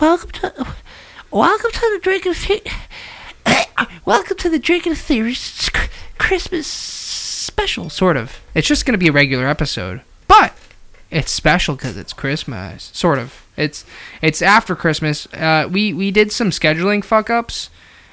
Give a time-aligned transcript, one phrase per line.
[0.00, 0.66] welcome to
[1.30, 2.32] welcome to the drinking
[4.04, 5.34] welcome to the drinking theory
[6.18, 7.90] Christmas special.
[7.90, 8.40] Sort of.
[8.54, 10.54] It's just gonna be a regular episode, but
[11.10, 12.90] it's special because it's Christmas.
[12.94, 13.44] Sort of.
[13.56, 13.84] It's
[14.22, 15.26] it's after Christmas.
[15.34, 17.68] Uh, we we did some scheduling fuck ups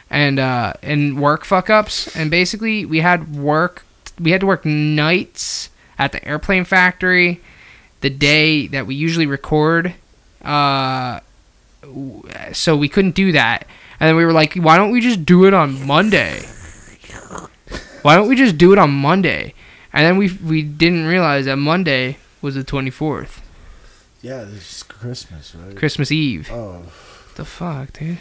[0.09, 3.85] and uh, and work fuck ups, and basically we had work.
[4.19, 7.39] We had to work nights at the airplane factory
[8.01, 9.95] the day that we usually record.
[10.43, 11.21] Uh,
[12.53, 13.65] so we couldn't do that.
[13.99, 16.41] And then we were like, why don't we just do it on Monday?
[18.01, 19.53] Why don't we just do it on Monday?
[19.91, 23.39] And then we we didn't realize that Monday was the 24th,
[24.21, 25.75] Yeah, this is Christmas, right?
[25.75, 26.49] Christmas Eve.
[26.51, 26.83] Oh.
[27.35, 28.19] The fuck, dude?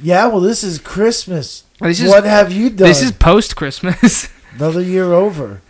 [0.00, 1.64] Yeah, well, this is Christmas.
[1.80, 2.88] This is- what have you done?
[2.88, 4.28] This is post Christmas.
[4.54, 5.60] another year over.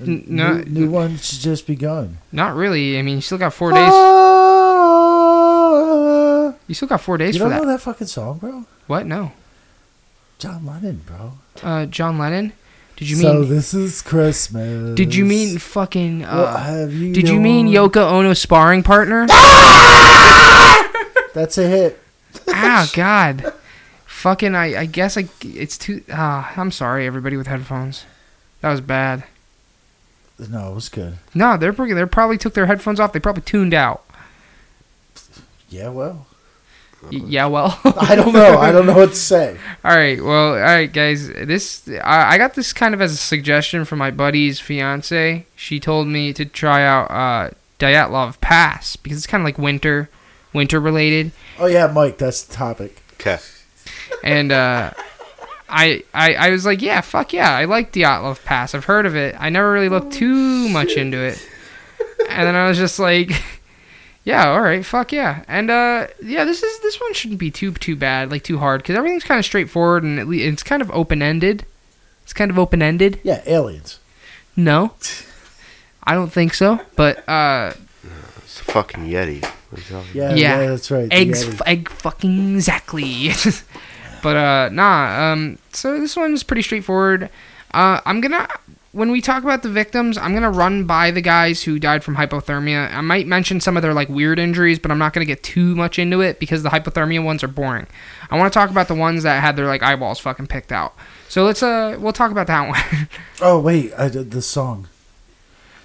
[0.00, 2.18] N- no- new, new one's just begun.
[2.32, 2.98] Not really.
[2.98, 3.90] I mean, you still got four days.
[3.92, 4.53] Ah.
[6.66, 7.34] You still got four days left.
[7.34, 7.66] You for don't that.
[7.66, 8.64] know that fucking song, bro?
[8.86, 9.06] What?
[9.06, 9.32] No.
[10.38, 11.32] John Lennon, bro.
[11.62, 12.52] Uh, John Lennon.
[12.96, 13.24] Did you mean?
[13.24, 14.94] so this is Christmas.
[14.94, 16.24] Did you mean fucking?
[16.24, 17.66] Uh, have you did you mean?
[17.66, 19.26] Yoko Ono sparring partner?
[21.34, 22.00] That's a hit.
[22.48, 23.52] ah, God.
[24.06, 26.04] Fucking, I, I guess I, it's too.
[26.10, 28.04] Ah, I'm sorry, everybody with headphones.
[28.60, 29.24] That was bad.
[30.38, 31.18] No, it was good.
[31.34, 33.12] No, they're they probably took their headphones off.
[33.12, 34.04] They probably tuned out.
[35.68, 36.26] Yeah, well.
[37.12, 37.78] Y- yeah, well.
[37.84, 38.58] I don't know.
[38.58, 39.58] I don't know what to say.
[39.84, 41.28] All right, well, all right, guys.
[41.28, 45.44] This I, I got this kind of as a suggestion from my buddy's fiance.
[45.56, 50.08] She told me to try out uh, Dyatlov Pass because it's kind of like winter,
[50.54, 53.02] winter related, Oh, yeah, Mike, that's the topic.
[53.20, 53.38] Okay.
[54.24, 54.92] and uh,
[55.68, 58.74] I, I I was like, yeah, fuck yeah, I like Dyatlov Pass.
[58.74, 59.34] I've heard of it.
[59.38, 61.46] I never really looked too much into it,
[62.30, 63.30] and then I was just like.
[64.24, 67.72] Yeah, all right, fuck yeah, and uh, yeah, this is this one shouldn't be too
[67.72, 70.80] too bad, like too hard, because everything's kind of straightforward and at le- it's kind
[70.80, 71.66] of open ended.
[72.22, 73.20] It's kind of open ended.
[73.22, 73.98] Yeah, aliens.
[74.56, 74.94] No,
[76.04, 76.80] I don't think so.
[76.96, 77.74] But uh,
[78.38, 79.42] It's a fucking Yeti.
[79.44, 80.60] What are you talking Yeah, Yeah.
[80.62, 81.08] yeah, that's right.
[81.12, 83.30] eggs, f- egg, fucking exactly.
[84.22, 85.32] but uh, nah.
[85.32, 87.28] Um, so this one's pretty straightforward.
[87.74, 88.48] Uh, I'm gonna
[88.94, 92.14] when we talk about the victims, I'm gonna run by the guys who died from
[92.16, 92.92] hypothermia.
[92.94, 95.74] I might mention some of their like weird injuries, but I'm not gonna get too
[95.74, 97.86] much into it because the hypothermia ones are boring.
[98.30, 100.94] I want to talk about the ones that had their like eyeballs fucking picked out.
[101.28, 103.08] So let's uh, we'll talk about that one.
[103.42, 104.86] Oh, wait, I did the song.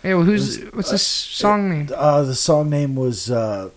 [0.03, 1.89] hey, well, who's was- what's this song name?
[1.95, 3.71] Uh, the song name was uh,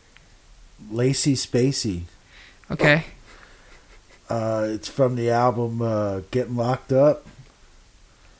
[0.90, 2.02] Lacey Spacey.
[2.70, 3.04] Okay,
[4.28, 7.26] Uh, it's from the album uh, Getting Locked Up,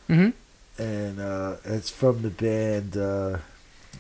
[0.09, 0.31] mm-hmm.
[0.79, 3.39] And uh, it's from the band uh,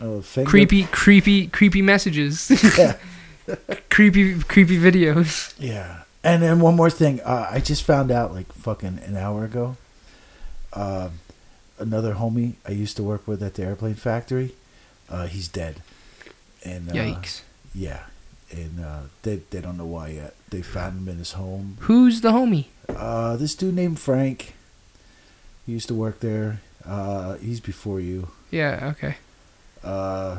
[0.00, 2.50] oh, creepy, creepy, creepy messages.
[2.78, 2.96] Yeah.
[3.90, 5.52] creepy, creepy videos.
[5.58, 6.02] Yeah.
[6.22, 7.20] And then one more thing.
[7.22, 9.76] Uh, I just found out like fucking an hour ago.
[10.72, 11.18] Um,
[11.78, 14.54] another homie I used to work with at the airplane factory,
[15.10, 15.82] uh, he's dead.
[16.64, 17.42] And uh, Yikes.
[17.74, 18.04] Yeah.
[18.50, 20.34] And uh, they they don't know why yet.
[20.50, 21.78] They found him in his home.
[21.80, 22.66] Who's the homie?
[22.88, 24.54] Uh, this dude named Frank.
[25.66, 26.60] He used to work there.
[26.84, 28.28] Uh, he's before you.
[28.50, 29.16] Yeah, okay.
[29.84, 30.38] Uh,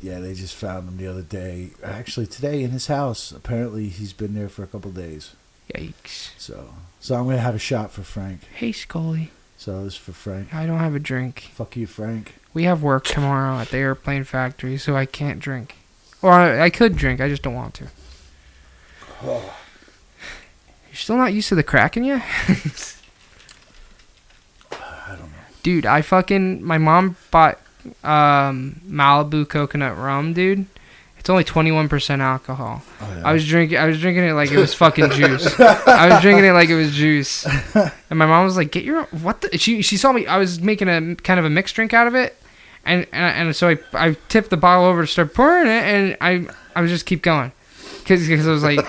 [0.00, 1.70] yeah, they just found him the other day.
[1.82, 3.32] Actually, today in his house.
[3.32, 5.34] Apparently, he's been there for a couple days.
[5.74, 6.30] Yikes.
[6.38, 8.42] So, so I'm gonna have a shot for Frank.
[8.54, 9.30] Hey, Scully.
[9.56, 10.54] So this is for Frank.
[10.54, 11.50] I don't have a drink.
[11.52, 12.34] Fuck you, Frank.
[12.54, 15.76] We have work tomorrow at the airplane factory, so I can't drink.
[16.22, 17.88] Or I, I could drink, I just don't want to.
[19.24, 19.42] You're
[20.94, 22.24] still not used to the Kraken yet?
[25.68, 25.74] I.
[25.74, 26.64] Dude, I fucking.
[26.64, 27.58] My mom bought
[28.04, 30.66] um, Malibu coconut rum, dude.
[31.18, 32.82] It's only 21% alcohol.
[33.00, 33.28] Oh, yeah.
[33.28, 33.76] I was drinking.
[33.76, 35.60] I was drinking it like it was fucking juice.
[35.60, 37.46] I was drinking it like it was juice.
[38.10, 39.58] And my mom was like, "Get your what?" The?
[39.58, 40.26] She she saw me.
[40.26, 42.34] I was making a kind of a mixed drink out of it,
[42.86, 46.16] and and, and so I I tipped the bottle over to start pouring it, and
[46.22, 47.52] I I was just keep going,
[47.98, 48.80] because I was like,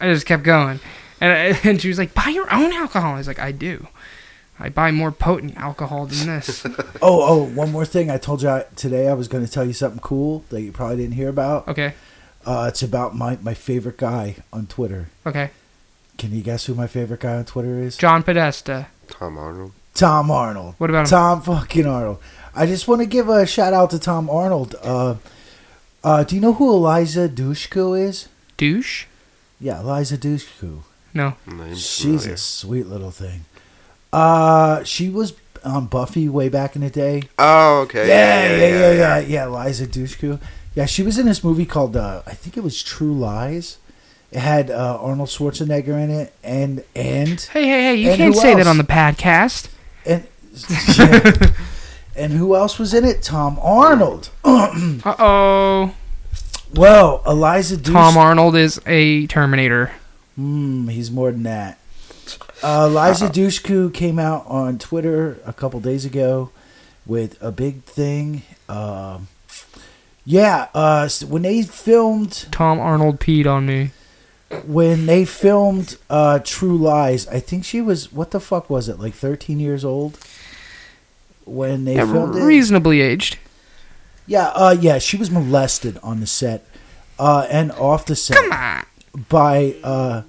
[0.00, 0.80] I just kept going,
[1.20, 3.86] and and she was like, "Buy your own alcohol." I was like, "I do."
[4.64, 6.64] I buy more potent alcohol than this.
[7.02, 8.10] Oh, oh, one more thing.
[8.10, 10.72] I told you I, today I was going to tell you something cool that you
[10.72, 11.68] probably didn't hear about.
[11.68, 11.92] Okay.
[12.46, 15.10] Uh, it's about my, my favorite guy on Twitter.
[15.26, 15.50] Okay.
[16.16, 17.98] Can you guess who my favorite guy on Twitter is?
[17.98, 18.86] John Podesta.
[19.08, 19.72] Tom Arnold.
[19.92, 20.76] Tom Arnold.
[20.78, 21.10] What about him?
[21.10, 22.20] Tom fucking Arnold.
[22.54, 24.76] I just want to give a shout out to Tom Arnold.
[24.82, 25.16] Uh,
[26.02, 28.28] uh, do you know who Eliza Dushku is?
[28.56, 29.04] Douche?
[29.60, 30.84] Yeah, Eliza Dushku.
[31.12, 31.34] No.
[31.46, 32.32] Name's She's familiar.
[32.32, 33.44] a sweet little thing.
[34.14, 35.34] Uh, she was
[35.64, 37.24] on Buffy way back in the day.
[37.38, 38.06] Oh, okay.
[38.08, 39.44] Yeah, yeah, yeah, yeah, yeah.
[39.46, 40.40] Eliza Dushku.
[40.74, 43.78] Yeah, she was in this movie called uh, I think it was True Lies.
[44.30, 47.94] It had uh, Arnold Schwarzenegger in it, and and Hey, hey, hey!
[47.94, 49.68] You And can't who say that on the podcast.
[50.04, 50.26] and
[50.98, 51.50] yeah.
[52.16, 53.22] and who else was in it?
[53.22, 54.30] Tom Arnold.
[54.44, 55.94] Uh oh.
[56.74, 57.92] Well, Eliza Dushku.
[57.92, 59.92] Tom Arnold is a Terminator.
[60.34, 61.78] Hmm, he's more than that.
[62.62, 66.50] Uh, Eliza Dushku came out on Twitter a couple days ago
[67.06, 68.42] with a big thing.
[68.68, 69.28] Um,
[70.24, 73.90] yeah, uh, when they filmed Tom Arnold peed on me.
[74.66, 78.98] when they filmed uh, True Lies, I think she was what the fuck was it
[78.98, 80.18] like thirteen years old
[81.44, 82.42] when they Yeah, filmed it.
[82.42, 83.38] reasonably aged.
[84.26, 86.66] Yeah, uh, yeah, she was molested on the set
[87.18, 88.84] uh, and off the set Come on.
[89.28, 90.22] by uh,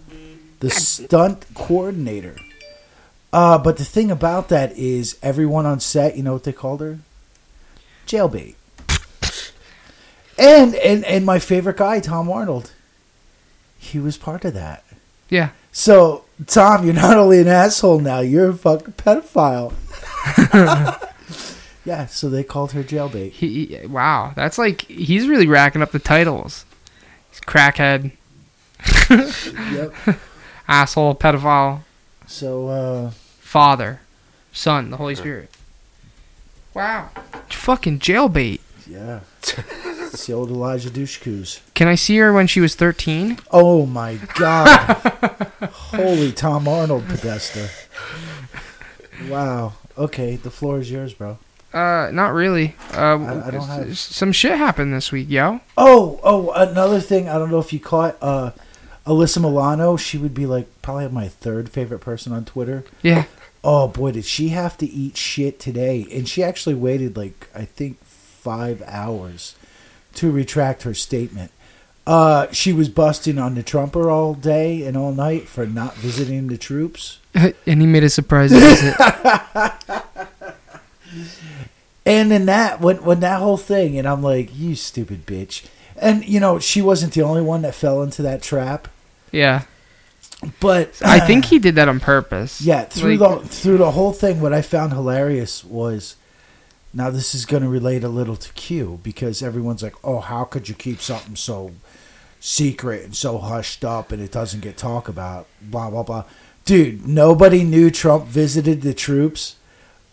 [0.65, 2.35] the stunt coordinator.
[3.31, 6.81] Uh, but the thing about that is, everyone on set, you know what they called
[6.81, 6.99] her?
[8.07, 8.55] Jailbait.
[10.37, 12.71] And and and my favorite guy, Tom Arnold,
[13.77, 14.83] he was part of that.
[15.29, 15.49] Yeah.
[15.71, 19.71] So Tom, you're not only an asshole now, you're a fucking pedophile.
[21.85, 23.31] yeah, so they called her jailbait.
[23.31, 26.65] He, he- wow, that's like he's really racking up the titles.
[27.31, 28.11] He's crackhead,
[29.09, 29.93] Yep.
[30.67, 31.81] Asshole, pedophile,
[32.27, 33.09] So uh,
[33.39, 34.01] father,
[34.51, 35.49] son, the Holy Spirit.
[36.73, 37.09] Wow.
[37.49, 38.59] Fucking jailbait.
[38.87, 41.61] yeah, it's the old Elijah Dushkus.
[41.73, 43.39] Can I see her when she was 13?
[43.51, 44.77] Oh my god!
[45.71, 47.69] Holy Tom Arnold, Podesta.
[49.29, 49.73] Wow.
[49.97, 51.37] Okay, the floor is yours, bro.
[51.73, 52.75] Uh, not really.
[52.93, 55.61] Uh, I- I don't have- some shit happened this week, yo.
[55.77, 57.27] Oh, oh, another thing.
[57.29, 58.17] I don't know if you caught.
[58.21, 58.51] Uh,
[59.05, 59.97] Alyssa Milano.
[59.97, 62.83] She would be like probably my third favorite person on Twitter.
[63.01, 63.25] Yeah.
[63.63, 66.05] Oh boy, did she have to eat shit today?
[66.11, 69.55] And she actually waited like I think five hours
[70.15, 71.51] to retract her statement.
[72.07, 76.47] Uh, she was busting on the Trumper all day and all night for not visiting
[76.47, 77.17] the troops.
[77.33, 78.95] and he made a surprise visit.
[82.05, 85.65] And then that when when that whole thing, and I'm like, you stupid bitch.
[85.97, 88.87] And you know, she wasn't the only one that fell into that trap.
[89.35, 89.63] Yeah.
[90.59, 92.61] But I think he did that on purpose.
[92.61, 96.15] Yeah, through Like- the through the whole thing, what I found hilarious was,
[96.93, 100.43] now this is going to relate a little to Q because everyone's like, "Oh, how
[100.43, 101.71] could you keep something so
[102.39, 106.23] secret and so hushed up and it doesn't get talked about?" Blah blah blah.
[106.65, 109.55] Dude, nobody knew Trump visited the troops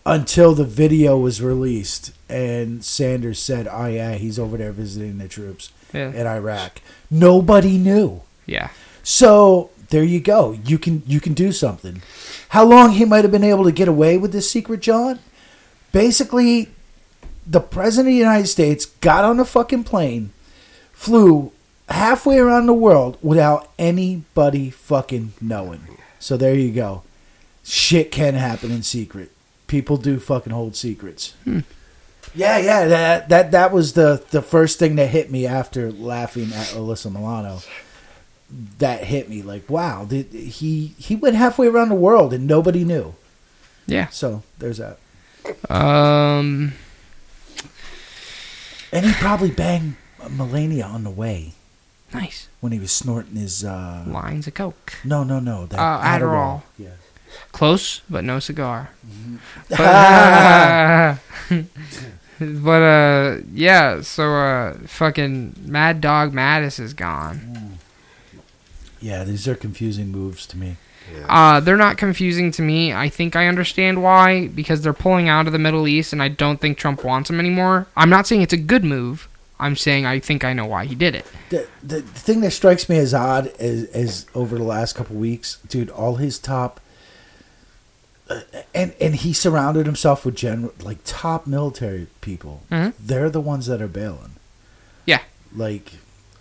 [0.05, 5.29] until the video was released and Sanders said, "Oh yeah, he's over there visiting the
[5.29, 6.11] troops Yeah.
[6.13, 6.81] in Iraq."
[7.11, 8.23] Nobody knew.
[8.47, 8.69] Yeah.
[9.03, 10.53] So there you go.
[10.65, 12.03] You can you can do something.
[12.51, 15.19] How long he might have been able to get away with this secret, John?
[15.93, 16.71] Basically,
[17.47, 20.33] the president of the United States got on a fucking plane,
[20.93, 21.53] flew
[21.89, 25.99] halfway around the world without anybody fucking knowing.
[26.19, 27.03] So there you go.
[27.63, 29.31] Shit can happen in secret.
[29.67, 31.35] People do fucking hold secrets.
[31.45, 31.61] Hmm.
[32.35, 36.53] Yeah, yeah, that that that was the the first thing that hit me after laughing
[36.55, 37.61] at Alyssa Milano
[38.79, 42.85] that hit me like wow did, he he went halfway around the world and nobody
[42.85, 43.15] knew
[43.87, 44.09] Yeah.
[44.09, 44.99] so there's that
[45.71, 46.75] Um.
[48.93, 49.97] and he probably banged
[50.31, 51.53] melania on the way
[52.13, 52.49] Nice.
[52.61, 54.93] when he was snorting his uh Lines of coke.
[55.05, 56.63] no no no that Uh, Adderall.
[56.79, 56.91] yeah
[57.51, 58.91] Close, but no cigar.
[59.07, 59.37] Mm-hmm.
[59.71, 61.17] But, uh,
[62.63, 64.03] but uh, yeah.
[64.03, 67.72] So uh, fucking Mad Dog Mattis is gone.
[69.03, 70.77] Yeah these are confusing moves to me
[71.13, 71.27] Yeah.
[71.29, 72.93] Uh, they're not confusing to me.
[72.93, 76.29] I think I understand why because they're pulling out of the Middle East, and I
[76.29, 77.87] don't think Trump wants them anymore.
[77.97, 79.29] I'm not saying it's a good move.
[79.59, 81.27] I'm saying I think I know why he did it.
[81.51, 85.59] the, the thing that strikes me as odd is, is over the last couple weeks
[85.69, 86.79] dude all his top
[88.31, 88.41] uh,
[88.75, 92.93] and and he surrounded himself with general like top military people Mhm.
[92.99, 94.37] they're the ones that are bailing
[95.05, 95.21] Yeah.
[95.55, 95.95] like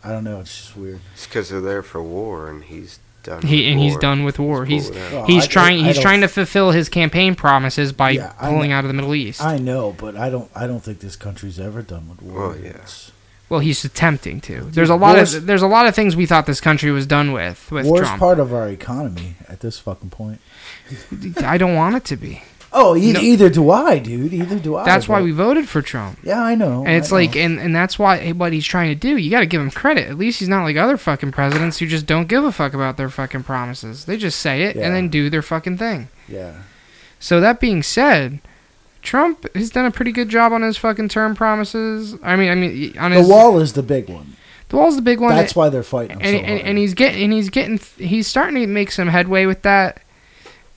[0.03, 3.43] i don't know it's just weird It's because they're there for war, and he's done.
[3.43, 4.00] He with and he's war.
[4.01, 4.65] done with war.
[4.65, 5.12] He's He's pulling out.
[5.13, 8.29] Well, he's I- trying I he's don't- trying to fulfill his campaign promises by Yeah,
[8.39, 8.77] pulling know.
[8.77, 9.43] out of the Middle East.
[9.43, 10.50] I know, but I don't.
[10.55, 12.48] I don't think this country's ever done with war.
[12.50, 12.70] Well, yeah.
[12.70, 13.12] It's-
[13.48, 14.62] well, he's attempting to.
[14.72, 17.05] There's a lot War's- of there's a lot of things we thought this country was
[17.05, 18.20] done with with war's Trump.
[18.20, 20.39] part of our economy at this fucking point.
[21.43, 22.41] I don't want it to be.
[22.73, 23.19] Oh, e- No.
[23.19, 24.33] either do I, dude.
[24.33, 24.85] Either do I.
[24.85, 26.19] That's why we voted for Trump.
[26.23, 26.85] Yeah, I know.
[26.85, 27.25] And it's I know.
[27.25, 29.17] like, and, and that's why what he's trying to do.
[29.17, 30.07] You got to give him credit.
[30.09, 32.95] At least he's not like other fucking presidents who just don't give a fuck about
[32.95, 34.05] their fucking promises.
[34.05, 34.85] They just say it Yeah.
[34.85, 36.07] and then do their fucking thing.
[36.29, 36.53] yeah,
[37.19, 38.39] So that being said,
[39.01, 42.15] Trump has done a pretty good job on his fucking term promises.
[42.23, 44.37] I mean, I mean, on The wall is the big one.
[44.69, 45.35] the wall's the big one.
[45.35, 46.21] That's why they're fighting.
[46.21, 49.09] him and, so and, and he's getting and he's getting he's starting to make some
[49.09, 50.01] headway with that.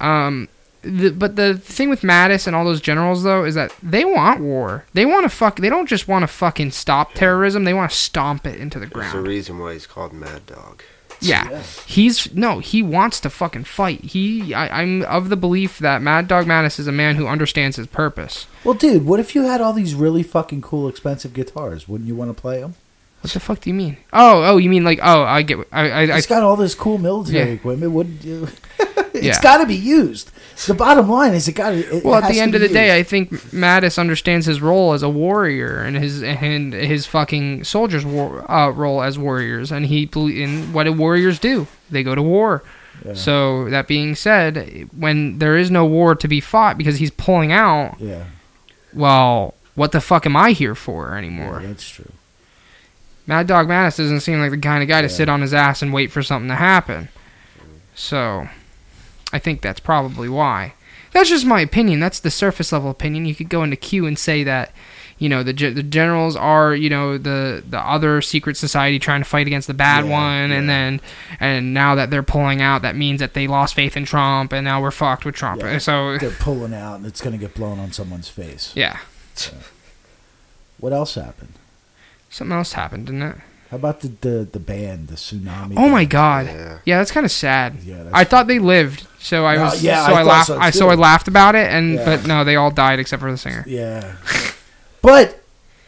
[0.00, 0.48] Um,
[0.85, 4.41] the, but the thing with Mattis and all those generals though is that they want
[4.41, 4.85] war.
[4.95, 5.57] They want to fuck.
[5.57, 7.64] They don't just want to fucking stop terrorism.
[7.64, 9.26] They want to stomp it into the There's a ground.
[9.29, 10.83] reason why he's called Mad Dog.
[11.21, 11.49] Yeah.
[11.50, 11.62] Yeah.
[11.87, 14.00] He's no, he wants to fucking fight.
[14.03, 17.76] He, I, I'm of the belief that Mad Dog Mattis is a man who understands
[17.76, 18.47] his purpose.
[18.64, 21.88] well, dude, what if you had all these really fucking cool, expensive guitars?
[21.88, 22.75] Wouldn't you want to play them?
[23.23, 23.97] What the fuck do you mean?
[24.12, 26.75] Oh, oh, you mean like, oh, I get, I, I, I It's got all this
[26.75, 27.55] cool military Yeah.
[27.55, 27.93] equipment.
[27.93, 28.49] Wouldn't you?
[29.14, 29.41] it's Yeah.
[29.41, 30.31] got to be used.
[30.66, 32.00] The bottom line is, it got to.
[32.04, 35.08] Well, at the end of the day, I think Mattis understands his role as a
[35.08, 40.73] warrior and his and his fucking soldiers' war, uh, role as warriors, and he in
[40.73, 41.66] what do warriors do?
[41.90, 42.62] They go to war.
[43.04, 43.14] Yeah.
[43.14, 47.52] So that being said, when there is no war to be fought because he's pulling
[47.52, 48.25] out, yeah,
[48.92, 51.61] well, what the fuck am I here for yeah, anymore?
[51.62, 52.12] that's true.
[53.26, 55.82] Mad Dog Mattis doesn't seem like the kind of guy to sit on his ass
[55.82, 57.08] and wait for something to happen.
[57.94, 58.49] So,
[59.35, 60.73] I think that's probably why.
[61.12, 62.00] That's just my opinion.
[62.00, 63.26] That's the surface level opinion.
[63.26, 64.73] You could go into Q and say that,
[65.19, 69.25] you know, the the generals are, you know, the the other secret society trying to
[69.29, 71.00] fight against the bad Yeah, one, and then
[71.38, 74.64] and now that they're pulling out, that means that they lost faith in Trump, and
[74.64, 75.61] now we're fucked with Trump.
[75.62, 75.79] Yeah.
[75.79, 78.73] So, They're pulling out, and it's going to get blown on someone's face.
[78.75, 78.99] yeah,
[80.79, 81.55] What else happened?
[82.31, 83.37] something else happened, didn't it?
[83.75, 85.75] How about the the, the band, the tsunami?
[85.76, 86.47] Oh my god.
[86.47, 86.78] Yeah.
[86.85, 87.78] Yeah, that's kind of sad.
[87.83, 90.47] Yeah, I thought they lived, so I No, was yeah, so I I, thought laughed.
[90.47, 92.04] so I so I laughed about it, and Yeah.
[92.04, 93.64] but no, they all died except for the singer.
[93.66, 94.14] Yeah,
[95.02, 95.43] but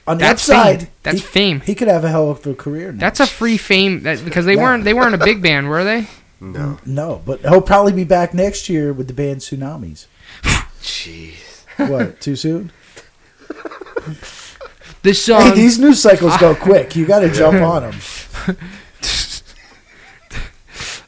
[0.04, 0.88] on the That's upside, fame.
[1.04, 1.60] That's he, fame.
[1.60, 2.90] he could have a hell of a career.
[2.90, 2.98] Now.
[2.98, 4.62] That's a free fame that because they Yeah.
[4.64, 6.08] weren't they weren't a big band, were they?
[6.40, 6.78] No.
[6.84, 10.06] no, but he'll probably be back next year with the band Tsunamis.
[10.82, 11.34] Jeez.
[11.76, 12.20] What?
[12.20, 12.72] Too soon?
[15.06, 16.96] This Hey, these news cycles go quick.
[16.96, 17.94] You got to jump on them.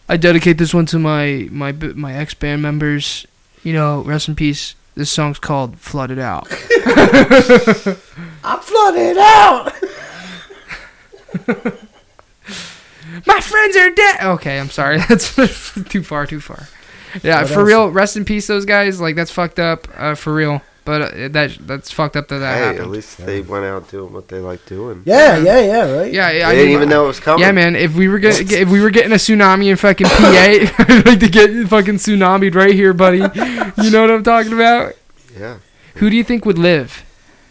[0.08, 3.26] I dedicate this one to my my my ex band members.
[3.64, 4.76] You know, rest in peace.
[4.94, 6.46] This song's called "Flooded Out."
[8.44, 9.72] I'm flooded out.
[13.26, 14.20] my friends are dead.
[14.22, 14.98] Okay, I'm sorry.
[15.08, 15.34] That's
[15.88, 16.24] too far.
[16.24, 16.68] Too far.
[17.24, 17.66] Yeah, What for else?
[17.66, 17.88] real.
[17.90, 19.00] Rest in peace, those guys.
[19.00, 19.88] Like that's fucked up.
[19.96, 20.62] Uh, for real.
[20.88, 22.80] But uh, that that's fucked up that that Hey, happened.
[22.80, 25.02] at least they went out doing what they like doing.
[25.04, 25.92] Yeah, yeah, yeah.
[25.92, 26.10] Right.
[26.10, 26.38] Yeah, yeah.
[26.38, 27.42] They I didn't mean, even know it was coming.
[27.44, 27.76] Yeah, man.
[27.76, 30.14] If we were getting if we were getting a tsunami in fucking PA,
[30.88, 33.18] I'd like to get fucking tsunamied right here, buddy.
[33.18, 34.94] You know what I'm talking about?
[35.38, 35.58] Yeah.
[35.96, 37.04] Who do you think would live?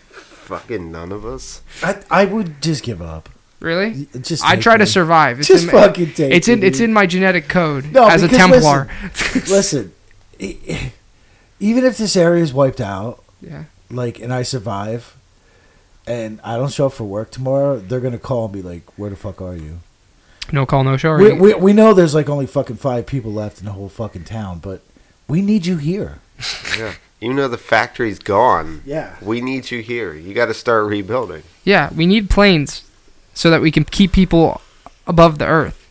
[0.09, 1.61] Fucking none of us.
[1.83, 3.29] I, I would just give up.
[3.59, 4.07] Really?
[4.21, 5.39] Just I take try to survive.
[5.39, 6.33] It's Just in, fucking take.
[6.33, 8.87] it's in me, it's in my genetic code No, as a Templar.
[9.47, 9.93] Listen,
[10.39, 10.91] e-
[11.59, 13.65] even if this area is wiped out, yeah.
[13.89, 15.15] like, and I survive,
[16.05, 19.09] and I don't show up for work tomorrow, they're gonna call and be like, "Where
[19.09, 19.79] the fuck are you?"
[20.51, 21.15] No call, no show.
[21.17, 24.23] We, we we know there's like only fucking five people left in the whole fucking
[24.23, 24.81] town, but
[25.27, 26.19] we need you here.
[26.77, 26.93] Yeah.
[27.19, 29.15] Even though the factory's gone, Yeah.
[29.23, 30.13] we need you here.
[30.13, 31.41] You got to start rebuilding.
[31.63, 32.83] yeah, we need planes
[33.33, 34.61] so that we can keep people
[35.07, 35.87] above the earth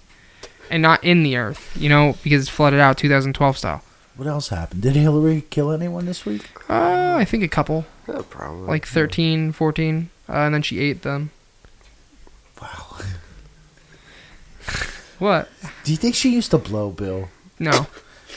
[0.71, 1.77] and not in the earth.
[1.77, 3.83] You know, because it's flooded out 2012 style.
[4.17, 4.83] What else happened?
[4.83, 6.49] Did Hillary kill anyone this week?
[6.71, 8.67] Uh, I think a couple, No problem.
[8.67, 11.31] like 13, 14, uh, and then she ate them.
[12.61, 12.97] Wow.
[15.19, 15.49] What?
[15.85, 17.29] Do you think she used to blow Bill?
[17.59, 17.87] No.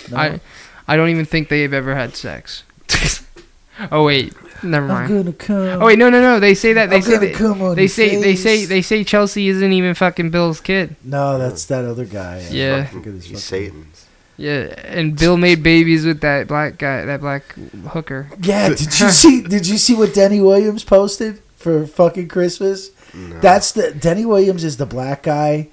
[0.10, 0.18] No?
[0.18, 0.40] I
[0.88, 2.64] I don't even think they've ever had sex.
[3.92, 4.34] oh wait,
[4.64, 5.10] never I'm mind.
[5.10, 5.82] gonna come.
[5.82, 6.40] Oh wait, no, no, no.
[6.40, 8.64] They say that they I'm say gonna they, come on they your say they say
[8.64, 10.96] they say Chelsea isn't even fucking Bill's kid.
[11.04, 12.48] No, that's that other guy.
[12.50, 12.88] Yeah.
[12.94, 13.99] Look at his He's fucking- Satan's.
[14.40, 17.44] Yeah, and Bill made babies with that black guy, that black
[17.90, 18.30] hooker.
[18.42, 19.42] Yeah, did you see?
[19.42, 22.92] Did you see what Denny Williams posted for fucking Christmas?
[23.14, 23.40] No.
[23.40, 25.68] That's the Denny Williams is the black guy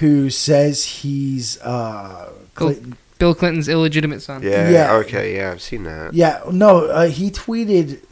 [0.00, 2.96] who says he's uh Clinton.
[3.18, 4.42] Bill Clinton's illegitimate son.
[4.42, 4.92] yeah, Yeah.
[4.94, 5.36] Okay.
[5.36, 6.12] Yeah, I've seen that.
[6.12, 8.02] Yeah, no, uh, he tweeted.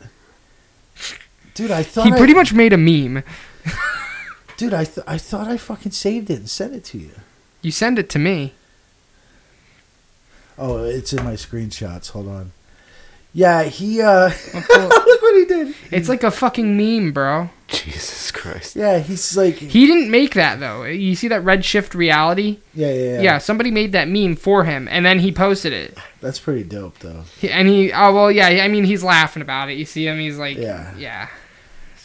[1.54, 3.22] Dude, I thought He I, pretty much made a meme.
[4.56, 7.10] Dude, I th- I thought I fucking saved it and sent it to you.
[7.60, 8.54] You send it to me.
[10.60, 12.10] Oh, it's in my screenshots.
[12.10, 12.52] Hold on.
[13.32, 15.06] Yeah, he uh I'll pull it.
[15.06, 15.74] look what he did.
[15.90, 17.48] It's like a fucking meme, bro.
[17.68, 18.74] Jesus Christ.
[18.74, 20.82] Yeah, he's like He didn't make that though.
[20.84, 22.58] You see that Redshift reality?
[22.74, 23.20] yeah, yeah, yeah.
[23.20, 25.96] Yeah, somebody made that meme for him, and then he posted it.
[26.20, 27.22] That's pretty dope though.
[27.40, 28.46] He, and he, oh well, yeah.
[28.48, 29.78] I mean, he's laughing about it.
[29.78, 30.18] You see him?
[30.18, 30.92] He's like, Yeah.
[30.98, 31.28] yeah.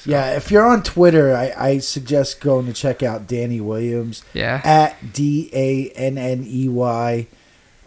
[0.08, 4.62] Yeah, if you're on Twitter, I, I suggest going to check out Danney Williams Yeah.
[4.64, 7.26] at D A N N E Y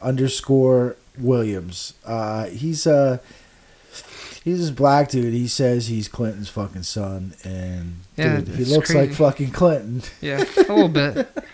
[0.02, 1.94] underscore Williams.
[2.04, 3.20] Uh, he's a
[4.44, 5.34] He's this black dude.
[5.34, 9.08] He says he's Clinton's fucking son, and Yeah, dude, he looks crazy.
[9.08, 10.00] like fucking Clinton.
[10.22, 11.28] Yeah, a little bit.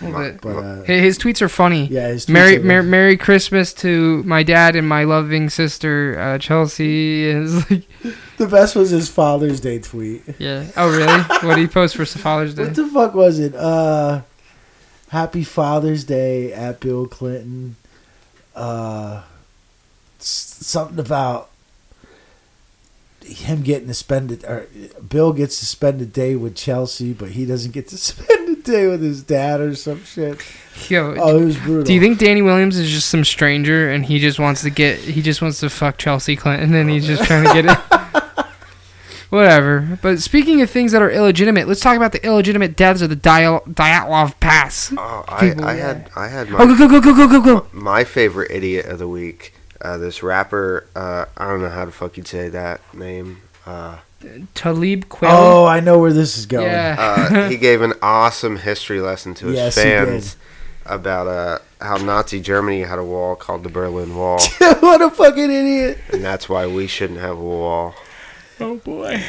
[0.00, 0.40] A little bit.
[0.40, 1.86] But uh, His tweets are funny.
[1.86, 6.38] yeah, his tweets Merry, Mer- Merry Christmas to my dad and my loving sister uh,
[6.38, 7.24] Chelsea.
[7.28, 7.82] Is like,
[8.36, 10.22] the best was his Father's Day tweet.
[10.38, 10.66] yeah.
[10.76, 11.22] Oh really?
[11.44, 12.62] what did he post for Father's Day?
[12.66, 13.56] What the fuck was it?
[13.56, 14.20] Uh,
[15.08, 17.74] Happy Father's Day at Bill Clinton.
[18.58, 19.22] Uh,
[20.18, 21.48] something about
[23.24, 24.44] him getting to spend it.
[24.44, 24.66] Or
[25.08, 28.62] Bill gets to spend a day with Chelsea, but he doesn't get to spend a
[28.62, 30.40] day with his dad or some shit.
[30.88, 31.84] Yo, Oh, it was brutal.
[31.84, 34.98] do you think Danney Williams is just some stranger and he just wants to get
[34.98, 38.46] he just wants to fuck Chelsea Clinton and then he's just trying to get it?
[39.30, 39.98] Whatever.
[40.00, 43.16] But speaking of things that are illegitimate, let's talk about the illegitimate deaths of the
[43.16, 44.92] Dial- Dyatlov Pass.
[44.96, 45.86] Oh, I, People, I yeah.
[45.86, 47.66] had I had Oh, my go go go go go go go!
[47.72, 49.52] my favorite idiot of the week.
[49.80, 53.42] Uh, this rapper, uh, I don't know how the fuck you'd say that name.
[53.66, 53.98] Uh,
[54.54, 55.30] Talib Quill.
[55.30, 56.66] Oh, I know where this is going.
[56.66, 56.96] yeah.
[56.98, 60.36] uh, he gave an awesome history lesson to his Yes, fans
[60.86, 64.40] about uh, how Nazi Germany had a wall called the Berlin Wall,
[64.80, 65.98] what a fucking idiot!
[66.12, 67.94] and that's why we shouldn't have a wall.
[68.60, 69.22] Oh boy.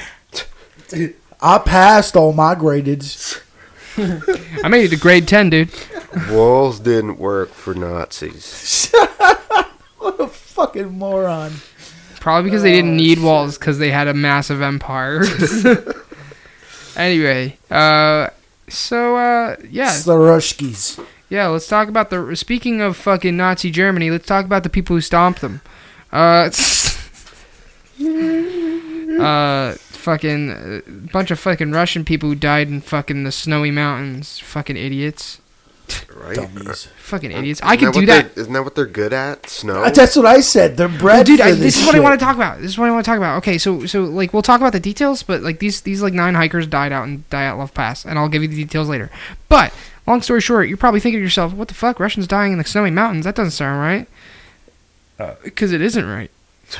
[1.42, 3.42] I passed all my gradeds.
[4.64, 5.70] I made it to grade ten, dude.
[6.30, 8.94] Walls didn't work for Nazis.
[10.00, 11.52] What a fucking moron.
[12.22, 15.24] Probably because they didn't need walls because they had a massive empire.
[16.96, 18.30] anyway, uh,
[18.70, 21.06] so uh, yeah, Slarushkis.
[21.28, 21.48] yeah.
[21.48, 22.34] Let's talk about the.
[22.36, 25.60] Speaking of fucking Nazi Germany, let's talk about the people who stomped them.
[26.14, 26.50] Uh,
[29.10, 34.40] uh, fucking uh, bunch of fucking Russian people who died in fucking the snowy mountains.
[34.40, 35.40] Fucking idiots.
[36.14, 36.36] Right?
[36.36, 36.88] Dummies.
[37.00, 37.60] Fucking idiots.
[37.62, 38.36] Isn't I could what do that.
[38.36, 39.50] they're- Isn't that what they're good at?
[39.50, 39.82] Snow.
[39.84, 40.78] Uh, That's what I said.
[40.78, 42.58] They're bred dude, for I, this, this is what I want to talk about.
[42.62, 43.38] This is what I want to talk about.
[43.40, 46.36] Okay, so so like we'll talk about the details, but like these these like nine
[46.36, 49.10] hikers died out in Dyatlov Pass, and I'll give you the details later.
[49.48, 49.74] But
[50.06, 52.00] long story short, you're probably thinking to yourself, "What the fuck?
[52.00, 53.26] Russians dying in the snowy mountains?
[53.26, 54.08] That doesn't sound right."
[55.44, 56.32] Because it isn't right,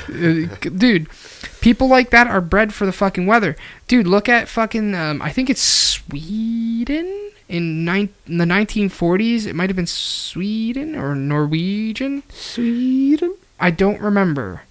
[0.08, 1.08] Uh, dude.
[1.60, 4.06] People like that are bred for the fucking weather, dude.
[4.06, 4.94] Look at fucking.
[4.94, 9.46] Um, I think it's Sweden in, nine, in the 1940s.
[9.46, 12.22] It might have been Sweden or Norwegian.
[12.30, 13.34] Sweden.
[13.58, 14.62] I don't remember.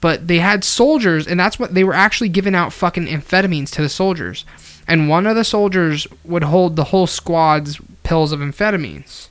[0.00, 3.82] But they had soldiers, and that's what they were actually giving out fucking amphetamines to
[3.82, 4.44] the soldiers.
[4.88, 9.28] And one of the soldiers would hold the whole squad's pills of amphetamines.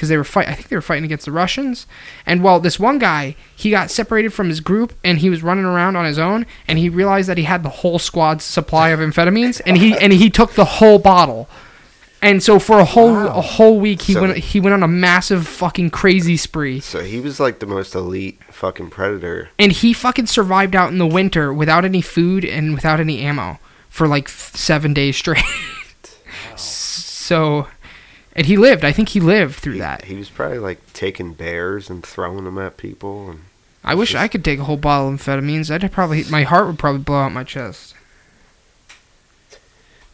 [0.00, 1.86] Because they were fight I think they were fighting against the Russians.
[2.24, 5.66] And well, this one guy, he got separated from his group and he was running
[5.66, 9.00] around on his own and he realized that he had the whole squad's supply of
[9.00, 11.50] amphetamines and he and he took the whole bottle.
[12.22, 13.26] And so for a whole Wow.
[13.36, 16.80] a whole week he So- went he went on a massive fucking crazy spree.
[16.80, 19.50] So he was like the most elite fucking predator.
[19.58, 23.58] and he fucking survived out in the winter without any food and without any ammo
[23.90, 25.44] for like f- seven days straight.
[26.56, 27.68] So,
[28.36, 28.84] and he lived.
[28.84, 30.04] I think he lived through He, that.
[30.04, 33.30] he was probably like taking bears and throwing them at people.
[33.30, 33.40] And
[33.84, 35.70] I wish I could take a whole bottle of amphetamines.
[35.70, 37.94] I'd probably my heart would probably blow out my chest.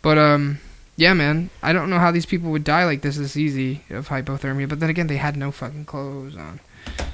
[0.03, 0.59] But um,
[0.97, 1.51] yeah, man.
[1.63, 4.69] I don't know how these people would die like this this easy of hypothermia.
[4.69, 6.61] But then again, they had no fucking clothes on,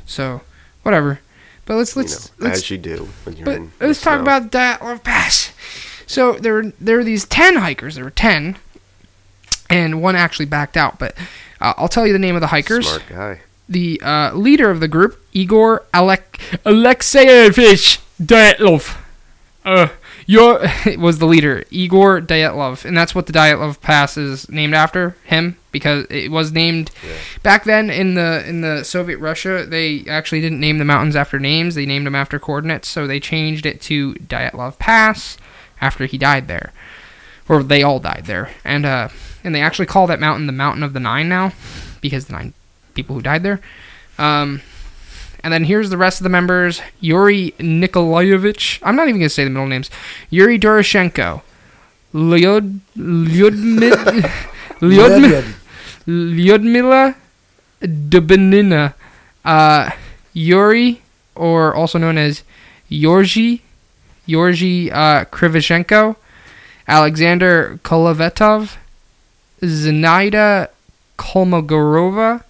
[0.06, 0.42] so
[0.82, 1.20] whatever.
[1.64, 4.22] But let's let's know, let's as you do when you're But in let's talk snow.
[4.22, 5.52] about Dyatlov Pass.
[6.06, 7.94] So there were there were these ten hikers.
[7.94, 8.56] There were ten,
[9.72, 10.98] and one actually backed out.
[10.98, 11.16] But
[11.61, 12.87] uh, I'll tell you the name of the hikers.
[12.88, 13.40] smart guy.
[13.68, 18.98] The uh, leader of the group, Igor Alek- Alexeyevich Dyatlov.
[19.64, 19.88] Uh,
[20.26, 20.61] your
[20.98, 25.56] was the leader, Igor Dyatlov, and that's what the Dyatlov Pass is named after him
[25.70, 27.14] because it was named Yeah.
[27.42, 29.64] back then in the in the Soviet Russia.
[29.66, 32.88] They actually didn't name the mountains after names; they named them after coordinates.
[32.88, 35.38] So they changed it to Dyatlov Pass
[35.80, 36.72] after he died there,
[37.48, 39.08] or they all died there, and uh,
[39.44, 41.52] and they actually call that mountain the Mountain of the Nine now
[42.00, 42.52] because the nine
[42.94, 43.61] people who died there.
[44.18, 44.61] Um,
[45.42, 48.81] and then here's the rest of the members: Yuri Nikolaevich.
[48.83, 49.90] I'm not even gonna say the middle names.
[50.31, 51.42] Yuri Doroshenko,
[52.14, 53.92] Lyud Lyudmil
[54.81, 55.55] Lyudmil
[56.07, 57.14] Lyudmila.
[57.83, 58.94] Dubinina,
[59.44, 59.90] uh,
[60.33, 61.02] Yuri,
[61.35, 62.42] or also known as
[62.90, 63.61] Yorgi,
[64.26, 66.16] Yorgi uh, Krivoshenko,
[66.87, 68.76] Alexander Kolovetov,
[69.62, 70.68] Zenaida
[71.18, 72.42] Kolmogorova,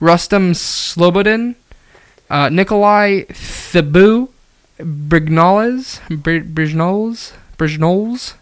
[0.00, 1.54] Rustam Slobodin,
[2.30, 4.28] uh, Nikolai Thibu,
[4.78, 8.34] Brignoles, Br- Brignoles, Brignoles,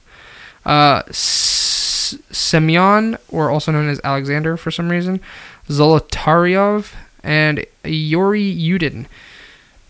[0.64, 5.20] uh, S- Semyon, or also known as Alexander for some reason,
[5.68, 9.06] Zolotaryov, and Yuri Yudin.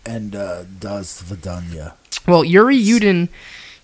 [0.05, 1.93] And uh, does Vidanya.
[2.27, 3.29] well, Yuri Yudin,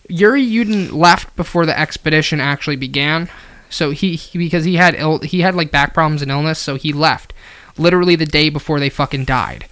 [0.09, 3.29] Yuri Yudin left before the expedition actually began.
[3.69, 6.75] So he, he because he had Ill, he had like back problems and illness, so
[6.75, 7.33] he left
[7.77, 9.65] literally the day before they fucking died.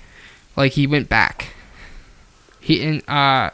[0.55, 1.49] Like he went back.
[2.60, 3.51] He and uh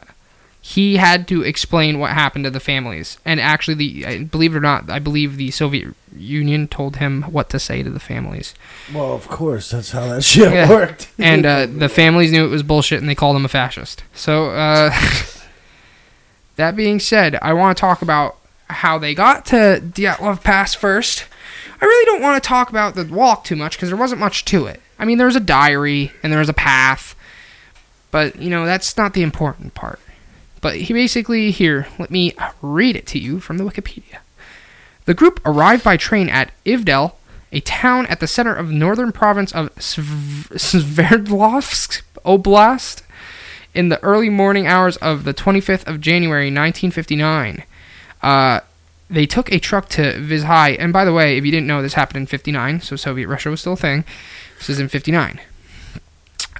[0.60, 3.18] he had to explain what happened to the families.
[3.24, 7.22] And actually the I- believe it or not, I believe the Soviet Union told him
[7.24, 8.54] what to say to the families.
[8.94, 10.68] Well, of course, that's how that shit Yeah.
[10.70, 11.10] worked.
[11.18, 14.02] And uh, the families knew it was bullshit and they called him a fascist.
[14.14, 14.90] So uh
[16.56, 18.36] that being said, I want to talk about
[18.74, 21.24] how they got to Dyatlov Pass first.
[21.80, 24.44] I really don't want to talk about the walk too much because there wasn't much
[24.46, 24.80] to it.
[24.98, 27.14] I mean, there was a diary and there was a path,
[28.10, 30.00] but you know that's not the important part.
[30.60, 34.18] But he basically here, let me read it to you from the Wikipedia.
[35.04, 37.12] The group arrived by train at Ivdel,
[37.52, 43.02] a town at the center of northern province of Sv- Sverdlovsk Oblast,
[43.74, 47.64] in the early morning hours of the 25th of January 1959.
[48.24, 48.60] Uh,
[49.10, 51.92] they took a truck to Vizhai, and by the way, if you didn't know, this
[51.92, 54.02] happened in 59, so Soviet Russia was still a thing.
[54.58, 55.40] This is in 59.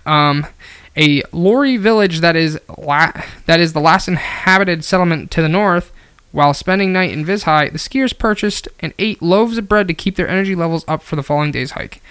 [0.05, 0.46] Um,
[0.94, 3.12] a Lori village that is la-
[3.46, 5.90] that is the last inhabited settlement to the north.
[6.33, 10.16] While spending night in Vizhai, the skiers purchased and ate loaves of bread to keep
[10.16, 12.03] their energy levels up for the following day's hike.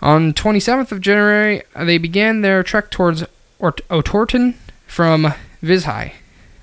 [0.00, 3.24] On 27th of January, they began their trek towards
[3.58, 4.54] Ort- Otorten
[4.86, 6.12] from Vizhai.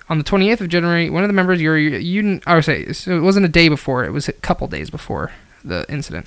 [0.09, 3.15] On the 28th of January, one of the members, Yuri Yudin, I would say, so
[3.15, 5.31] it wasn't a day before, it was a couple days before
[5.63, 6.25] the incident.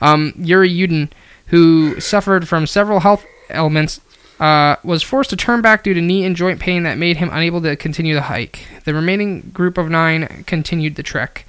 [0.00, 1.10] Um, Yuri Yudin,
[1.46, 4.00] who suffered from several health ailments,
[4.38, 7.30] uh, was forced to turn back due to knee and joint pain that made him
[7.32, 8.66] unable to continue the hike.
[8.84, 11.46] The remaining group of nine continued the trek.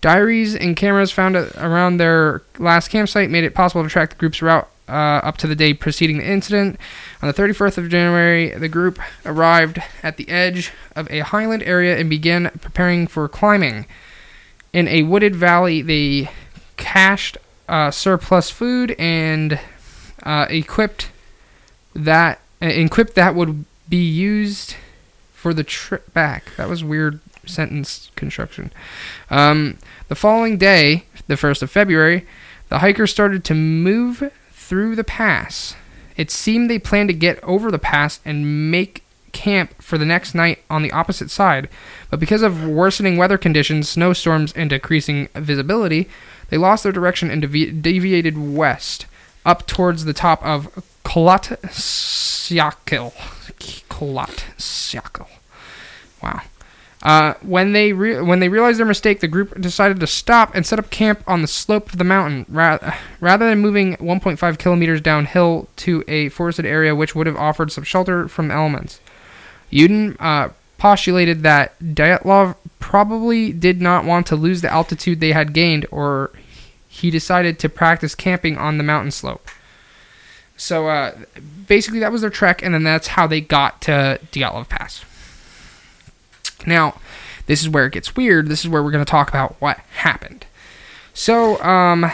[0.00, 4.42] Diaries and cameras found around their last campsite made it possible to track the group's
[4.42, 6.78] route uh, up to the day preceding the incident.
[7.20, 11.98] On the 31st of January, the group arrived at the edge of a highland area
[11.98, 13.86] and began preparing for climbing.
[14.72, 16.30] In a wooded valley, they
[16.76, 19.58] cached uh, surplus food and
[20.22, 21.10] uh, equipped
[21.94, 24.76] that uh, equipped that would be used
[25.32, 26.50] for the trip back.
[26.56, 28.72] That was weird sentence construction.
[29.30, 29.78] Um,
[30.08, 32.26] the following day, the 1st of February,
[32.68, 35.74] the hikers started to move through the pass.
[36.18, 39.02] It seemed they planned to get over the pass and make
[39.32, 41.68] camp for the next night on the opposite side,
[42.10, 46.08] but because of worsening weather conditions, snowstorms, and decreasing visibility,
[46.50, 49.06] they lost their direction and devi- deviated west,
[49.46, 50.66] up towards the top of
[51.04, 53.12] Kolat Syakil.
[53.88, 55.28] Kolat Syakil.
[56.22, 56.42] Wow.
[57.02, 60.66] Uh, when they re- when they realized their mistake, the group decided to stop and
[60.66, 62.78] set up camp on the slope of the mountain, ra-
[63.20, 67.84] rather than moving 1.5 kilometers downhill to a forested area, which would have offered some
[67.84, 69.00] shelter from elements.
[69.70, 75.52] Yudin uh, postulated that Dyatlov probably did not want to lose the altitude they had
[75.52, 76.32] gained, or
[76.88, 79.48] he decided to practice camping on the mountain slope.
[80.56, 81.16] So uh,
[81.68, 85.04] basically, that was their trek, and then that's how they got to Dyatlov Pass.
[86.66, 86.94] Now,
[87.46, 88.48] this is where it gets weird.
[88.48, 90.46] This is where we're going to talk about what happened.
[91.14, 92.10] So, um,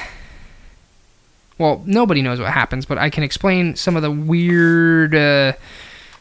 [1.58, 5.52] well, nobody knows what happens, but I can explain some of the weird uh,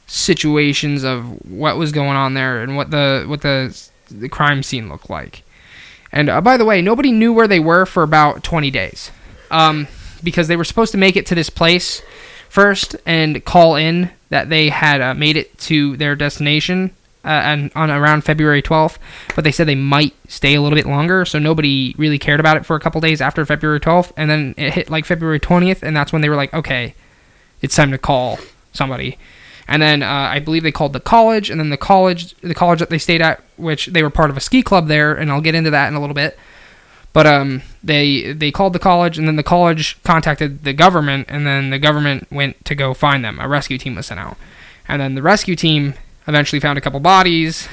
[0.08, 4.90] situations of what was going on there and what the what the the crime scene
[4.90, 5.44] looked like.
[6.12, 9.12] And uh, by the way, nobody knew where they were for about 20 days,
[9.50, 9.88] um,
[10.24, 12.04] because they were supposed to make it to this place
[12.50, 17.72] first and call in that they had uh, made it to their destination uh, and
[17.76, 18.98] on around February 12th,
[19.36, 22.58] but they said they might stay a little bit longer, so nobody really cared about
[22.58, 25.84] it for a couple days after February 12th, and then it hit like February 20th,
[25.84, 26.96] and that's when they were like, okay,
[27.62, 28.40] it's time to call
[28.74, 29.18] somebody.
[29.68, 32.80] And then uh, I believe they called the college, and then the college, the college
[32.80, 35.42] that they stayed at, which they were part of a ski club there, and I'll
[35.42, 36.38] get into that in a little bit.
[37.14, 41.46] But um, they they called the college, and then the college contacted the government, and
[41.46, 43.40] then the government went to go find them.
[43.40, 44.36] A rescue team was sent out,
[44.88, 45.94] and then the rescue team
[46.28, 47.68] eventually found a couple bodies,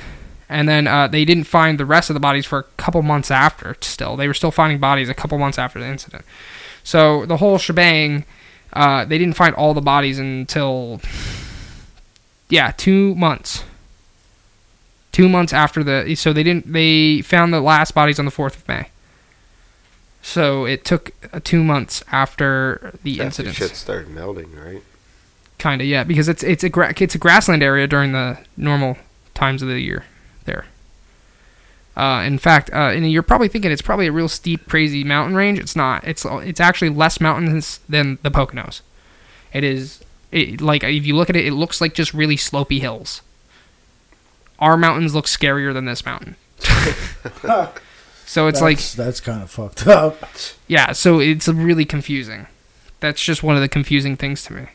[0.49, 3.31] and then uh, they didn't find the rest of the bodies for a couple months
[3.31, 3.77] after.
[3.81, 6.25] Still, they were still finding bodies a couple months after the incident.
[6.83, 8.25] So the whole shebang,
[8.73, 11.01] uh, they didn't find all the bodies until
[12.49, 13.65] yeah, two months.
[15.13, 18.57] Two months after the so they didn't they found the last bodies on the fourth
[18.57, 18.89] of May.
[20.23, 23.57] So it took uh, two months after the incident.
[23.57, 24.83] shit started melting, right?
[25.61, 28.97] Kind of, yeah, because it's it's a gra- it's a grassland area during the normal
[29.35, 30.07] times of the year
[30.47, 30.65] there.
[31.95, 35.37] Uh, in fact, uh, and you're probably thinking it's probably a real steep, crazy mountain
[35.37, 35.59] range.
[35.59, 36.03] It's not.
[36.05, 38.81] It's it's actually less mountains than the Poconos.
[39.53, 42.81] It is it, like if you look at it, it looks like just really slopy
[42.81, 43.21] hills.
[44.59, 46.37] our mountains look scarier than this mountain.
[48.25, 50.25] so it's like that's, that's kind of fucked up.
[50.69, 52.47] yeah, so it's really confusing.
[53.01, 54.69] That's just one of the confusing things to me.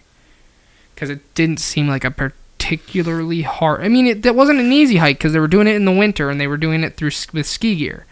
[0.95, 3.81] Because it didn't seem like a particularly hard.
[3.81, 5.91] I mean, it, that wasn't an easy hike because they were doing it in the
[5.91, 8.05] winter and they were doing it through with ski gear.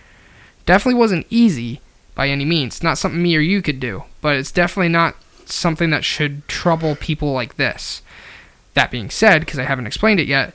[0.65, 1.81] Definitely wasn't easy
[2.13, 2.83] by any means.
[2.83, 5.15] Not something me or you could do, but it's definitely not
[5.45, 8.01] something that should trouble people like this.
[8.73, 10.53] That being said, because I haven't explained it yet,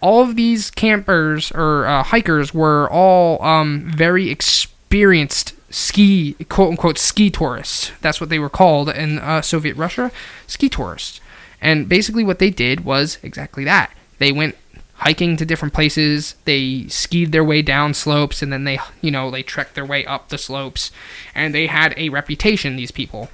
[0.00, 6.98] all of these campers or uh, hikers were all um, very experienced ski quote unquote
[6.98, 7.92] ski tourists.
[8.00, 10.10] That's what they were called in uh, Soviet Russia,
[10.46, 11.20] ski tourists.
[11.62, 13.92] And basically, what they did was exactly that.
[14.18, 14.56] They went
[14.94, 16.34] hiking to different places.
[16.44, 20.04] They skied their way down slopes, and then they, you know, they trekked their way
[20.04, 20.90] up the slopes.
[21.34, 22.76] And they had a reputation.
[22.76, 23.30] These people.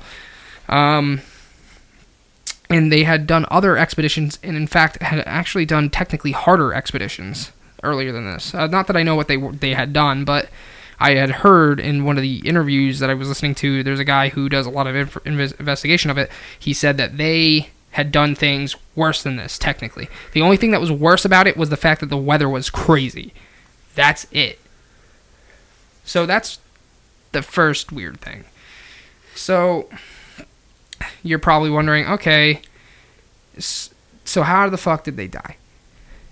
[0.69, 1.23] Um,
[2.71, 7.51] and they had done other expeditions, and in fact had actually done technically harder expeditions
[7.83, 8.55] earlier than this.
[8.55, 10.51] Uh, not that I know what they they had done, but
[11.01, 13.83] I had heard in one of the interviews that I was listening to.
[13.83, 16.31] There's a guy who does a lot of inf- investigation of it.
[16.59, 19.59] He said that they had done things worse than this.
[19.59, 22.49] Technically, the only thing that was worse about it was the fact that the weather
[22.49, 23.35] was crazy.
[23.97, 24.61] That's it.
[26.05, 26.61] So that's
[27.33, 28.45] the first weird thing.
[29.35, 29.89] So
[31.25, 32.63] you're probably wondering, okay,
[33.59, 35.57] so how the fuck did they die?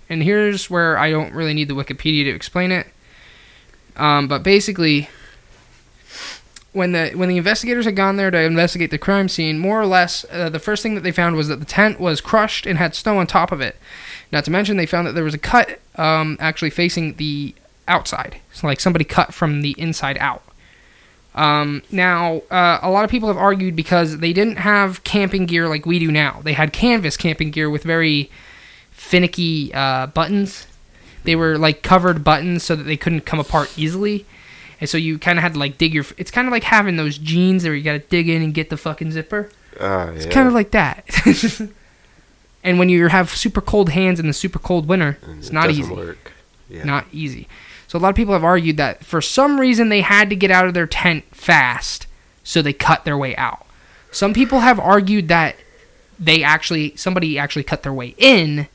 [0.07, 2.87] And here's where I don't really need the Wikipedia to explain it.
[3.97, 5.09] Um, but basically,
[6.73, 9.85] when the when the investigators had gone there to investigate the crime scene, more or
[9.85, 12.77] less, uh, the first thing that they found was that the tent was crushed and
[12.77, 13.77] had snow on top of it.
[14.31, 17.55] Not to mention, they found that there was a cut um, actually facing the
[17.87, 20.43] outside, so like somebody cut from the inside out.
[21.33, 25.69] Um, now, uh, a lot of people have argued because they didn't have camping gear
[25.69, 26.41] like we do now.
[26.43, 28.31] They had canvas camping gear with very
[28.91, 30.65] finicky uh, buttons.
[31.23, 34.25] They were like covered buttons so that they couldn't come apart easily.
[34.79, 36.05] And so you kind of had to like dig your.
[36.17, 38.69] It's kind of like having those jeans where you got to dig in and get
[38.69, 39.49] the fucking zipper.
[39.79, 40.31] Oh, It's yeah.
[40.31, 41.05] kind of like that.
[42.63, 45.53] and when you have super cold hands in the super cold winter, And it's it
[45.53, 45.95] not easy.
[46.69, 46.83] Yeah.
[46.83, 47.47] not easy.
[47.87, 50.51] So a lot of people have argued that for some reason they had to get
[50.51, 52.05] out of their tent fast,
[52.43, 53.65] so they cut their way out.
[54.11, 55.55] Some people have argued that
[56.19, 58.67] they actually somebody actually cut their way in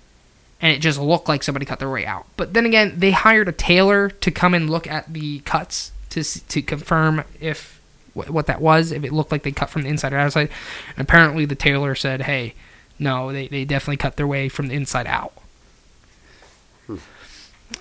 [0.63, 2.27] and it just looked like somebody cut their way out.
[2.37, 6.23] But then again, they hired a tailor to come and look at the cuts to
[6.23, 7.81] to confirm if
[8.15, 10.51] what that was, if it looked like they cut from the inside or outside.
[10.97, 12.55] And apparently the tailor said, "Hey,
[12.99, 15.33] no, they they definitely cut their way from the inside out."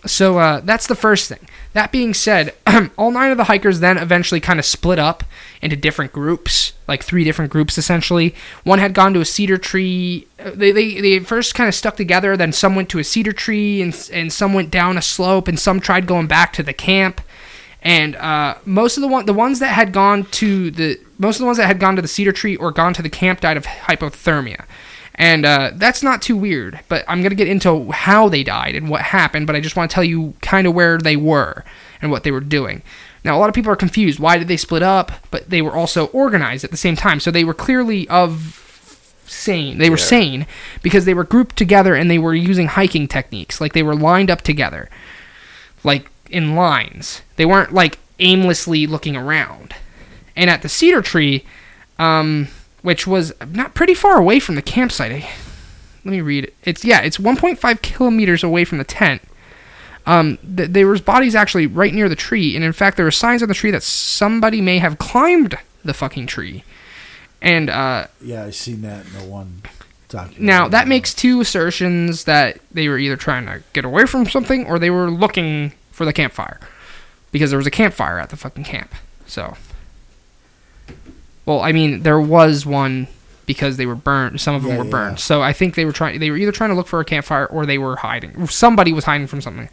[0.06, 1.48] So uh, that's the first thing.
[1.74, 2.54] That being said,
[2.98, 5.24] all nine of the hikers then eventually kind of split up
[5.62, 8.36] into different groups, like three different groups essentially.
[8.64, 10.28] One had gone to a cedar tree.
[10.40, 13.32] uh, They, they, they first kind of stuck together, then some went to a cedar
[13.32, 16.74] tree, and, and some went down a slope, and some tried going back to the
[16.74, 17.22] camp.
[17.82, 21.40] And uh, most of the one, the ones that had gone to the most of
[21.40, 23.58] the ones that had gone to the cedar tree or gone to the camp died
[23.58, 24.66] of hypothermia.
[25.16, 28.76] And uh, that's not too weird, but I'm going to get into how they died
[28.76, 31.64] and what happened, but I just want to tell you kind of where they were
[32.02, 32.82] and what they were doing.
[33.24, 34.20] Now, a lot of people are confused.
[34.20, 35.12] Why did they split up?
[35.30, 37.20] But they were also organized at the same time.
[37.20, 38.58] So they were clearly of
[39.28, 39.78] sane.
[39.78, 40.04] They were Yeah.
[40.06, 40.48] sane
[40.82, 43.62] because they were grouped together and they were using hiking techniques.
[43.62, 44.90] Like they were lined up together,
[45.84, 47.22] like in lines.
[47.36, 49.76] They weren't like aimlessly looking around.
[50.36, 51.46] And at the cedar tree,
[52.00, 52.48] um,
[52.82, 55.12] which was not pretty far away from the campsite.
[55.12, 55.30] I,
[56.04, 56.56] let me read it.
[56.64, 59.22] It's yeah, it's 1.5 kilometers away from the tent.
[60.08, 63.12] Um, th- there was bodies actually right near the tree, and in fact, there were
[63.12, 66.64] signs on the tree that somebody may have climbed the fucking tree.
[67.42, 69.62] And uh, Yeah, I seen that in the one
[70.10, 70.46] documentary.
[70.46, 74.66] now that makes two assertions that they were either trying to get away from something
[74.66, 76.60] or they were looking for the campfire
[77.32, 78.94] because there was a campfire at the fucking camp.
[79.26, 79.56] So,
[81.46, 83.08] well, I mean, there was one
[83.46, 84.40] because they were burned.
[84.40, 84.92] Some of them Yeah, were yeah.
[84.92, 85.20] burned.
[85.20, 86.20] So I think they were trying.
[86.20, 88.48] They were either trying to look for a campfire or they were hiding.
[88.48, 89.68] Somebody was hiding from something,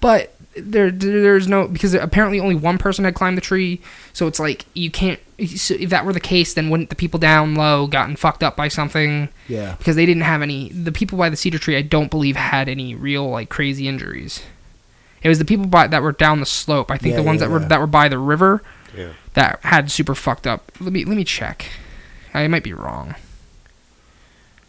[0.00, 3.80] but there there's no because apparently only one person had climbed the tree.
[4.12, 5.20] So it's like you can't.
[5.56, 8.56] So if that were the case, then wouldn't the people down low gotten fucked up
[8.56, 9.28] by something?
[9.48, 9.76] Yeah.
[9.78, 10.70] because they didn't have any.
[10.70, 14.42] The people by the cedar tree, I don't believe, had any real like crazy injuries.
[15.22, 16.90] It was the people by, that were down the slope.
[16.90, 18.62] I think Yeah, the ones yeah, that were that were by the river
[18.96, 19.12] Yeah.
[19.34, 20.72] that had super fucked up.
[20.80, 21.66] Let me let me check.
[22.34, 23.14] I might be wrong.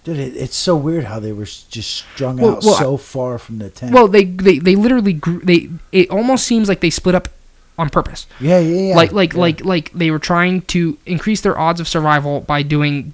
[0.03, 3.37] Dude, it, it's so weird how they were just strung Well- out well, so far
[3.37, 3.93] from the tent.
[3.93, 5.39] Well, they they they literally grew.
[5.39, 7.29] They it almost seems like they split up
[7.77, 8.27] on purpose.
[8.39, 8.95] yeah, yeah, yeah.
[8.95, 9.39] like like yeah.
[9.39, 13.13] like like they were trying to increase their odds of survival by doing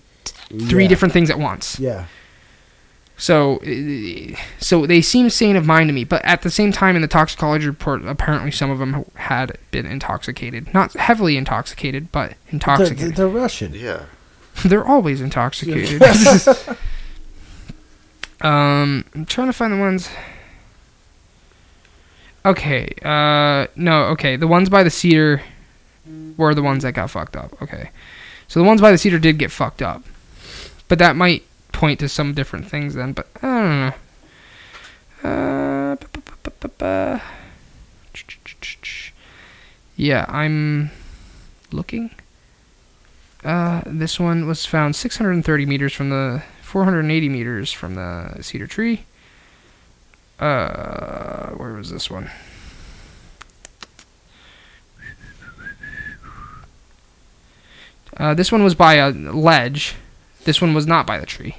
[0.69, 0.89] three Yeah.
[0.89, 1.77] different things at once.
[1.79, 2.05] Yeah.
[3.19, 6.95] So, uh, so they seem sane of mind to me, but at the same time,
[6.95, 12.29] in the toxicology report, apparently some of them had been intoxicated, not heavily intoxicated, but
[12.29, 13.15] They're, intoxicated.
[13.15, 13.73] they're Russian.
[13.73, 14.03] Yeah.
[14.65, 16.01] They're always intoxicated.
[18.41, 20.09] um, I'm trying to find the ones.
[22.43, 22.89] Okay.
[23.03, 24.05] Uh, no.
[24.05, 24.35] Okay.
[24.35, 25.43] The ones by the cedar
[26.37, 27.61] were the ones that got fucked up.
[27.61, 27.91] Okay.
[28.47, 30.03] So the ones by the cedar did get fucked up,
[30.87, 31.43] but that might
[31.77, 33.13] point to some different things then.
[33.13, 33.93] But I
[35.23, 35.29] don't know.
[35.29, 35.95] Uh,
[39.95, 40.89] yeah, I'm
[41.71, 42.09] looking.
[43.43, 49.03] Uh, this one was found 630 meters from the 480 meters from the cedar tree.
[50.39, 52.29] Uh, where was this one?
[58.17, 59.93] Uh, this one was by a ledge.
[60.45, 61.55] This one was not by the tree.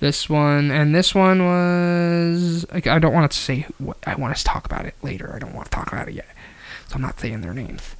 [0.00, 2.64] This one and this one was.
[2.70, 3.66] I I don't want to say.
[3.78, 5.32] What, I want to talk about it later.
[5.34, 6.28] I don't want to talk about it yet,
[6.86, 7.96] so I'm not saying their names.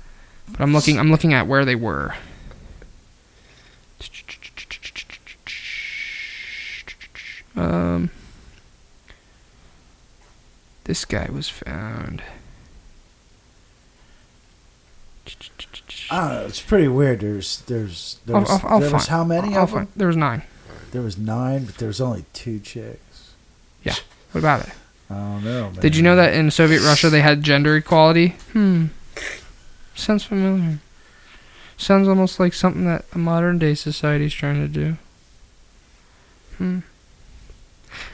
[0.51, 0.99] But I'm looking.
[0.99, 2.15] I'm looking at where they were.
[7.57, 8.11] Um,
[10.85, 12.23] this guy was found.
[16.11, 16.47] I don't know.
[16.47, 17.21] It's pretty weird.
[17.21, 19.79] There's there's there was, I'll- I'll there was how many I'll of them?
[19.87, 20.43] find- There was nine.
[20.91, 23.33] There was nine, but there was only two chicks.
[23.83, 23.97] Yeah.
[24.33, 24.75] What about it?
[25.11, 25.71] I don't know.
[25.71, 25.81] Man.
[25.81, 28.37] Did you know that in Soviet Russia they had gender equality?
[28.53, 28.87] Hmm.
[29.95, 30.79] Sounds familiar.
[31.77, 34.97] Sounds almost like something that a modern day society is trying to do.
[36.59, 36.81] Hmm.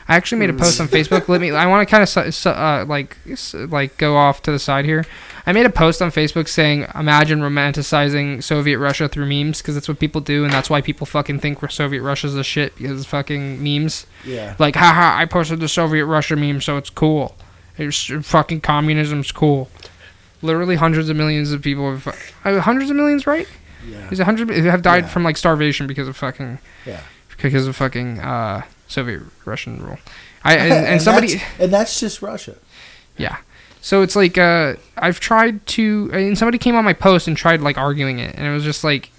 [0.06, 1.28] I actually made a post on Facebook.
[1.28, 1.50] Let me.
[1.50, 5.04] I want to kind of uh, like s- like go off to the side here.
[5.46, 9.88] I made a post on Facebook saying, "Imagine romanticizing Soviet Russia through memes, because that's
[9.88, 13.06] what people do, and that's why people fucking think Soviet Russia's a shit because of
[13.06, 14.54] fucking memes." Yeah.
[14.58, 17.34] Like, haha, I posted the Soviet Russia meme, so it's cool.
[17.78, 19.70] It's fucking communism's cool.
[20.42, 22.06] Literally hundreds of millions of people have,
[22.44, 23.48] uh, hundreds of millions, right?
[23.88, 24.10] Yeah.
[24.10, 25.08] Is it hundred have died Yeah.
[25.10, 27.00] from like starvation because of fucking, Yeah.
[27.40, 28.62] because of fucking uh,
[28.94, 29.98] Soviet Russian rule.
[30.42, 32.57] I and, and somebody, that's, and that's just Russia.
[33.16, 33.38] yeah.
[33.80, 37.61] So it's like uh, I've tried to, and somebody came on my post and tried
[37.61, 39.11] like arguing it, and it was just like,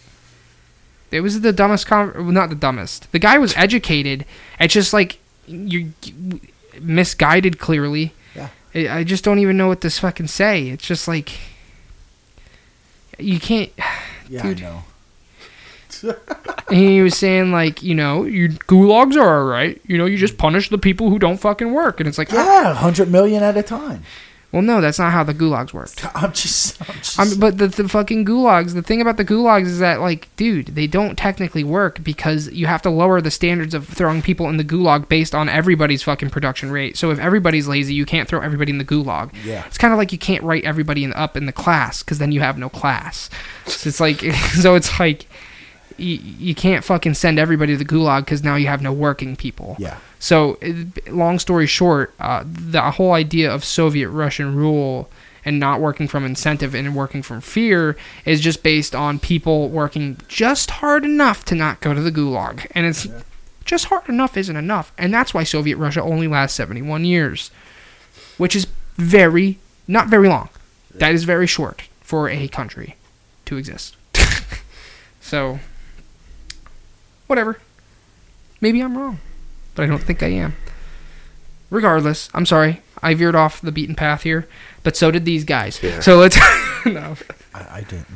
[1.12, 3.12] it was the dumbest con, well, not the dumbest.
[3.12, 4.26] The guy was educated.
[4.60, 5.94] It's just like you
[6.82, 8.14] misguided clearly.
[8.36, 8.50] Yeah.
[8.74, 10.70] I I just don't even know what to fucking say.
[10.70, 11.32] It's just like
[13.20, 13.72] you can't.
[14.28, 14.64] Yeah, Dude.
[14.64, 14.84] I know.
[16.70, 19.82] And he was saying like, you know, you gulags are alright.
[19.86, 22.74] You know, you just punish the people who don't fucking work, and it's like, Yeah,
[22.74, 24.04] hundred million at a time.
[24.52, 26.06] well, no, that's not how the gulags worked.
[26.16, 26.82] I'm just.
[26.90, 30.00] I'm just I'm, but the, the fucking gulags, the thing about the gulags is that,
[30.00, 34.22] like, dude, they don't technically work because you have to lower the standards of throwing
[34.22, 36.96] people in the gulag based on everybody's fucking production rate.
[36.96, 39.34] So if everybody's lazy, you can't throw everybody in the gulag.
[39.44, 39.66] yeah.
[39.66, 42.32] It's kind of like you can't write everybody in, up in the class because then
[42.32, 43.30] you have no class.
[43.66, 44.20] So it's like,
[44.62, 45.28] so it's like,
[45.98, 49.36] you, you can't fucking send everybody to the gulag because now you have no working
[49.36, 49.76] people.
[49.80, 49.98] Yeah.
[50.20, 55.10] So, it- long story short, uh, the whole idea of Soviet Russian rule
[55.44, 60.18] and not working from incentive and working from fear is just based on people working
[60.28, 62.66] just hard enough to not go to the gulag.
[62.72, 63.08] And it's
[63.64, 64.92] just hard enough isn't enough.
[64.98, 67.52] And that's why Soviet Russia only lasts 71 years,
[68.38, 70.50] which is very, not very long.
[70.96, 72.96] That is very short for a country
[73.46, 73.96] to exist.
[75.22, 75.60] so,
[77.28, 77.60] whatever.
[78.62, 79.20] Maybe I'm wrong
[79.76, 80.56] but I don't think I am.
[81.70, 82.82] Regardless, I'm sorry.
[83.04, 84.48] I veered off the beaten path here,
[84.84, 85.82] but so did these guys.
[85.84, 86.00] Yeah.
[86.00, 86.38] So let's.
[86.86, 87.16] no.
[87.54, 88.08] I, I didn't.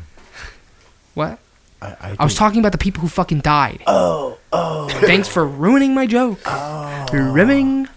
[1.14, 1.38] What?
[1.82, 3.84] I, I, I was talking about the people who fucking died.
[3.86, 4.90] Oh, oh.
[4.90, 6.40] Thanks for ruining my joke.
[6.46, 7.06] oh.
[7.12, 7.88] Rimming.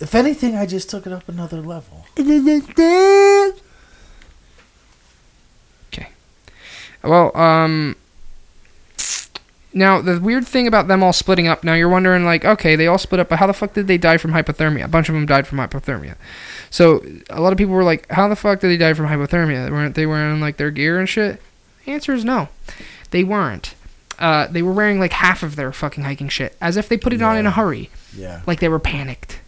[0.00, 2.06] If anything, I just took it up another level.
[5.92, 6.08] Okay.
[7.02, 7.96] Well, um.
[9.78, 12.88] Now, the weird thing about them all splitting up, now you're wondering, like, okay, they
[12.88, 14.84] all split up, but how the fuck did they die from hypothermia?
[14.84, 16.16] A bunch of them died from hypothermia.
[16.68, 19.70] So, a lot of people were like, how the fuck did they die from hypothermia?
[19.70, 21.40] Weren't they wearing, like, their gear and shit?
[21.84, 22.48] The answer is no.
[23.12, 23.74] They weren't.
[24.18, 27.12] Uh, they were wearing, like, half of their fucking hiking shit, as if they put
[27.12, 28.40] it on in a hurry Yeah.
[28.48, 29.38] like they were panicked.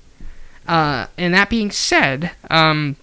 [0.68, 2.94] Uh, and that being said, um,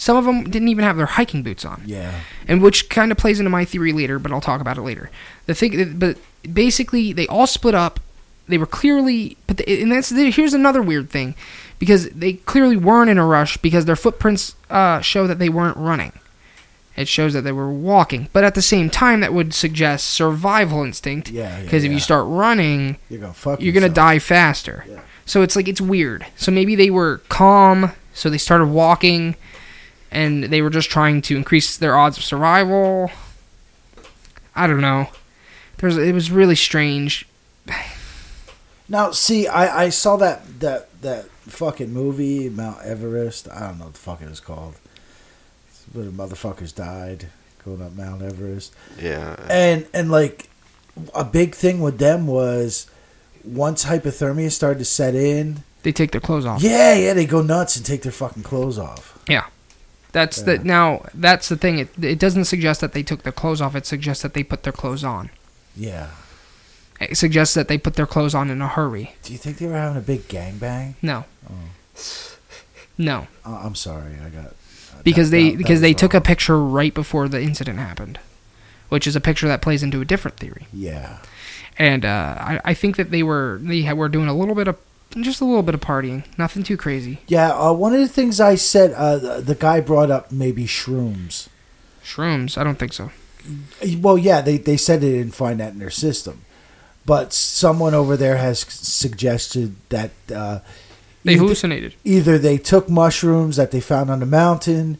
[0.00, 2.10] some of them didn't even have their hiking boots on, Yeah.
[2.48, 5.10] and which kind of plays into my theory later, but I'll talk about it later.
[5.44, 6.16] The thing, but
[6.50, 8.00] basically, they all split up.
[8.48, 11.34] They were clearly, but the, and that's here's another weird thing,
[11.78, 15.76] because they clearly weren't in a rush because their footprints uh, show that they weren't
[15.76, 16.12] running.
[16.96, 20.82] It shows that they were walking, but at the same time, that would suggest survival
[20.82, 21.30] instinct.
[21.30, 21.94] Yeah, yeah, Because if yeah.
[21.96, 23.60] you start running, You're gonna fuck.
[23.60, 24.84] you're gonna die faster.
[24.88, 25.00] Yeah.
[25.26, 26.26] So it's like it's weird.
[26.36, 29.36] So maybe they were calm, so they started walking,
[30.10, 33.10] and they were just trying to increase their odds of survival.
[34.54, 35.08] I don't know.
[35.78, 37.26] There's it was really strange.
[38.88, 43.48] Now, see, I, I saw that that that fucking movie Mount Everest.
[43.50, 44.74] I don't know what the fuck it was called.
[45.68, 47.28] It's where the motherfuckers died
[47.64, 49.36] going up Mount Everest, Yeah.
[49.48, 50.48] and and like
[51.14, 52.86] a big thing with them was
[53.44, 55.62] once hypothermia started to set in.
[55.82, 56.62] They take their clothes off.
[56.62, 59.18] Yeah, yeah, they go nuts and take their fucking clothes off.
[60.12, 60.44] That's Yeah.
[60.44, 61.78] the now that's the thing.
[61.78, 63.74] It it doesn't suggest that they took their clothes off.
[63.76, 65.30] It suggests that they put their clothes on.
[65.76, 66.08] Yeah.
[67.00, 69.14] It suggests that they put their clothes on in a hurry.
[69.22, 70.94] Do you think they were having a big gangbang?
[71.00, 71.24] No.
[71.48, 71.54] Oh.
[72.98, 74.54] No, Uh, I'm sorry, I got
[75.04, 77.78] because that- they that- that because was they took a picture right before the incident
[77.78, 78.18] happened,
[78.90, 80.66] which is a picture that plays into a different theory.
[80.72, 81.18] yeah.
[81.78, 84.76] And uh, I I think that they were they were doing a little bit of
[85.18, 87.18] just a little bit of partying, nothing too crazy.
[87.26, 90.64] Yeah, uh, one of the things I said, uh, the, the guy brought up maybe
[90.66, 91.48] shrooms.
[92.04, 92.56] Shrooms?
[92.56, 93.10] I don't think so.
[93.98, 96.42] Well, yeah, they, they said they didn't find that in their system.
[97.06, 100.60] But someone over there has suggested that uh,
[101.24, 101.94] They either, hallucinated.
[102.04, 104.98] either they took mushrooms that they found on the mountain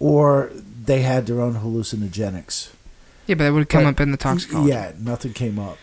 [0.00, 0.50] or
[0.84, 2.70] they had their own hallucinogenics.
[3.26, 4.70] Yeah, but that would come But- up in the toxicology.
[4.72, 5.78] Yeah, nothing came up.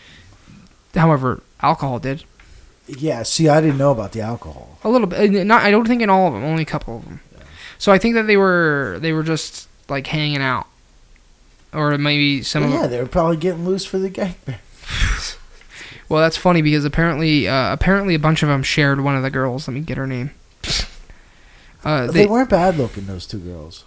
[0.94, 2.24] However, alcohol did
[2.88, 4.78] Yeah, see, I didn't know about the alcohol.
[4.84, 5.34] a little bit.
[5.34, 7.20] uh, Not I don't think in all of them, only a couple of them.
[7.78, 10.66] So I think that they were they were just like hanging out,
[11.72, 14.58] or maybe some yeah, they were probably getting loose for the gangbang.
[16.08, 19.30] Well, that's funny because apparently, uh, apparently a bunch of them shared one of the
[19.30, 19.66] girls.
[19.66, 20.30] Let me get her name.
[21.84, 23.82] Uh, They, they, weren't bad looking, those two girls.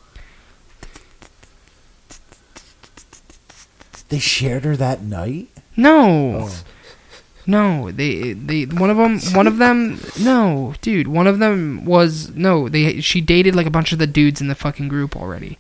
[4.09, 5.47] They shared her that night?
[5.77, 6.59] no, Oh.
[7.49, 7.91] No.
[7.91, 9.99] They, they, one of them, one of them.
[10.19, 12.69] No, dude, one of them was no.
[12.69, 15.57] They, she dated like a bunch of the dudes in the fucking group already,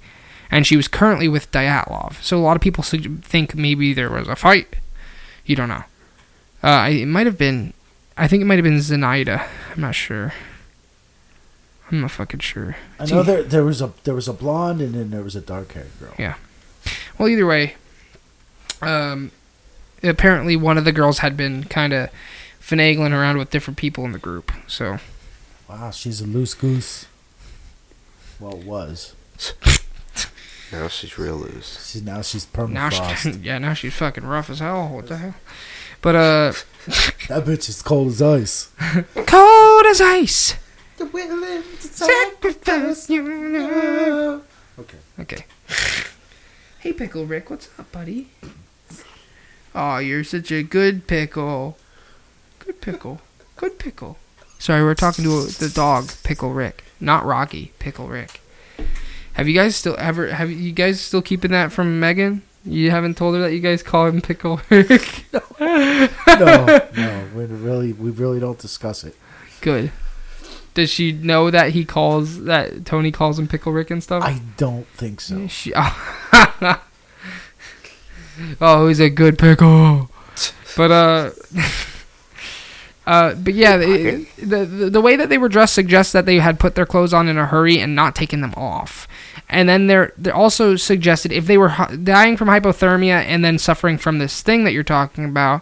[0.51, 2.21] and she was currently with Dyatlov.
[2.21, 4.75] So a lot of people sug- think maybe there was a fight.
[5.45, 5.83] You don't know.
[6.61, 7.73] Uh, it might have been.
[8.17, 9.47] I think it might have been Zenaida.
[9.73, 10.33] I'm not sure.
[11.91, 12.75] I'm not fucking sure.
[12.99, 15.41] I know there there was a there was a blonde and then there was a
[15.41, 16.13] dark haired girl.
[16.19, 16.35] Yeah.
[17.17, 17.75] Well, either way,
[18.81, 19.31] um,
[20.03, 22.09] apparently one of the girls had been kind of
[22.61, 24.51] finagling around with different people in the group.
[24.67, 24.99] So
[25.69, 27.05] Wow, she's a loose goose.
[28.39, 29.15] Well, was.
[30.71, 31.89] Now she's real loose.
[31.89, 34.89] She's now she's now, she, yeah, now she's fucking rough as hell.
[34.89, 35.35] What the hell?
[36.01, 36.51] But uh,
[37.27, 38.69] that bitch is cold as ice.
[39.25, 40.55] cold as ice.
[40.97, 44.43] The willing Sacrifice you.
[44.77, 44.97] Okay.
[45.19, 45.45] Okay.
[46.79, 48.29] Hey, Pickle Rick, what's up, buddy?
[49.75, 51.77] Oh, you're such a good pickle.
[52.59, 53.21] Good pickle.
[53.55, 54.17] Good pickle.
[54.57, 58.41] Sorry, we're talking to the dog, Pickle Rick, not Rocky, Pickle Rick.
[59.33, 62.41] Have you guys still ever have you guys still keeping that from Megan?
[62.65, 65.25] You haven't told her that you guys call him Pickle Rick.
[66.39, 69.15] No, no, we really we really don't discuss it.
[69.61, 69.91] Good.
[70.73, 74.23] Does she know that he calls that Tony calls him Pickle Rick and stuff?
[74.23, 75.47] I don't think so.
[75.47, 76.81] She, oh,
[78.87, 80.09] he's a good pickle.
[80.77, 81.31] But uh,
[83.07, 86.59] uh, but yeah, the, the the way that they were dressed suggests that they had
[86.59, 89.07] put their clothes on in a hurry and not taken them off.
[89.49, 93.57] And then they're they're also suggested if they were hy- dying from hypothermia and then
[93.57, 95.61] suffering from this thing that you're talking about.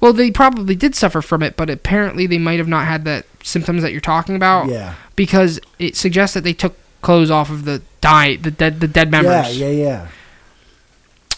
[0.00, 3.24] Well, they probably did suffer from it, but apparently they might have not had the
[3.42, 4.94] symptoms that you're talking about Yeah.
[5.16, 9.10] because it suggests that they took clothes off of the die the dead the dead
[9.10, 10.08] members Yeah, yeah, yeah.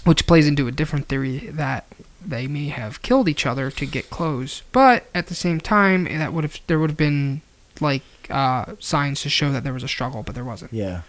[0.07, 1.85] Which plays into a different theory that
[2.25, 4.63] they may have killed each other to get clothes.
[4.73, 7.43] But at the same time that would have there would have been
[7.81, 10.73] like uh, signs to show that there was a struggle but there wasn't.
[10.73, 11.03] Yeah.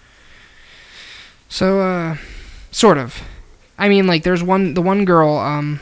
[1.48, 2.18] so uh
[2.72, 3.22] sort of.
[3.78, 5.80] I mean like there's one the one girl um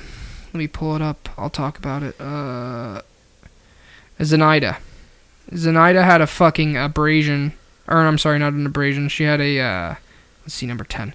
[0.53, 1.29] let me pull it up.
[1.37, 2.19] I'll talk about it.
[2.19, 3.01] Uh
[4.19, 4.77] zenaida.
[5.51, 7.53] Zenaida had a fucking abrasion.
[7.87, 9.09] Or i'm sorry not an abrasion.
[9.09, 9.95] She had a uh
[10.43, 11.13] let's see number 10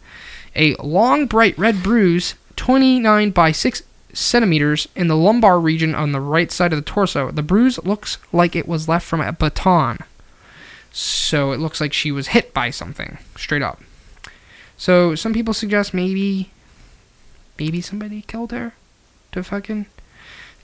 [0.57, 3.83] a long bright red bruise 29 by 6
[4.13, 8.19] centimeters in the lumbar region on the right side of the torso the bruise looks
[8.33, 9.99] like it was left from a baton
[10.93, 13.81] so it looks like she was hit by something straight up
[14.81, 16.49] so some people suggest maybe,
[17.59, 18.73] maybe somebody killed her
[19.33, 19.85] to fucking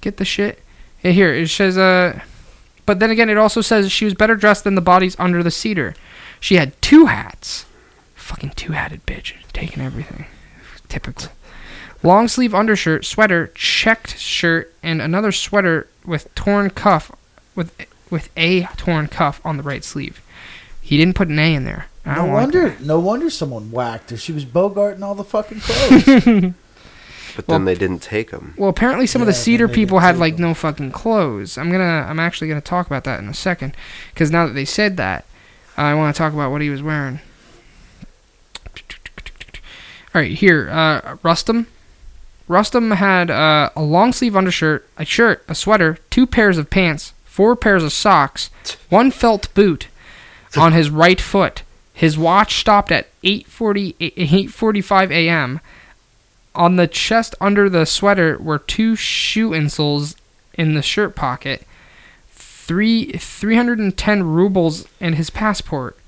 [0.00, 0.62] get the shit.
[1.02, 2.20] Yeah, here it says uh,
[2.86, 5.50] but then again it also says she was better dressed than the bodies under the
[5.50, 5.94] cedar.
[6.40, 7.66] She had two hats,
[8.26, 10.26] Fucking two-hatted bitch, taking everything.
[10.88, 11.28] Typical.
[12.02, 17.12] Long sleeve undershirt, sweater, checked shirt, and another sweater with torn cuff,
[17.54, 17.72] with
[18.10, 20.20] with a torn cuff on the right sleeve.
[20.82, 21.86] He didn't put an A in there.
[22.04, 22.76] I No don't like wonder.
[22.80, 24.16] no wonder someone whacked her.
[24.16, 26.52] She was bogarting all the fucking clothes.
[27.36, 28.54] But Well- then they didn't take them.
[28.56, 30.46] Well, apparently some of the cedar people had like them.
[30.46, 31.58] no fucking clothes.
[31.58, 33.76] I'm gonna, I'm actually gonna talk about that in a second,
[34.14, 35.26] because now that they said that,
[35.76, 37.20] I want to talk about what he was wearing.
[40.16, 41.66] All right, here, uh, Rustum.
[42.48, 47.12] Rustum had uh, a long sleeve undershirt, a shirt, a sweater, two pairs of pants,
[47.26, 48.48] four pairs of socks,
[48.88, 49.88] one felt boot
[50.56, 51.64] on his right foot.
[51.92, 55.60] His watch stopped at 8:40 8:45 a.m.
[56.54, 60.16] On the chest under the sweater were two shoe insoles
[60.54, 61.66] in the shirt pocket,
[62.30, 65.98] three 310 rubles and his passport.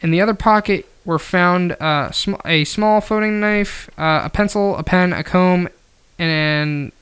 [0.00, 4.76] In the other pocket were found uh, sm- a small folding knife, uh, a pencil,
[4.76, 5.68] a pen, a comb,
[6.18, 6.92] and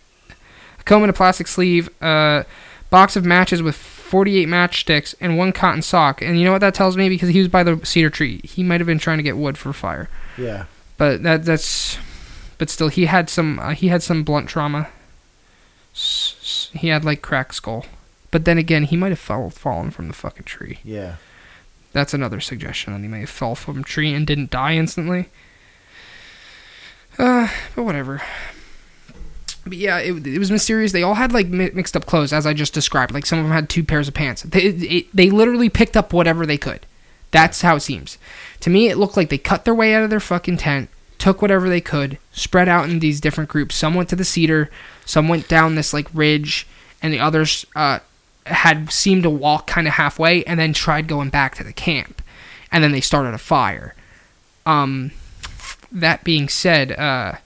[0.81, 2.45] a comb in a plastic sleeve, a
[2.91, 6.23] box of matches with 48 matchsticks, and one cotton sock.
[6.23, 7.09] And you know what that tells me?
[7.09, 8.41] Because he was by the cedar tree.
[8.43, 10.09] He might have been trying to get wood for fire.
[10.37, 10.65] yeah.
[10.97, 11.97] But that that's,
[12.59, 14.89] but still, he had some uh, he had some blunt trauma.
[15.95, 17.85] S- s- He had like cracked skull.
[18.33, 20.79] But then again, he might have fell, fallen from the fucking tree.
[20.83, 21.17] Yeah.
[21.93, 25.29] That's another suggestion that he may have fell from a tree and didn't die instantly.
[27.19, 28.23] Uh, but whatever.
[29.65, 30.93] But yeah, it, it was mysterious.
[30.93, 33.13] They all had like mi- mixed up clothes, as I just described.
[33.13, 34.43] Like some of them had two pairs of pants.
[34.43, 36.87] They it, they literally picked up whatever they could.
[37.31, 38.19] That's how it seems.
[38.61, 41.43] To me, it looked like they cut their way out of their fucking tent, took
[41.43, 43.75] whatever they could, spread out in these different groups.
[43.75, 44.71] Some went to the cedar,
[45.05, 46.67] some went down this like ridge,
[47.03, 47.99] and the others uh,
[48.49, 52.23] had seemed to walk kind of halfway and then tried going back to the camp.
[52.71, 53.95] And then they started a fire.
[54.67, 55.13] Um,
[55.91, 57.37] that being said, uh,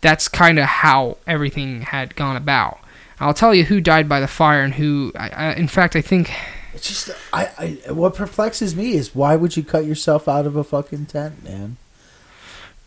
[0.00, 2.78] that's kind of how everything had gone about.
[3.20, 5.12] I'll tell you who died by the fire and who.
[5.16, 6.30] I, I, in fact, I think
[6.74, 7.92] It's just I, I.
[7.92, 11.78] What perplexes me is why would you cut yourself out of a fucking tent, man?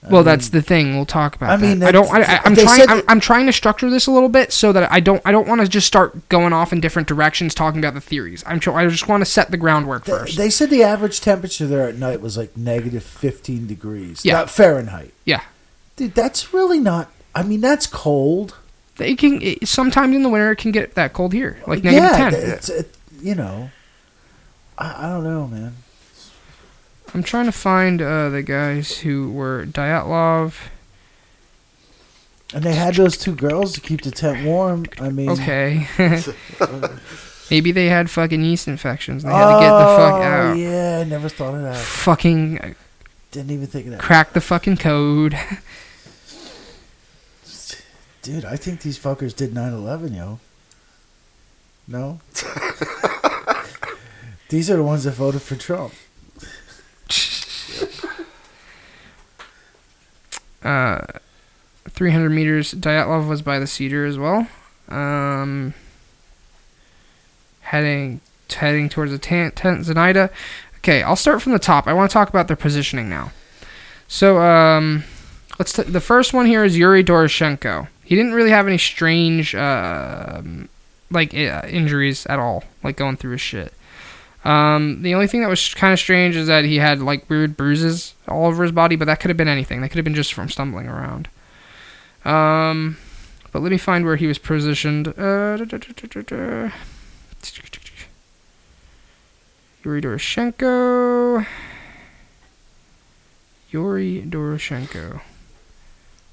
[0.10, 0.96] Well, mean, that's um, the thing.
[0.96, 1.62] We'll talk about I that.
[1.62, 2.10] mean, I don't.
[2.12, 2.90] I, I'm trying.
[2.90, 5.22] I'm, I'm trying to structure this a little bit so that I don't.
[5.26, 8.44] I don't want to just start going off in different directions talking about the theories.
[8.48, 8.60] I'm.
[8.74, 10.38] I just want to set the groundwork They, first.
[10.38, 14.26] they said the average temperature there at night was like negative 15 degrees.
[14.26, 14.46] Yeah.
[14.48, 15.14] Fahrenheit.
[15.24, 15.42] yeah,
[15.98, 17.12] Dude, that's really not.
[17.36, 18.56] I mean, that's cold.
[18.98, 19.40] they can.
[19.42, 22.34] It, sometimes in the winter it can get that cold here, like negative yeah, ten.
[22.34, 23.70] It's, it, you know.
[24.80, 25.76] I, I don't know, man.
[27.14, 30.56] I'm trying to find uh, the guys who were Dyatlov.
[32.54, 34.86] And they had those two girls to keep the tent warm.
[35.00, 35.88] I mean, Okay.
[37.52, 39.24] Maybe they had fucking yeast infections.
[39.26, 40.58] and They had to get the fuck Oh, out.
[40.58, 41.78] Yeah, I never thought of that.
[41.78, 42.76] Fucking
[43.32, 44.00] Didn't even think of that.
[44.00, 45.38] crack the fucking code.
[48.22, 50.40] Dude, I think these fuckers did 9 11, yo.
[51.88, 52.20] No?
[54.50, 55.94] these are the ones that voted for Trump.
[60.64, 61.02] Uh,
[61.90, 62.74] 300 meters.
[62.74, 64.48] Dyatlov was by the cedar as well.
[64.90, 65.74] Um,
[67.62, 68.22] heading
[68.54, 70.30] heading towards the tent, tent Zenaida.
[70.78, 71.88] Okay, I'll start from the top.
[71.88, 73.32] I want to talk about their positioning now.
[74.08, 75.04] So, um,
[75.60, 75.74] let's.
[75.74, 77.88] T- the first one here is Yuri Doroshenko.
[78.04, 80.68] He didn't really have any strange, um,
[81.10, 83.74] like uh, injuries at all, like going through his shit.
[84.44, 87.56] Um, the only thing that was kind of strange is that he had like weird
[87.56, 89.82] bruises all over his body, but that could have been anything.
[89.82, 91.30] That could have been just from stumbling around.
[92.26, 92.98] Um,
[93.52, 95.08] but let me find where he was positioned.
[95.10, 95.58] Uh.
[99.84, 101.46] Yuri Doroshenko.
[103.72, 105.22] Yuri Doroshenko.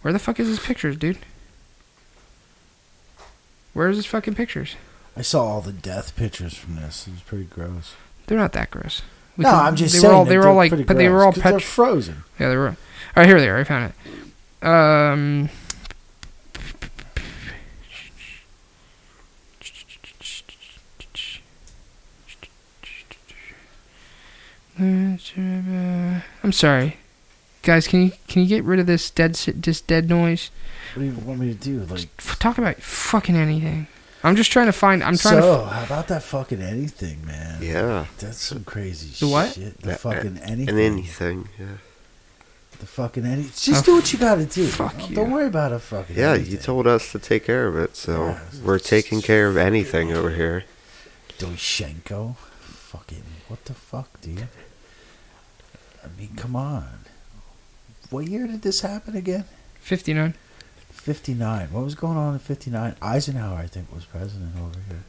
[0.02, 1.18] Where the fuck is his pictures, dude?
[3.72, 4.76] Where's his fucking pictures?
[5.18, 7.08] I saw all the death pictures from this.
[7.08, 7.94] It was pretty gross.
[8.28, 9.02] They're not that gross.
[9.36, 10.12] We no, could- I'm just they saying.
[10.12, 11.62] Were all, they were all like, but they were gross, all pet.
[11.62, 12.22] Frozen.
[12.38, 12.68] Yeah, they were.
[12.68, 12.76] All
[13.16, 13.58] right, here they are.
[13.58, 13.92] I found
[14.62, 14.66] it.
[14.66, 15.48] Um.
[24.78, 26.96] I'm sorry,
[27.62, 27.88] guys.
[27.88, 30.50] Can you can you get rid of this dead this dead noise?
[30.94, 31.80] What do you want me to do?
[31.80, 32.08] Like,
[32.38, 33.88] talk about fucking anything.
[34.24, 35.02] I'm just trying to find.
[35.02, 35.42] I'm trying to.
[35.42, 35.66] so, to.
[35.66, 37.62] how about that fucking anything, man?
[37.62, 38.06] Yeah.
[38.18, 39.52] That's some crazy The what?
[39.54, 39.80] shit.
[39.80, 40.68] The Yeah, uh, fucking anything.
[40.68, 41.48] And anything.
[41.58, 41.66] Yeah.
[42.80, 43.42] The fucking any.
[43.44, 44.66] Just Oh, do what you gotta do.
[44.66, 45.16] fuck Don't- you.
[45.16, 46.16] Don't worry about a fucking.
[46.16, 46.52] Yeah, anything.
[46.52, 48.40] you told us to take care of it, so Yeah.
[48.64, 50.64] we're taking care of anything over here.
[51.38, 52.36] Doshenko.
[52.36, 54.48] Fucking what the fuck, dude?
[56.04, 57.00] I mean, come on.
[58.10, 59.44] what year did this happen again?
[59.80, 60.34] 59.
[61.08, 61.68] 59.
[61.72, 62.94] What was going on in 59?
[63.00, 65.04] Eisenhower, I think, was president over here.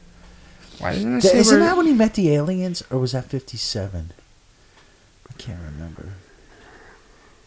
[0.78, 3.26] Why doesn't it Th- Isn't where- that when he met the aliens, or was that
[3.26, 4.12] 57?
[5.28, 6.14] I can't remember.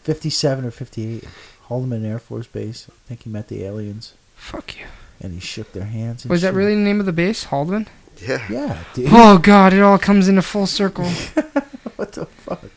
[0.04, 1.24] 57 or 58.
[1.68, 2.86] Haldeman Air Force Base.
[2.88, 4.86] I think he met the aliens, Fuck you.
[5.20, 6.22] and he shook their hands.
[6.24, 7.88] And Was that really the name of the base, Haldeman?
[8.24, 8.46] Yeah.
[8.48, 9.08] Yeah, dude.
[9.10, 11.06] Oh god, it all comes into full circle.
[11.96, 12.70] what the fuck?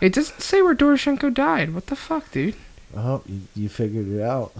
[0.00, 1.74] it doesn't say where Doroshenko died.
[1.74, 2.54] What the fuck, dude?
[2.96, 4.52] Oh, you, you figured it out.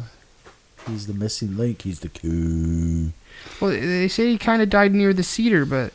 [0.87, 1.83] He's the missing link.
[1.83, 3.13] He's the key.
[3.61, 5.93] Well, they say he kind of died near the cedar, but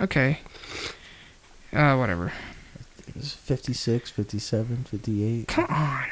[0.00, 0.40] okay.
[1.72, 2.32] Uh, whatever.
[3.08, 5.48] It was 56, 57, 58.
[5.48, 6.04] Come on.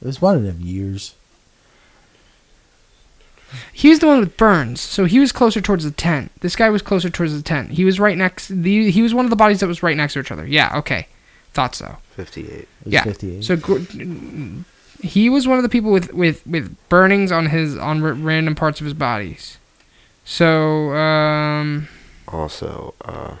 [0.00, 1.14] It was one of them years.
[3.72, 6.30] He was the one with burns, so he was closer towards the tent.
[6.40, 7.70] This guy was closer towards the tent.
[7.72, 8.48] He was right next.
[8.48, 10.46] The, he was one of the bodies that was right next to each other.
[10.46, 11.08] Yeah, okay,
[11.52, 11.96] thought so.
[12.16, 12.46] 58.
[12.52, 13.04] It was Yeah.
[13.04, 13.44] 58.
[13.44, 13.78] So gr-
[15.00, 18.54] he was one of the people with with with burnings on his on r- random
[18.54, 19.58] parts of his bodies.
[20.24, 21.88] So um,
[22.28, 23.36] Also, uh,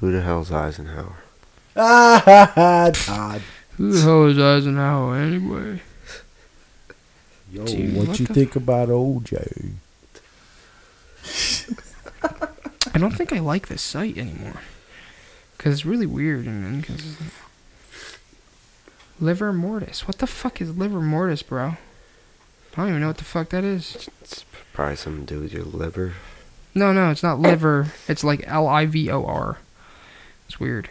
[0.00, 1.16] who the hell's Eisenhower?
[1.76, 3.42] ah, ha, ha, Todd.
[3.76, 5.82] who the hell is Eisenhower anyway?
[7.52, 9.72] Yo, Dude, what, what you the- think about OJ?
[12.94, 14.60] I don't think I like this site anymore
[15.56, 17.32] because it's really weird and inconsistent.
[19.20, 20.06] Liver mortis.
[20.08, 21.76] What the fuck is liver mortis, bro?
[22.72, 24.08] I don't even know what the fuck that is.
[24.22, 26.14] It's probably something to do with your liver.
[26.74, 27.92] No, no, it's not liver.
[28.08, 29.58] It's like L I V O R.
[30.46, 30.88] It's weird.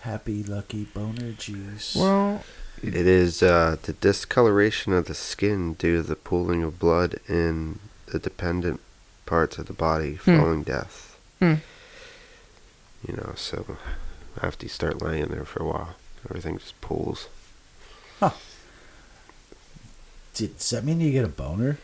[0.00, 1.94] Happy lucky boner juice.
[1.94, 2.42] Well,
[2.82, 7.78] It is uh, the discoloration of the skin due to the pooling of blood in
[8.06, 8.80] the dependent
[9.26, 11.18] parts of the body following death.
[11.38, 11.56] Hmm.
[13.06, 13.76] You know, so
[14.42, 15.94] after you start laying there for a while,
[16.28, 17.28] everything just pools.
[20.34, 21.78] Does that mean you get a boner?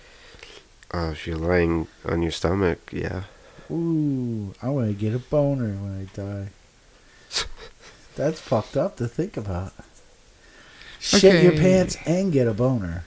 [0.92, 3.24] Uh, if you're laying on your stomach, yeah.
[3.70, 6.48] Ooh, I want to get a boner when I die.
[8.16, 9.72] That's fucked up to think about.
[11.06, 13.04] Shit your pants and get a boner.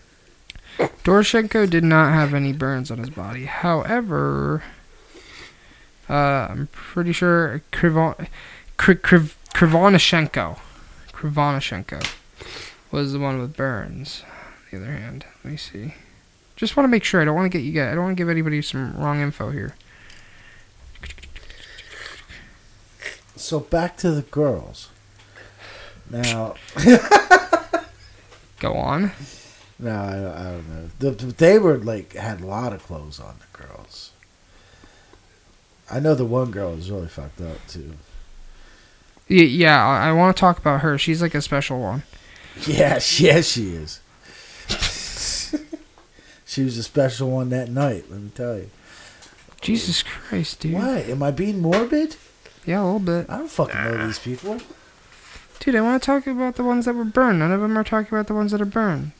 [1.03, 3.45] Doroshenko did not have any burns on his body.
[3.45, 4.63] However,
[6.09, 6.13] uh,
[6.49, 8.27] I'm pretty sure Krivon,
[8.77, 10.57] Kri- Kriv, Krivonishenko,
[11.11, 12.09] Krivonishenko
[12.91, 14.23] was the one with burns.
[14.71, 15.93] On the other hand, let me see.
[16.55, 17.21] Just want to make sure.
[17.21, 17.91] I don't want to get you guys.
[17.91, 19.75] I don't want to give anybody some wrong info here.
[23.35, 24.89] So back to the girls.
[26.09, 26.55] Now,
[28.59, 29.11] Go on.
[29.79, 30.89] no, I, I don't know.
[30.99, 34.11] The, the- they were like had a lot of clothes on the girls.
[35.91, 37.93] I know the one girl was really fucked up too.
[39.29, 40.97] Y- yeah, I, I want to talk about her.
[40.97, 42.03] She's like a special one.
[42.67, 43.99] Yes, yes, she is.
[46.45, 48.05] she was a special one that night.
[48.09, 48.69] Let me tell you.
[49.61, 50.73] Jesus Christ, dude.
[50.73, 52.15] Why am I being morbid?
[52.65, 53.29] Yeah, a little bit.
[53.29, 54.57] I don't fucking know these people.
[55.59, 57.39] Dude, I want to talk about the ones that were burned.
[57.39, 59.11] None of them are talking about the ones that are burned.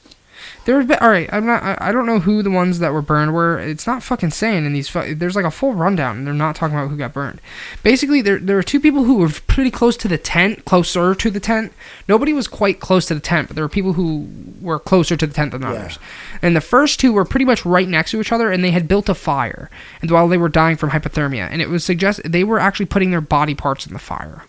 [0.64, 1.28] There was, all right.
[1.34, 1.62] I'm not.
[1.64, 3.60] I, I don't know who the ones that were burned were.
[3.60, 4.88] It's not fucking saying in these.
[4.88, 7.42] Fu- there's like a full rundown, and they're not talking about who got burned.
[7.84, 11.30] Basically, there there were two people who were pretty close to the tent, closer to
[11.30, 11.74] the tent.
[12.08, 14.30] Nobody was quite close to the tent, but there were people who
[14.62, 15.72] were closer to the tent than Yeah.
[15.72, 16.00] others.
[16.42, 18.88] And the first two were pretty much right next to each other, and they had
[18.88, 19.70] built a fire,
[20.02, 23.12] and while they were dying from hypothermia, and it was suggest they were actually putting
[23.12, 24.44] their body parts in the fire.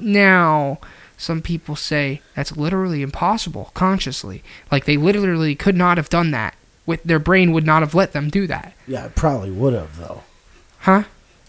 [0.00, 0.78] Now,
[1.18, 4.42] some people say that's literally impossible consciously.
[4.72, 6.54] Like they literally could not have done that.
[6.86, 8.72] With their brain would not have let them do that.
[8.86, 10.22] Yeah, I probably would have though.
[10.78, 11.02] Huh?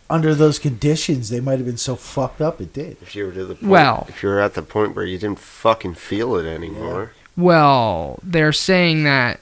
[0.10, 2.98] Under those conditions, they might have been so fucked up it did.
[3.02, 5.18] If you were to the point, Well- if you were at the point where you
[5.18, 9.40] didn't fucking feel it anymore, Well, they're saying that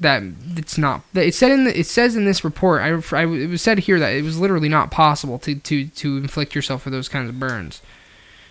[0.00, 0.22] that
[0.56, 1.02] it's not.
[1.14, 2.82] that It said in the, it says in this report.
[2.82, 6.16] I, I it was said here that it was literally not possible to to to
[6.18, 7.80] inflict yourself with those kinds of burns.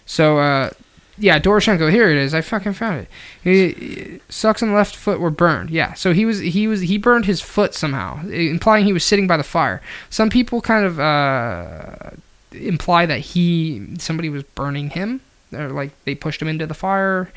[0.05, 0.69] So uh,
[1.17, 1.89] yeah, Doroshenko.
[1.91, 2.33] Here it is.
[2.33, 3.07] I fucking found it.
[3.43, 5.69] He, he- sucks on the left foot were burned.
[5.69, 5.93] Yeah.
[5.93, 9.37] So he was he was he burned his foot somehow, implying he was sitting by
[9.37, 9.81] the fire.
[10.09, 12.11] Some people kind of uh,
[12.51, 15.21] imply that he somebody was burning him,
[15.53, 17.31] or like they pushed him into the fire.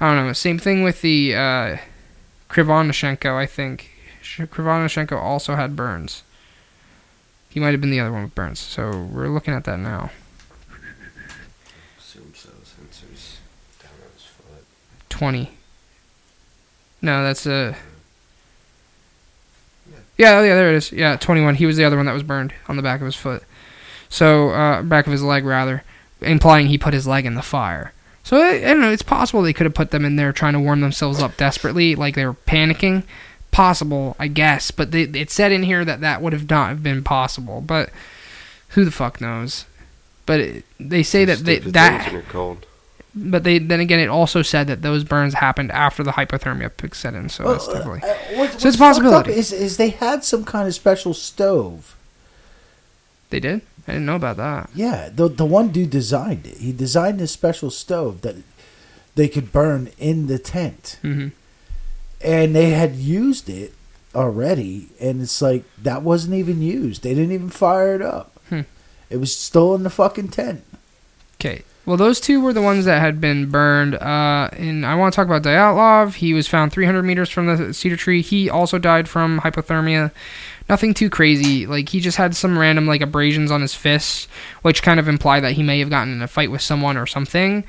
[0.00, 0.32] I don't know.
[0.32, 1.76] Same thing with the uh,
[2.50, 3.34] Krivonishenko.
[3.34, 3.90] I think
[4.22, 6.22] Sh- Krivonishenko also had burns.
[7.50, 8.58] He might have been the other one with burns.
[8.60, 10.10] So we're looking at that now.
[11.98, 13.38] assume so since there's
[13.80, 14.64] down on his foot.
[15.14, 15.48] 20.
[17.00, 17.76] No, that's a.
[20.18, 20.90] Yeah, yeah, there it is.
[20.90, 21.54] Yeah, 21.
[21.54, 23.44] He was the other one that was burned on the back of his foot.
[24.08, 25.84] So, uh, back of his leg, rather,
[26.20, 27.92] implying he put his leg in the fire.
[28.24, 30.54] So, I, I don't know, it's possible they could have put them in there trying
[30.54, 33.04] to warm themselves up desperately, like they were panicking.
[33.52, 36.82] Possible, I guess, but they, it said in here that that would have not have
[36.82, 37.60] been possible.
[37.60, 37.90] But
[38.70, 39.64] who the fuck knows?
[40.26, 42.12] But it, they say that they, that
[43.14, 43.32] things when you're cold.
[43.32, 46.94] but they then again, it also said that those burns happened after the hypothermia pick
[46.94, 47.28] set in.
[47.28, 49.32] So that's definitely uh, what- So it's a possibility.
[49.32, 51.96] up Is, is they had some kind of special stove.
[53.30, 53.62] they did.
[53.86, 54.70] I didn't know about that.
[54.74, 56.58] Yeah, the the one dude designed it.
[56.58, 58.36] He designed this special stove that
[59.14, 61.28] they could burn in the tent, hmm
[62.20, 63.74] and they had used it
[64.14, 67.02] already, and it's like that wasn't even used.
[67.02, 68.40] They didn't even fire it up.
[68.48, 68.62] Hmm.
[69.10, 70.64] It was still in the fucking tent.
[71.34, 71.62] Okay.
[71.86, 73.94] Well, those two were the ones that had been burned.
[73.94, 76.14] Uh, and I want to talk about Dyatlov.
[76.14, 78.22] He was found 300 meters from the cedar tree.
[78.22, 80.10] He also died from hypothermia.
[80.68, 81.66] Nothing too crazy.
[81.66, 84.28] Like he just had some random like abrasions on his fists,
[84.62, 87.06] which kind of imply that he may have gotten in a fight with someone or
[87.06, 87.64] something.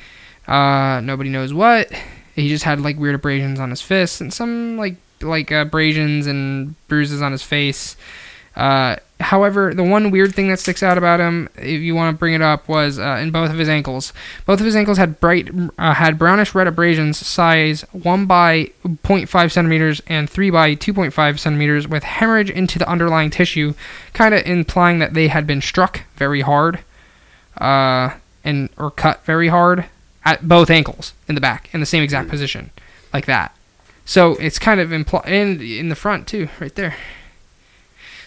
[0.47, 1.91] Uh, nobody knows what.
[2.35, 6.75] He just had like weird abrasions on his fists and some like like abrasions and
[6.87, 7.97] bruises on his face.
[8.55, 12.17] Uh, however, the one weird thing that sticks out about him, if you want to
[12.17, 14.13] bring it up, was uh, in both of his ankles.
[14.45, 19.51] Both of his ankles had bright, uh, had brownish red abrasions, size one by 0.5
[19.51, 23.73] centimeters and three by 2.5 centimeters, with hemorrhage into the underlying tissue,
[24.13, 26.79] kind of implying that they had been struck very hard,
[27.57, 28.11] uh,
[28.43, 29.85] and or cut very hard
[30.23, 32.71] at both ankles in the back in the same exact position,
[33.13, 33.55] like that.
[34.05, 36.95] So it's kind of imply and in the front too, right there.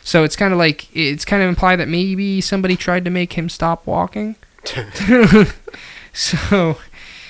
[0.09, 3.34] So it's kind of like it's kind of implied that maybe somebody tried to make
[3.34, 4.36] him stop walking.
[6.14, 6.78] so,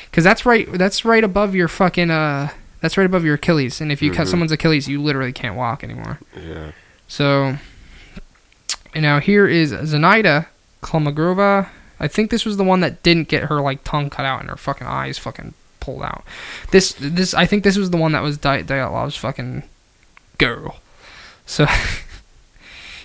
[0.04, 2.50] because that's right, that's right above your fucking uh,
[2.80, 4.30] that's right above your Achilles, and if you cut Mhm.
[4.30, 6.20] someone's Achilles, you literally can't walk anymore.
[6.40, 6.70] Yeah.
[7.08, 7.56] So,
[8.94, 10.46] and now here is Zenaida
[10.80, 11.68] Kolmogrova.
[11.98, 14.50] I think this was the one that didn't get her like tongue cut out and
[14.50, 16.22] her fucking eyes fucking pulled out.
[16.70, 19.64] This this I think this was the one that was Dyatlov's fucking
[20.38, 20.76] girl.
[21.44, 21.66] So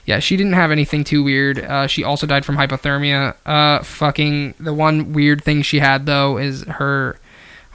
[0.06, 1.60] yeah, she didn't have anything too weird.
[1.60, 3.36] Uh, she also died from hypothermia.
[3.46, 7.18] Uh, fucking the one weird thing she had though is her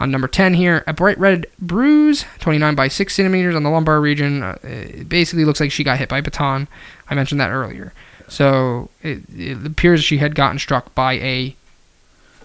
[0.00, 4.00] on number 10 here a bright red bruise 29 by 6 centimeters on the lumbar
[4.00, 6.68] region uh, it basically looks like she got hit by a baton
[7.10, 7.92] i mentioned that earlier
[8.28, 11.56] so it, it appears she had gotten struck by a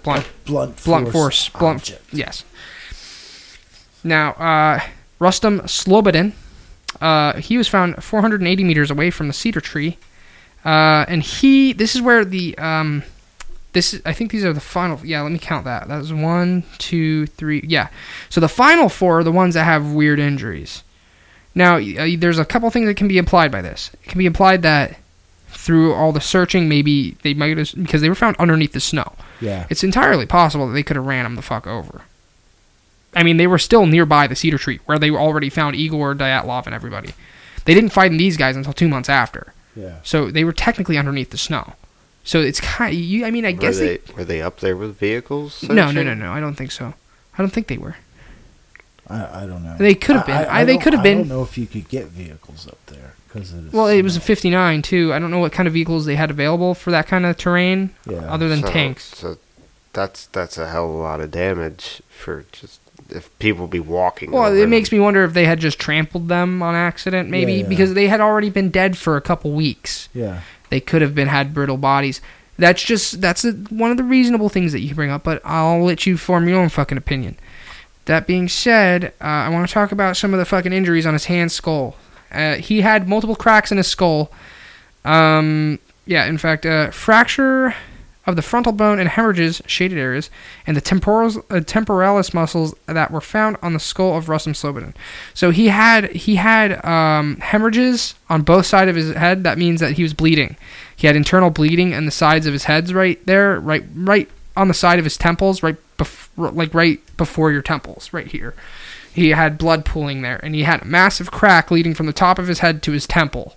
[0.02, 2.04] blunt Blunt blunt force, blunt object.
[2.12, 2.44] yes
[4.04, 4.80] now uh
[5.20, 6.34] rustam slobodin
[7.02, 9.98] uh he was found 480 meters away from the cedar tree
[10.66, 13.04] uh and he this is where the um
[13.74, 15.00] this is, I think these are the final.
[15.04, 15.88] Yeah, let me count that.
[15.88, 17.62] That was one, two, three.
[17.68, 17.90] Yeah,
[18.30, 20.84] so the final four are the ones that have weird injuries.
[21.56, 23.92] Now, uh, there's a couple things that can be implied by this.
[24.04, 24.98] It can be implied that
[25.50, 29.14] through all the searching, maybe they might have because they were found underneath the snow.
[29.42, 29.66] Yeah.
[29.70, 32.04] It's entirely possible that they could have ran him the fuck over.
[33.16, 36.66] I mean, they were still nearby the cedar tree where they already found Igor Dyatlov
[36.66, 37.14] and everybody.
[37.66, 39.96] They didn't find these guys until two months after, Yeah.
[40.04, 41.74] so they were technically underneath the snow.
[42.26, 42.94] So it's kind.
[42.94, 45.62] Of, You, I mean, I Were guess they, were they up there with vehicles?
[45.64, 46.06] no, no, searching?
[46.06, 46.32] no, no.
[46.32, 46.94] I don't think so.
[47.38, 47.96] I don't think they were.
[49.10, 49.76] I, I don't know.
[49.78, 50.36] They could have been.
[50.36, 51.18] I- they don't- could have been.
[51.18, 54.02] I don't know if you could get vehicles up there because of the Well, it
[54.02, 55.14] was a 59 too.
[55.14, 57.90] I don't know what kind of vehicles they had available for that kind of terrain,
[58.10, 58.20] Yeah.
[58.32, 59.04] other than So- tanks.
[59.18, 59.38] So
[59.92, 62.80] that's that's a hell of a lot of damage for just
[63.10, 64.32] if people be walking.
[64.32, 64.70] Well, over it them.
[64.70, 67.68] makes me wonder if they had just trampled them on accident, maybe Yeah, yeah.
[67.70, 70.10] because they had already been dead for a couple weeks.
[70.14, 70.42] Yeah.
[70.70, 72.22] They could have been had brittle bodies.
[72.58, 75.84] That's just that's a, one of the reasonable things that you bring up, but I'll
[75.84, 77.36] let you form your own fucking opinion.
[78.06, 81.14] That being said, uh, I want to talk about some of the fucking injuries on
[81.14, 81.96] his hand skull.
[82.32, 84.32] Uh, he had multiple cracks in his skull.
[85.06, 87.74] Um, yeah, in fact, uh, fracture
[88.26, 90.30] of the frontal bone and hemorrhages, shaded areas,
[90.66, 94.94] and the temporal, uh, temporalis muscles that were found on the skull of Rustam Slobodin.
[95.34, 99.44] So he had he had um, hemorrhages on both sides of his head.
[99.44, 100.56] That means that he was bleeding.
[100.96, 104.68] He had internal bleeding in the sides of his heads, right there, right right on
[104.68, 108.54] the side of his temples, right bef- like right before your temples, right here.
[109.14, 112.40] He had blood pooling there, and he had a massive crack leading from the top
[112.40, 113.56] of his head to his temple,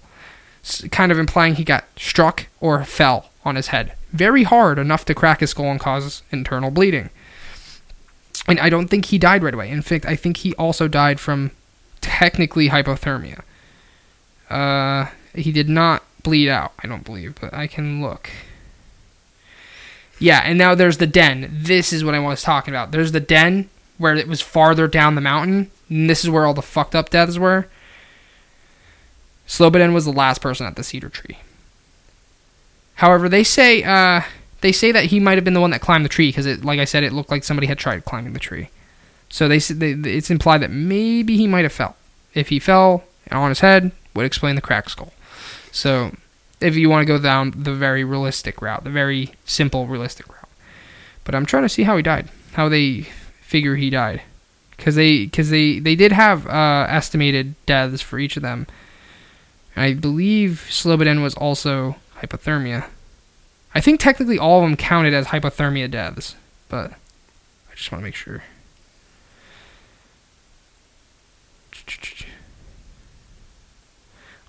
[0.91, 5.15] kind of implying he got struck or fell on his head very hard, enough to
[5.15, 7.11] crack his skull and cause internal bleeding.
[8.49, 9.71] And I don't think he died right away.
[9.71, 11.51] In fact, I think he also died from
[12.01, 13.43] technically hypothermia.
[14.49, 18.31] Uh, he did not bleed out, I don't believe, but I can look.
[20.19, 21.49] Yeah, and now there's the den.
[21.53, 22.91] This is what I was talking about.
[22.91, 26.55] There's the den where it was farther down the mountain, and this is where all
[26.55, 27.67] the fucked up deaths were.
[29.47, 31.39] Slobodan was the last person at the cedar tree.
[32.97, 34.23] However, they say uh,
[34.61, 36.81] they say that he might have been the one that climbed the tree because like
[36.81, 38.71] I said, it looked like somebody had tried climbing the tree.
[39.29, 41.97] So they, they it's implied that maybe he might have fell.
[42.35, 45.13] If he fell on his head, would explain the cracked skull.
[45.73, 46.13] So
[46.61, 50.49] if you want to go down the very realistic route, the very simple realistic route.
[51.25, 53.03] But I'm trying to see how he died, how they
[53.43, 54.23] figure he died,
[54.77, 58.67] because they because they they did have uh, estimated deaths for each of them.
[59.77, 62.89] I believe Slobodan was also hypothermia.
[63.75, 66.35] I think technically all of them counted as hypothermia deaths,
[66.69, 66.93] but
[67.71, 68.43] I just want to make sure.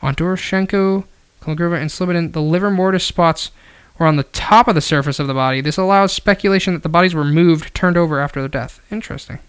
[0.02, 1.06] On Doroshenko,
[1.42, 3.52] Kolmogorova, and Slobodan, the livor mortis spots
[3.98, 5.60] were on the top of the surface of the body.
[5.60, 8.80] This allows speculation that the bodies were moved, turned over after their death.
[8.92, 9.40] Interesting.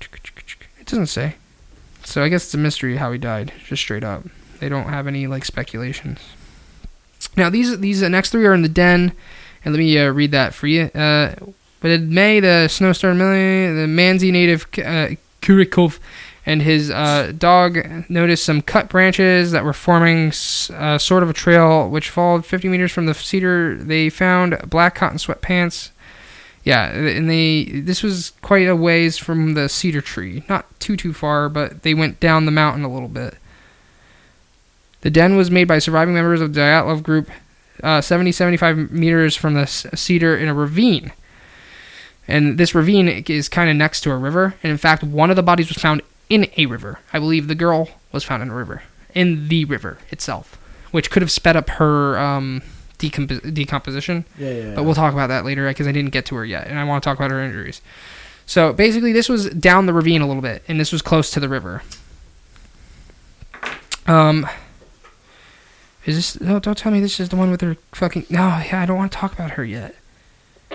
[0.00, 1.36] It doesn't say.
[2.04, 4.24] So I guess it's a mystery how he died, just straight up.
[4.60, 6.20] They don't have any like speculations.
[7.36, 9.12] Now these these uh, next three are in the den,
[9.64, 10.84] and let me uh, read that for you.
[10.94, 11.34] Uh,
[11.80, 15.98] but in May, the snowstorm, the Mansi native uh, Kurikov
[16.48, 17.78] and his uh, dog
[18.08, 20.32] noticed some cut branches that were forming
[20.72, 23.76] uh, sort of a trail, which followed 50 meters from the cedar.
[23.76, 25.90] They found black cotton sweatpants.
[26.64, 31.12] Yeah, and they this was quite a ways from the cedar tree, not too too
[31.12, 33.36] far, but they went down the mountain a little bit.
[35.00, 37.30] The den was made by surviving members of the Dyatlov group,
[37.82, 41.12] uh, 70 75 meters from the cedar in a ravine.
[42.26, 44.54] And this ravine is kind of next to a river.
[44.62, 46.98] And in fact, one of the bodies was found in a river.
[47.12, 48.82] I believe the girl was found in a river,
[49.14, 50.58] in the river itself,
[50.90, 52.62] which could have sped up her um,
[52.98, 54.26] decomp- decomposition.
[54.36, 54.74] Yeah, yeah.
[54.74, 56.84] But we'll talk about that later because I didn't get to her yet, and I
[56.84, 57.80] want to talk about her injuries.
[58.44, 61.40] So basically, this was down the ravine a little bit, and this was close to
[61.40, 61.82] the river.
[64.06, 64.46] Um,
[66.08, 66.40] is this?
[66.40, 68.24] No, don't tell me this is the one with her fucking.
[68.30, 69.94] No, yeah, I don't want to talk about her yet.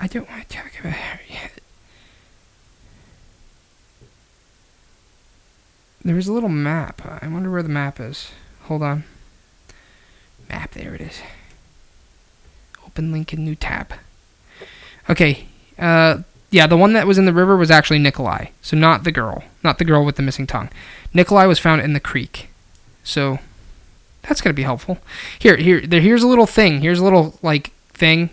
[0.00, 1.52] I don't want to talk about her yet.
[6.04, 7.00] There was a little map.
[7.22, 8.32] I wonder where the map is.
[8.62, 9.04] Hold on.
[10.48, 11.20] Map, there it is.
[12.84, 13.92] Open link in new tab.
[15.08, 15.46] Okay.
[15.78, 18.46] Uh, yeah, the one that was in the river was actually Nikolai.
[18.62, 19.44] So not the girl.
[19.62, 20.70] Not the girl with the missing tongue.
[21.14, 22.48] Nikolai was found in the creek.
[23.04, 23.38] So
[24.22, 24.98] that's gonna be helpful.
[25.38, 26.80] Here, here, there, here's a little thing.
[26.80, 28.30] Here's a little like thing.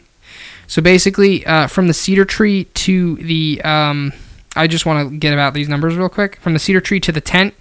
[0.68, 4.14] So basically, uh, from the cedar tree to the um,
[4.58, 6.38] I just want to get about these numbers real quick.
[6.38, 7.54] From the cedar tree to the tent,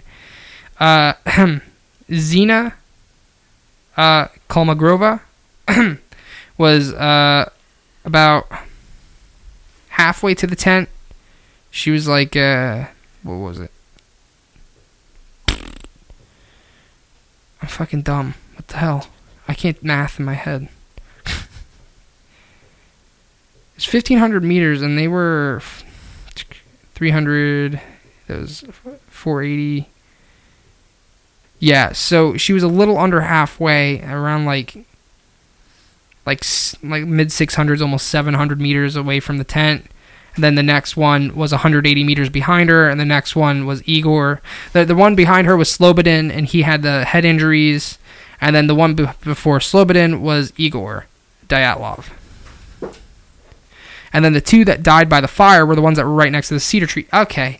[0.79, 1.13] uh,
[2.11, 2.73] Zena
[3.95, 5.21] uh, Kolmogrova
[6.57, 7.49] was uh,
[8.03, 8.47] about
[9.97, 10.87] halfway to the tent.
[11.71, 12.85] She was like, uh,
[13.23, 13.71] what was it?
[17.59, 18.35] I'm fucking dumb.
[18.55, 19.07] What the hell?
[19.47, 20.69] I can't math in my head.
[23.75, 25.63] it's 1,500 meters, and they were
[26.93, 27.81] 300.
[28.27, 28.63] That was
[29.09, 29.89] 480.
[31.59, 34.85] Yeah, so she was a little under halfway, around like
[36.27, 36.43] like
[36.83, 39.85] like mid 600s, almost 700 meters away from the tent.
[40.35, 43.81] And then the next one was 180 meters behind her, and the next one was
[43.87, 44.41] Igor.
[44.73, 47.97] The the one behind her was Slobodan, and he had the head injuries.
[48.39, 51.07] And then the one be- before Slobodan was Igor
[51.47, 52.09] Dyatlov.
[54.13, 56.31] And then the two that died by the fire were the ones that were right
[56.31, 57.07] next to the cedar tree.
[57.11, 57.59] Okay,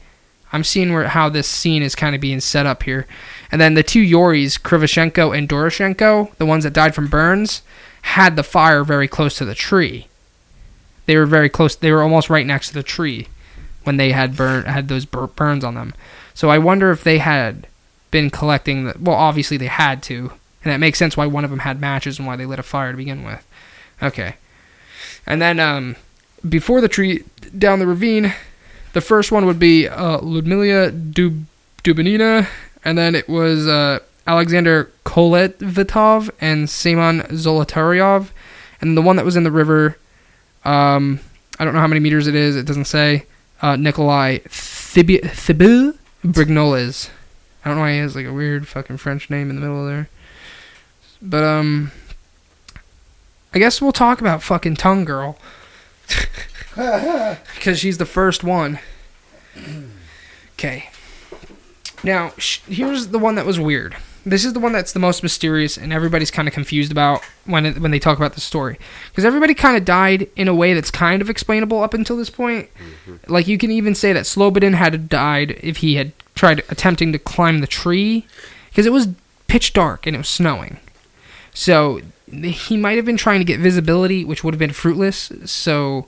[0.53, 3.07] I'm seeing where how this scene is kind of being set up here.
[3.51, 7.63] And then the two Yoris, Krivoshenko and Doroshenko, the ones that died from burns,
[8.07, 10.07] had the fire very close to the tree.
[11.07, 11.75] They were very close.
[11.75, 13.27] They were almost right next to the tree
[13.83, 15.93] when they had burn had those bur- burns on them.
[16.33, 17.67] So I wonder if they had
[18.09, 18.95] been collecting the.
[18.99, 20.31] Well, obviously they had to,
[20.63, 22.63] and that makes sense why one of them had matches and why they lit a
[22.63, 23.45] fire to begin with.
[24.01, 24.35] Okay,
[25.25, 25.97] and then um,
[26.47, 27.23] before the tree
[27.57, 28.33] down the ravine,
[28.93, 31.45] the first one would be uh, Ludmila Dub-
[31.83, 32.47] Dubinina,
[32.85, 38.29] and then it was uh, Alexander Koletvitov and Simon Zolotaryov,
[38.81, 39.97] and the one that was in the river.
[40.65, 41.19] Um,
[41.59, 42.55] I don't know how many meters it is.
[42.55, 43.25] It doesn't say.
[43.61, 47.09] Uh, Nikolai Thibi- Thibil Brignoles.
[47.65, 49.81] I don't know why he has like a weird fucking French name in the middle
[49.81, 50.09] of there.
[51.21, 51.91] But um,
[53.53, 55.37] I guess we'll talk about fucking Tongue Girl
[56.75, 58.79] because she's the first one.
[60.59, 60.89] Okay.
[62.03, 63.95] Now sh- here's the one that was weird.
[64.31, 67.65] This is the one that's the most mysterious, and everybody's kind of confused about when
[67.65, 68.77] it, when they talk about the story,
[69.09, 72.29] because everybody kind of died in a way that's kind of explainable up until this
[72.29, 72.69] point.
[72.75, 73.31] Mm-hmm.
[73.31, 77.19] Like you can even say that Slobodin had died if he had tried attempting to
[77.19, 78.25] climb the tree,
[78.69, 79.07] because it was
[79.47, 80.77] pitch dark and it was snowing.
[81.53, 82.01] So
[82.31, 85.31] he might have been trying to get visibility, which would have been fruitless.
[85.45, 86.07] So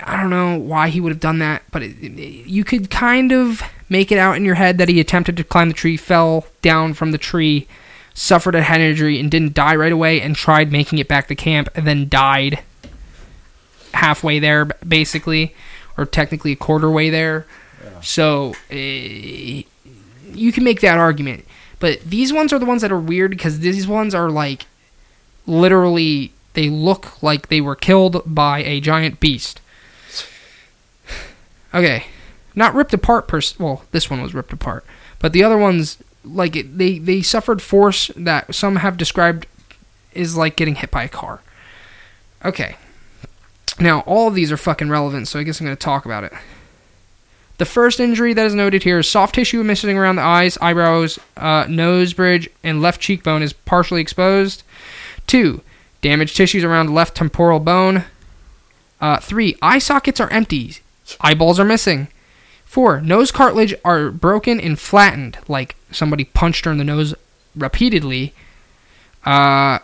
[0.00, 3.32] I don't know why he would have done that, but it, it- you could kind
[3.32, 6.46] of make it out in your head that he attempted to climb the tree, fell
[6.62, 7.66] down from the tree,
[8.14, 11.34] suffered a head injury, and didn't die right away, and tried making it back to
[11.34, 12.60] camp, and then died
[13.94, 15.54] halfway there, basically,
[15.96, 17.46] or technically a quarter way there.
[18.02, 19.62] So eh,
[20.32, 21.44] you can make that argument,
[21.78, 24.66] but these ones are the ones that are weird because these ones are like
[25.46, 29.60] literally they look like they were killed by a giant beast.
[31.74, 32.06] Okay,
[32.54, 34.84] not ripped apart per well, this one was ripped apart,
[35.18, 39.46] but the other ones like it, they they suffered force that some have described
[40.12, 41.40] is like getting hit by a car.
[42.44, 42.76] Okay.
[43.80, 46.24] Now, all of these are fucking relevant, so I guess I'm going to talk about
[46.24, 46.32] it.
[47.58, 51.18] The first injury that is noted here is soft tissue missing around the eyes, eyebrows,
[51.36, 54.62] uh, nose bridge, and left cheekbone is partially exposed.
[55.26, 55.62] Two,
[56.00, 58.04] damaged tissues around left temporal bone.
[59.00, 60.78] Uh, three, eye sockets are empty,
[61.20, 62.08] eyeballs are missing.
[62.64, 67.14] Four, nose cartilage are broken and flattened, like somebody punched her in the nose
[67.54, 68.32] repeatedly.
[69.24, 69.78] Uh,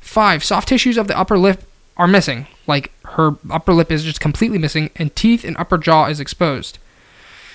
[0.00, 1.64] five, soft tissues of the upper lip
[1.96, 6.06] are missing, like her upper lip is just completely missing, and teeth and upper jaw
[6.06, 6.78] is exposed.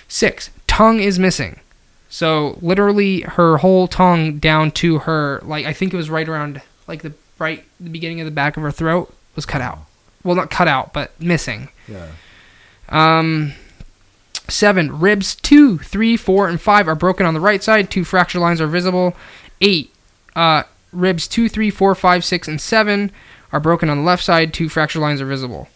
[0.07, 1.59] Six, tongue is missing.
[2.09, 6.61] So literally her whole tongue down to her like I think it was right around
[6.87, 9.79] like the right the beginning of the back of her throat was cut out.
[10.23, 11.69] Well not cut out, but missing.
[11.87, 12.07] Yeah.
[12.89, 13.53] Um
[14.47, 18.39] seven, ribs two, three, four, and five are broken on the right side, two fracture
[18.39, 19.15] lines are visible.
[19.61, 19.93] Eight,
[20.35, 23.11] uh ribs two, three, four, five, six, and seven
[23.51, 25.69] are broken on the left side, two fracture lines are visible.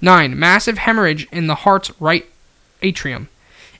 [0.00, 2.26] Nine, massive hemorrhage in the heart's right
[2.82, 3.28] atrium.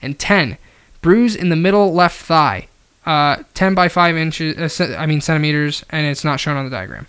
[0.00, 0.56] And 10,
[1.02, 2.68] bruise in the middle left thigh.
[3.04, 6.70] Uh, 10 by 5 inches, uh, I mean centimeters, and it's not shown on the
[6.70, 7.06] diagram.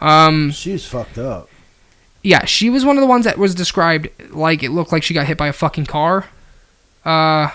[0.00, 1.48] Um, She was fucked up.
[2.22, 5.14] Yeah, she was one of the ones that was described like it looked like she
[5.14, 6.26] got hit by a fucking car.
[7.04, 7.50] Uh,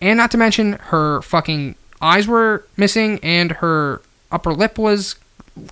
[0.00, 5.16] and not to mention her fucking eyes were missing and her upper lip was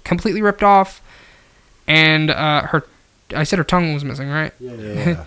[0.05, 1.03] completely ripped off,
[1.86, 2.86] and uh, her,
[3.34, 4.53] I said her tongue was missing, right?
[4.59, 5.24] Yeah, yeah, yeah.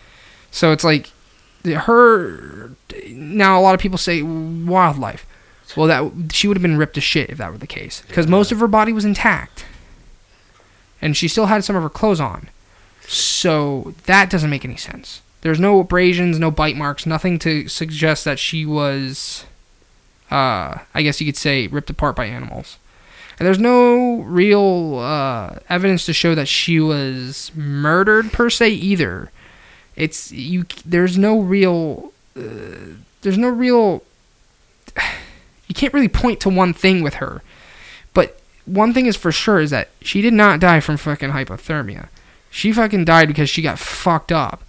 [0.51, 1.11] So it's like
[1.65, 2.71] her.
[3.09, 5.25] Now a lot of people say wildlife.
[5.75, 8.27] Well, that she would have been ripped to shit if that were the case, because
[8.27, 9.65] most of her body was intact,
[11.01, 12.49] and she still had some of her clothes on.
[13.07, 15.21] So that doesn't make any sense.
[15.41, 19.45] There's no abrasions, no bite marks, nothing to suggest that she was,
[20.31, 22.77] uh, I guess you could say, ripped apart by animals.
[23.37, 29.29] And there's no real uh, evidence to show that she was murdered per se either
[29.95, 32.41] it's you there's no real uh,
[33.21, 34.03] there's no real
[35.67, 37.41] you can't really point to one thing with her
[38.13, 42.07] but one thing is for sure is that she did not die from fucking hypothermia
[42.55, 44.63] she fucking died because she got fucked up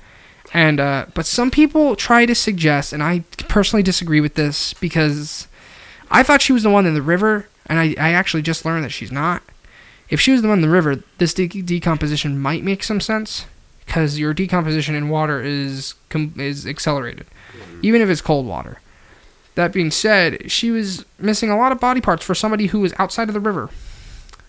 [0.52, 5.46] and uh but some people try to suggest and i personally disagree with this because
[6.10, 8.84] i thought she was the one in the river and i, I actually just learned
[8.84, 9.42] that she's not
[10.08, 13.46] if she was the one in the river this de- decomposition might make some sense
[13.86, 17.26] because your decomposition in water is com- is accelerated,
[17.82, 18.80] even if it's cold water.
[19.54, 22.92] That being said, she was missing a lot of body parts for somebody who was
[22.98, 23.70] outside of the river.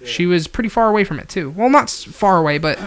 [0.03, 1.49] She was pretty far away from it too.
[1.51, 2.77] Well, not far away, but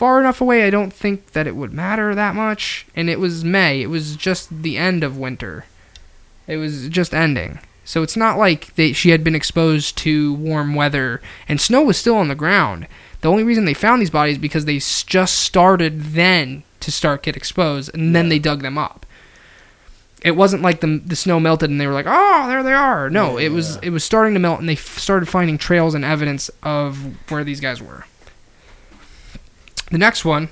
[0.00, 0.66] far enough away.
[0.66, 2.86] I don't think that it would matter that much.
[2.96, 3.82] And it was May.
[3.82, 5.66] It was just the end of winter.
[6.46, 7.58] It was just ending.
[7.84, 11.98] So it's not like they, she had been exposed to warm weather and snow was
[11.98, 12.86] still on the ground.
[13.20, 17.36] The only reason they found these bodies because they just started then to start get
[17.36, 19.04] exposed, and then they dug them up.
[20.22, 23.10] It wasn't like the the snow melted and they were like, "Oh, there they are."
[23.10, 23.80] No, Yeah, it was yeah.
[23.88, 26.96] it was starting to melt, and they f- started finding trails and evidence of
[27.30, 28.06] where these guys were.
[29.90, 30.48] The next one,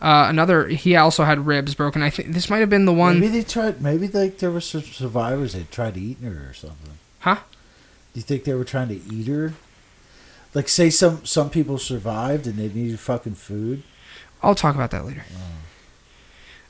[0.00, 2.02] uh, another, he also had ribs broken.
[2.02, 3.20] I think this might have been the one.
[3.20, 3.82] Maybe they tried.
[3.82, 6.98] Maybe like there were some survivors that tried eating her or something.
[7.20, 7.36] Huh?
[8.12, 9.52] Do you think they were trying to eat her?
[10.54, 13.82] Like, say some some people survived and they needed fucking food.
[14.42, 15.24] I'll talk about that later.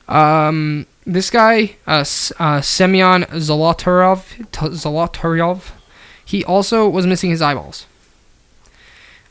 [0.07, 2.03] Um, this guy, uh,
[2.37, 5.71] uh, Semyon Zolotaryov, Zolotaryov,
[6.25, 7.85] he also was missing his eyeballs.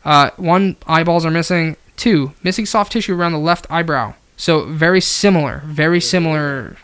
[0.04, 1.76] Uh, one, eyeballs are missing.
[2.00, 4.14] Two, missing soft tissue around the left eyebrow.
[4.38, 6.78] So very similar, very similar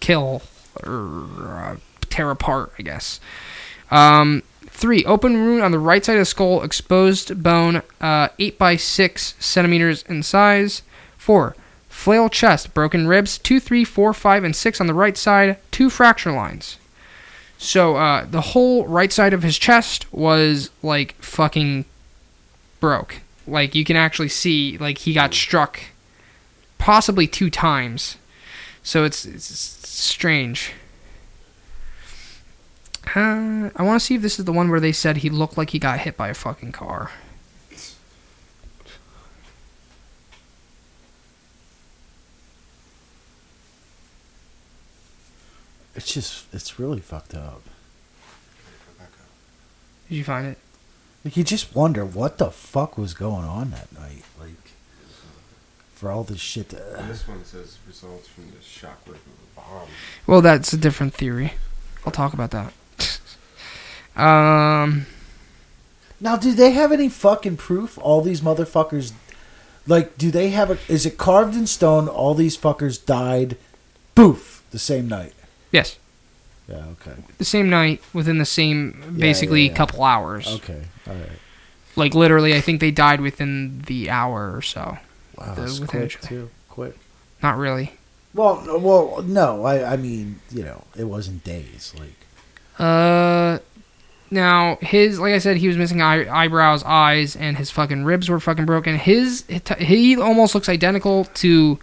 [0.00, 0.40] kill
[0.82, 1.76] or uh,
[2.08, 3.20] tear apart, I guess.
[3.90, 8.56] Um, three, open wound on the right side of the skull, exposed bone, uh, 8
[8.56, 10.80] by 6 centimeters in size.
[11.18, 11.54] Four,
[11.90, 15.90] flail chest, broken ribs, 2, 3, 4, 5, and 6 on the right side, two
[15.90, 16.78] fracture lines.
[17.58, 21.84] So uh, the whole right side of his chest was like fucking
[22.80, 23.20] broke.
[23.46, 25.80] Like you can actually see, like he got struck
[26.78, 28.16] possibly two times.
[28.82, 30.72] So it's, it's strange.
[33.14, 35.58] Uh, I want to see if this is the one where they said he looked
[35.58, 37.10] like he got hit by a fucking car.
[45.94, 47.62] It's just, it's really fucked up.
[50.08, 50.58] Did you find it?
[51.24, 54.72] Like you just wonder what the fuck was going on that night, like
[55.94, 56.70] for all this shit.
[56.70, 59.16] To, And this one says results from the shockwave of
[59.56, 59.88] a bomb.
[60.26, 61.54] Well, that's a different theory.
[62.04, 62.72] I'll talk about that.
[64.20, 65.06] um,
[66.20, 67.98] now, do they have any fucking proof?
[68.02, 69.12] All these motherfuckers,
[69.86, 70.78] like, do they have a?
[70.88, 72.08] Is it carved in stone?
[72.08, 73.56] All these fuckers died,
[74.16, 75.34] boof, the same night.
[75.70, 75.98] yes,
[76.72, 76.84] Yeah.
[77.02, 77.12] Okay.
[77.38, 79.76] the same night within the same, basically, yeah, yeah.
[79.76, 80.46] couple hours.
[80.48, 80.82] Okay.
[81.06, 81.28] All right.
[81.96, 84.96] Like literally, I think they died within the hour or so.
[85.36, 85.54] Wow.
[85.54, 86.50] The- That's within quick too.
[86.70, 86.96] Quick.
[87.42, 87.92] Not really.
[88.34, 89.64] Well, no- well, no.
[89.66, 91.92] I, I mean, you know, it wasn't days.
[91.98, 92.16] Like,
[92.78, 93.58] Uh,
[94.30, 98.30] now his, like I said, he was missing eye, eyebrows, eyes, and his fucking ribs
[98.30, 98.96] were fucking broken.
[98.96, 99.44] His,
[99.78, 101.78] he almost looks identical to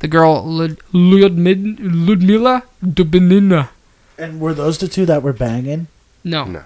[0.00, 3.70] the girl Lud, Ludmid, Ludmila Dubinina.
[4.18, 5.86] And were those the two that were banging?
[6.22, 6.64] No, No.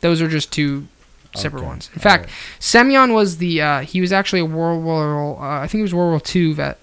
[0.00, 0.86] those are just two
[1.34, 1.90] separate Okay, ones.
[1.92, 2.32] In all fact, right.
[2.60, 5.92] Semyon was the uh, he was actually a World War uh, I think he was
[5.94, 6.78] World War Two vet.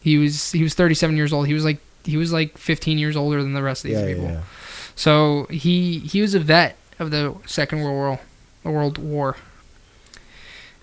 [0.00, 1.46] He was he was 37 years old.
[1.46, 4.06] He was like he was like 15 years older than the rest of these yeah,
[4.06, 4.24] people.
[4.24, 4.40] yeah.
[4.96, 8.20] So he he was a vet of the Second World War,
[8.64, 9.36] the World War.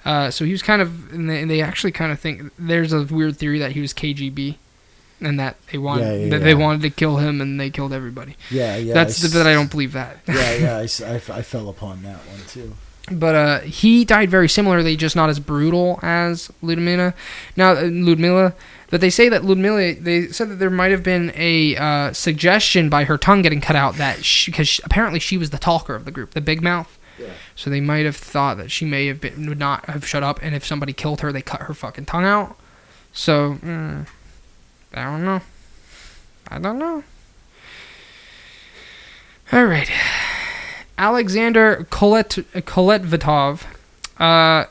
[0.05, 2.93] Uh, so he was kind of, and they, and they actually kind of think there's
[2.93, 4.55] a weird theory that he was KGB,
[5.21, 7.93] and that they wanted Yeah, yeah, that they wanted to kill him, and they killed
[7.93, 8.35] everybody.
[8.49, 8.93] Yeah, yeah.
[8.93, 10.19] That's I the bit I don't believe that.
[10.27, 10.77] yeah, yeah.
[10.77, 10.81] I,
[11.13, 12.75] I I fell upon that one too.
[13.11, 17.13] But uh, he died very similarly, just not as brutal as Ludmila.
[17.55, 18.53] Now, uh, Ludmila,
[18.89, 22.89] but they say that Ludmila, they said that there might have been a uh, suggestion
[22.89, 26.11] by her tongue getting cut out that because apparently she was the talker of the
[26.11, 26.97] group, the big mouth.
[27.17, 27.33] Yeah.
[27.55, 30.39] So they might have thought that she may have been would not have shut up,
[30.41, 32.57] and if somebody killed her, they cut her fucking tongue out.
[33.11, 34.07] So mm,
[34.93, 35.41] I don't know.
[36.47, 37.03] I don't know.
[39.51, 39.89] All right.
[40.97, 43.63] Alexander Kolet Koletvitov.
[44.17, 44.65] Uh,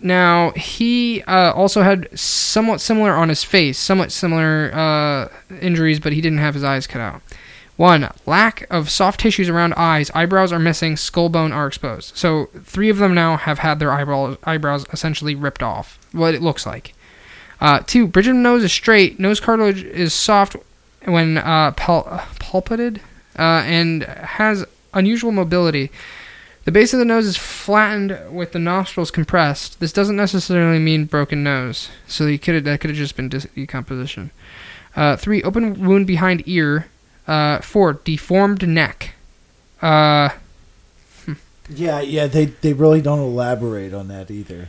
[0.00, 5.28] now he uh, also had somewhat similar on his face, somewhat similar uh,
[5.60, 7.22] injuries, but he didn't have his eyes cut out.
[7.76, 10.10] One, lack of soft tissues around eyes.
[10.12, 10.96] Eyebrows are missing.
[10.96, 12.16] Skull bone are exposed.
[12.16, 15.98] So three of them now have had their eyebrow, eyebrows essentially ripped off.
[16.12, 16.94] What it looks like.
[17.60, 19.18] Uh, two, bridge of nose is straight.
[19.18, 20.56] Nose cartilage is soft
[21.04, 22.98] when uh, palpated
[23.38, 24.64] uh, and has
[24.94, 25.90] unusual mobility.
[26.64, 29.80] The base of the nose is flattened with the nostrils compressed.
[29.80, 34.30] This doesn't necessarily mean broken nose, so you could that could have just been decomposition.
[34.94, 36.86] Uh, three, open wound behind ear.
[37.26, 39.14] Uh, four, deformed neck.
[39.80, 40.30] Uh,
[41.70, 42.26] Yeah, yeah.
[42.26, 44.68] They they really don't elaborate on that either.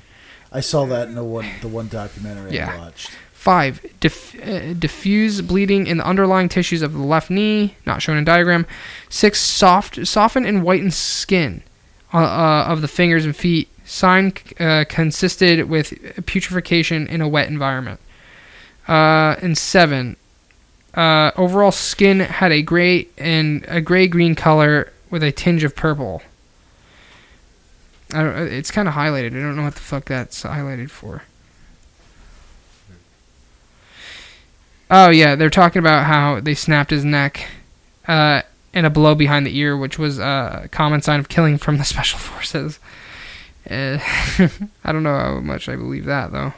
[0.51, 2.73] I saw that in the one the one documentary Yeah.
[2.73, 3.11] I watched.
[3.33, 8.17] Five, diff- uh, diffuse bleeding in the underlying tissues of the left knee, not shown
[8.17, 8.65] in diagram.
[9.07, 11.63] Six, soft, soften and whiten skin
[12.13, 13.69] uh, uh, of the fingers and feet.
[13.85, 15.93] Sign uh, consisted with
[16.25, 18.01] putrefaction in a wet environment.
[18.89, 20.17] Uh, and seven,
[20.95, 25.75] uh, overall skin had a gray and a gray green color with a tinge of
[25.75, 26.21] purple.
[28.13, 29.27] I don't, it's kind of highlighted.
[29.27, 31.23] I don't know what the fuck that's highlighted for.
[34.91, 37.47] Oh yeah, they're talking about how they snapped his neck,
[38.07, 38.41] uh,
[38.73, 41.83] and a blow behind the ear, which was a common sign of killing from the
[41.85, 42.79] special forces.
[43.69, 43.99] Uh,
[44.83, 46.53] I don't know how much I believe that though.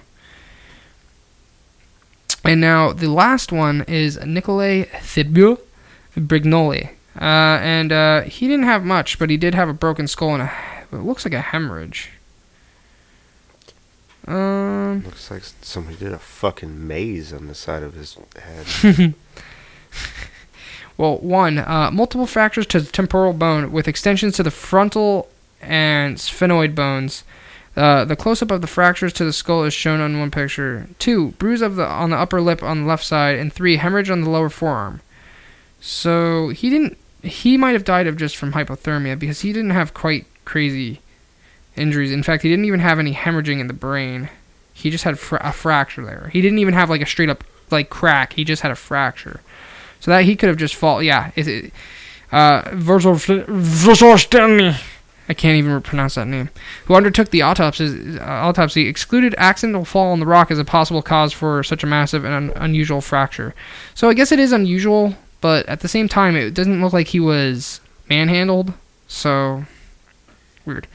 [2.43, 5.59] And now the last one is Nicolai Thibeaux
[6.15, 10.33] Brignoli, uh, and uh, he didn't have much, but he did have a broken skull
[10.33, 10.53] and a,
[10.93, 12.11] it looks like a hemorrhage.
[14.27, 15.03] Um.
[15.05, 19.15] Looks like somebody did a fucking maze on the side of his head.
[21.01, 26.17] Well, one, uh, multiple fractures to the temporal bone with extensions to the frontal and
[26.17, 27.23] sphenoid bones.
[27.75, 30.87] Uh, the close-up of the fractures to the skull is shown on one picture.
[30.99, 34.11] Two, bruise of the on the upper lip on the left side, and three, hemorrhage
[34.11, 35.01] on the lower forearm.
[35.79, 36.97] So he didn't.
[37.23, 40.99] He might have died of just from hypothermia because he didn't have quite crazy
[41.77, 42.11] injuries.
[42.11, 44.29] In fact, he didn't even have any hemorrhaging in the brain.
[44.73, 46.29] He just had fra- a fracture there.
[46.33, 48.33] He didn't even have like a straight up like crack.
[48.33, 49.39] He just had a fracture.
[50.01, 51.01] So that he could have just fall.
[51.01, 51.31] Yeah.
[51.37, 51.71] Is it?
[52.31, 52.63] Uh,
[54.17, 54.75] Stanley.
[55.29, 56.49] I can't even pronounce that name.
[56.85, 61.01] Who undertook the autopsy, uh, autopsy excluded accidental fall on the rock as a possible
[61.01, 63.55] cause for such a massive and un- unusual fracture.
[63.95, 67.07] So I guess it is unusual, but at the same time, it doesn't look like
[67.07, 67.79] he was
[68.09, 68.73] manhandled.
[69.07, 69.65] So
[70.65, 70.87] weird.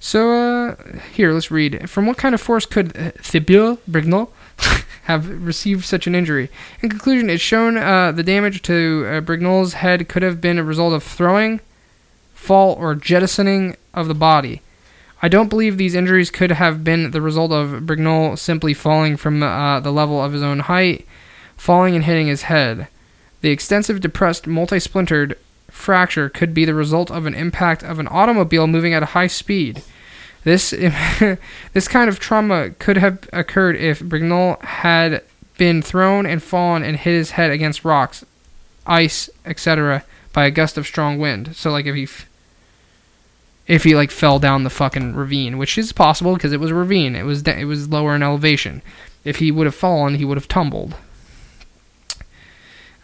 [0.00, 0.76] So uh,
[1.12, 1.90] here, let's read.
[1.90, 4.30] From what kind of force could uh, Thibeaux Brignolle
[5.04, 6.50] have received such an injury?
[6.80, 10.64] In conclusion, it's shown uh, the damage to uh, Brignolle's head could have been a
[10.64, 11.60] result of throwing,
[12.32, 14.62] fall, or jettisoning of the body.
[15.20, 19.42] I don't believe these injuries could have been the result of Brignol simply falling from
[19.42, 21.06] uh, the level of his own height,
[21.56, 22.86] falling and hitting his head.
[23.40, 25.36] The extensive, depressed, multi splintered
[25.78, 29.28] fracture could be the result of an impact of an automobile moving at a high
[29.28, 29.82] speed.
[30.44, 30.70] This
[31.72, 35.22] this kind of trauma could have occurred if Brignolle had
[35.56, 38.24] been thrown and fallen and hit his head against rocks,
[38.86, 40.04] ice, etc.
[40.32, 41.56] by a gust of strong wind.
[41.56, 42.28] So like if he f-
[43.66, 46.74] if he like fell down the fucking ravine, which is possible because it was a
[46.74, 47.14] ravine.
[47.14, 48.82] It was it was lower in elevation.
[49.24, 50.94] If he would have fallen, he would have tumbled.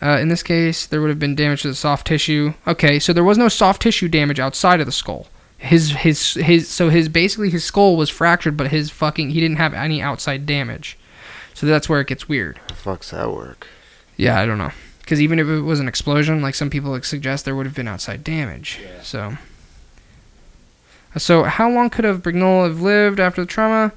[0.04, 2.52] Uh, in this case, there would have been damage to the soft tissue.
[2.66, 5.28] Okay, so there was no soft tissue damage outside of the skull.
[5.56, 9.56] His his his so his basically his skull was fractured, but his fucking he didn't
[9.56, 10.98] have any outside damage.
[11.54, 12.60] So that's where it gets weird.
[12.68, 13.66] The fuck's that work?
[14.18, 14.72] Yeah, I don't know.
[15.00, 17.74] Because even if it was an explosion, like some people like suggest, there would have
[17.74, 18.80] been outside damage.
[19.02, 19.38] So,
[21.16, 23.92] so how long could have Brignolle have lived after the trauma?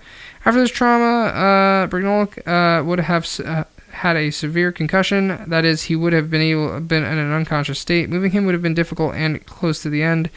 [0.46, 3.66] After this trauma, uh, Brignolle uh, would have uh,
[3.98, 5.44] had a severe concussion.
[5.48, 8.10] That is, he would have been able been in an unconscious state.
[8.10, 10.30] Moving him would have been difficult and close to the end.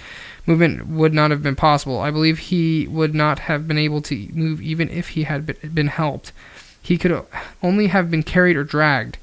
[0.46, 2.00] Movement would not have been possible.
[2.00, 5.88] I believe he would not have been able to move even if he had been
[5.88, 6.32] helped.
[6.82, 7.26] He could
[7.62, 9.18] only have been carried or dragged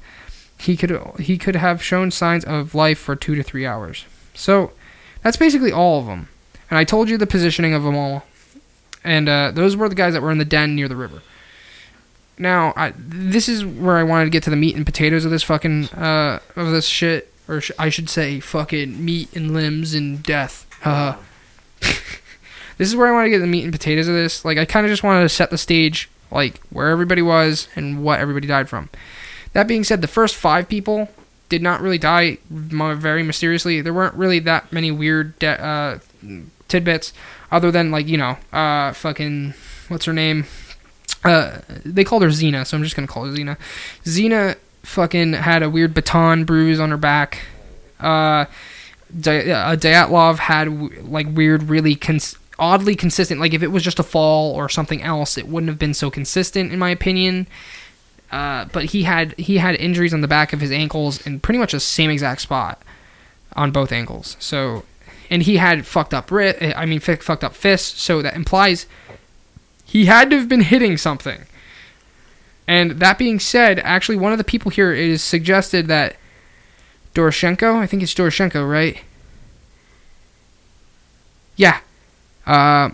[0.58, 0.90] he could
[1.20, 4.04] he could have shown signs of life for two to three hours.
[4.34, 4.72] So
[5.22, 6.28] that's basically all of them.
[6.70, 8.24] And I told you the positioning of them all.
[9.04, 11.22] And uh, those were the guys that were in the den near the river.
[12.38, 15.30] Now, I, this is where I wanted to get to the meat and potatoes of
[15.30, 19.94] this fucking uh, of this shit, or sh- I should say, fucking meat and limbs
[19.94, 20.66] and death.
[20.82, 21.18] Haha.
[21.80, 24.44] this is where I want to get the meat and potatoes of this.
[24.44, 28.04] Like, I kind of just wanted to set the stage, like where everybody was and
[28.04, 28.88] what everybody died from.
[29.52, 31.08] That being said, the first five people
[31.48, 33.80] did not really die very mysteriously.
[33.80, 35.98] There weren't really that many weird de- uh,
[36.68, 37.12] tidbits,
[37.50, 39.54] other than like you know, uh, fucking
[39.88, 40.44] what's her name?
[41.28, 43.56] Uh, they called her Zina, so I'm just gonna call her Zina.
[44.06, 47.40] Zina fucking had a weird baton bruise on her back.
[48.00, 48.46] Uh,
[49.20, 53.40] Di- uh, Dyatlov had w- like weird, really cons- oddly consistent.
[53.40, 56.10] Like if it was just a fall or something else, it wouldn't have been so
[56.10, 57.46] consistent, in my opinion.
[58.30, 61.58] Uh, but he had he had injuries on the back of his ankles in pretty
[61.58, 62.82] much the same exact spot
[63.56, 64.36] on both ankles.
[64.38, 64.84] So,
[65.30, 66.58] and he had fucked up wrist.
[66.76, 68.02] I mean, fi- fucked up fists.
[68.02, 68.86] So that implies
[69.88, 71.46] he had to have been hitting something.
[72.66, 76.16] And that being said, actually, one of the people here is suggested that
[77.14, 77.76] Doroshenko.
[77.76, 79.02] I think it's Doroshenko, right?
[81.56, 81.80] Yeah.
[82.46, 82.90] Uh,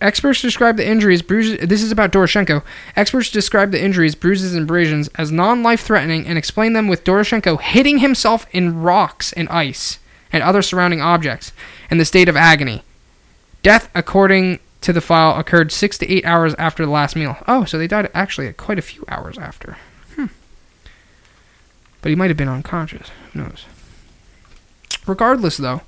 [0.00, 1.66] Experts describe the injuries, bruises.
[1.66, 2.62] This is about Doroshenko.
[2.96, 7.60] Experts describe the injuries, bruises, and abrasions as non-life threatening and explain them with Doroshenko
[7.60, 10.00] hitting himself in rocks and ice
[10.32, 11.52] and other surrounding objects
[11.88, 12.82] in the state of agony.
[13.62, 17.36] Death, according to the file, occurred six to eight hours after the last meal.
[17.48, 19.76] Oh, so they died actually quite a few hours after.
[20.14, 20.26] Hmm.
[22.02, 23.10] But he might have been unconscious.
[23.32, 23.66] Who knows?
[25.04, 25.82] Regardless, though,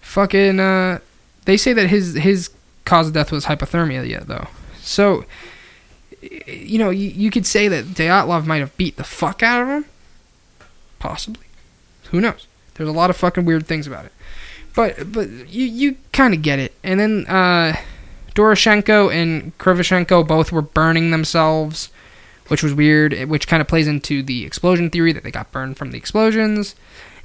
[0.00, 1.00] fucking, uh,
[1.44, 2.50] they say that his his
[2.84, 4.46] cause of death was hypothermia yet though.
[4.78, 5.24] So
[6.20, 9.68] you know, you, you could say that Dyatlov might have beat the fuck out of
[9.68, 9.84] him.
[10.98, 11.46] Possibly.
[12.10, 12.46] Who knows?
[12.74, 14.12] There's a lot of fucking weird things about it.
[14.74, 16.74] But but you you kind of get it.
[16.84, 17.76] And then uh
[18.34, 21.90] Doroshenko and Krivoshenko both were burning themselves,
[22.48, 25.52] which was weird, eh, which kind of plays into the explosion theory that they got
[25.52, 26.74] burned from the explosions.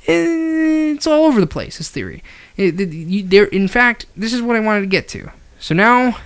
[0.08, 2.24] Eh, it's all over the place, this theory.
[2.58, 5.32] Eh, there, in fact, this is what I wanted to get to.
[5.60, 6.18] So now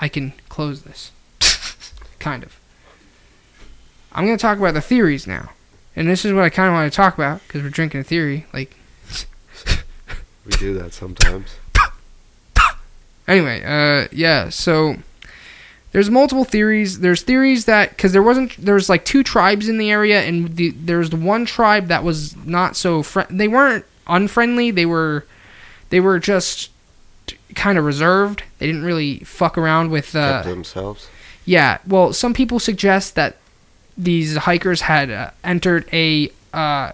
[0.00, 1.10] I can close this.
[2.18, 2.58] kind of.
[4.12, 5.50] I'm going to talk about the theories now.
[5.96, 8.04] And this is what I kind of want to talk about because we're drinking a
[8.04, 8.46] theory.
[8.52, 8.76] Like,
[10.44, 11.56] We do that sometimes.
[13.28, 14.96] Anyway, uh, yeah, so
[15.92, 17.00] there's multiple theories.
[17.00, 20.70] There's theories that because there wasn't there's like two tribes in the area, and the,
[20.70, 24.70] there's the one tribe that was not so fri They weren't unfriendly.
[24.70, 25.26] They were
[25.90, 26.70] they were just
[27.54, 28.42] kind of reserved.
[28.58, 30.16] They didn't really fuck around with.
[30.16, 31.08] Uh, themselves.
[31.44, 33.36] yeah, well, some people suggest that
[33.96, 36.92] these hikers had uh, entered a, uh,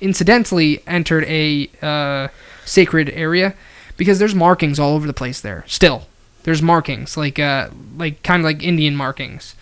[0.00, 2.28] incidentally entered a uh,
[2.64, 3.54] sacred area
[3.98, 5.64] because there's markings all over the place there.
[5.66, 6.06] Still,
[6.44, 7.68] there's markings like uh,
[7.98, 9.54] like kind of like Indian markings.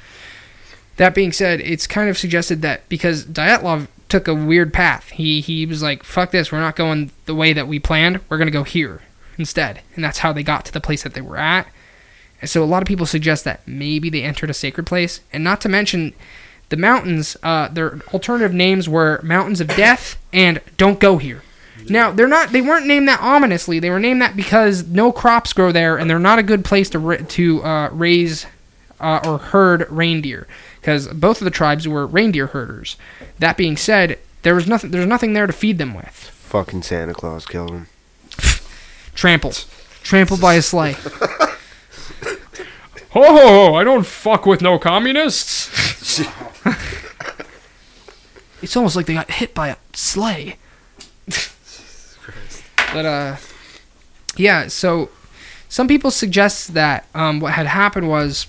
[0.98, 5.40] That being said, it's kind of suggested that because Dyatlov took a weird path, he
[5.40, 8.20] he was like, "Fuck this, we're not going the way that we planned.
[8.28, 9.02] We're gonna go here
[9.36, 11.66] instead," and that's how they got to the place that they were at.
[12.40, 15.42] And so a lot of people suggest that maybe they entered a sacred place, and
[15.42, 16.12] not to mention
[16.68, 17.36] the mountains.
[17.42, 21.42] Uh, their alternative names were Mountains of Death and Don't Go Here.
[21.88, 22.52] Now they're not.
[22.52, 23.78] They weren't named that ominously.
[23.78, 26.90] They were named that because no crops grow there, and they're not a good place
[26.90, 28.46] to to uh, raise
[29.00, 30.46] uh, or herd reindeer
[30.80, 32.96] because both of the tribes were reindeer herders.
[33.38, 34.90] That being said, there was nothing.
[34.90, 36.14] There's nothing there to feed them with.
[36.14, 37.88] Fucking Santa Claus killed him.
[39.14, 39.64] Trampled,
[40.02, 40.96] trampled by a sleigh.
[43.18, 46.20] Oh, I don't fuck with no communists.
[48.60, 50.58] it's almost like they got hit by a sleigh.
[52.92, 53.36] but uh,
[54.36, 54.68] yeah.
[54.68, 55.10] So
[55.68, 58.46] some people suggest that um, what had happened was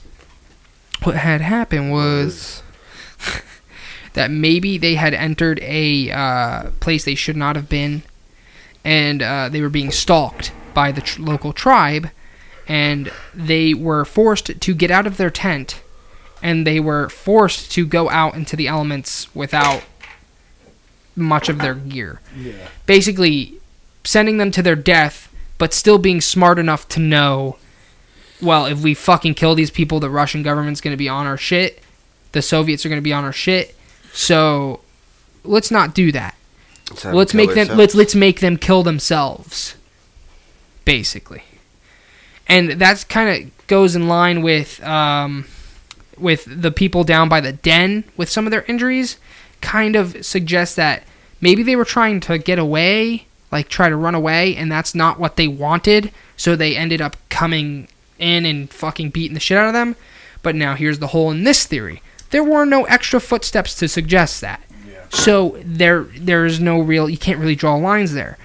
[1.04, 2.62] what had happened was
[4.14, 8.04] that maybe they had entered a uh, place they should not have been,
[8.84, 12.10] and uh, they were being stalked by the tr- local tribe,
[12.68, 15.82] and they were forced to get out of their tent,
[16.42, 19.84] and they were forced to go out into the elements without
[21.16, 22.22] much of their gear.
[22.36, 22.68] Yeah.
[22.86, 23.60] Basically,
[24.08, 27.58] sending them to their death, but still being smart enough to know,
[28.42, 31.38] well, if we fucking kill these people, the Russian government's going to be on our
[31.38, 31.82] shit.
[32.32, 33.76] The Soviets are going to be on our shit.
[34.14, 34.80] So
[35.44, 36.36] let's not do that.
[36.90, 37.78] Let's let's make them themselves.
[37.78, 39.76] let's let's make them kill themselves
[40.86, 41.44] basically
[42.48, 45.46] and that's kind of goes in line with um,
[46.18, 49.18] with the people down by the den with some of their injuries
[49.60, 51.04] kind of suggests that
[51.42, 55.20] maybe they were trying to get away like try to run away and that's not
[55.20, 57.88] what they wanted so they ended up coming
[58.20, 59.96] in and fucking beating the shit out of them
[60.42, 62.02] but now here's the hole in this theory
[62.32, 65.06] there were no extra footsteps to suggest that yeah.
[65.10, 68.38] so there there's no real you can't really draw lines there.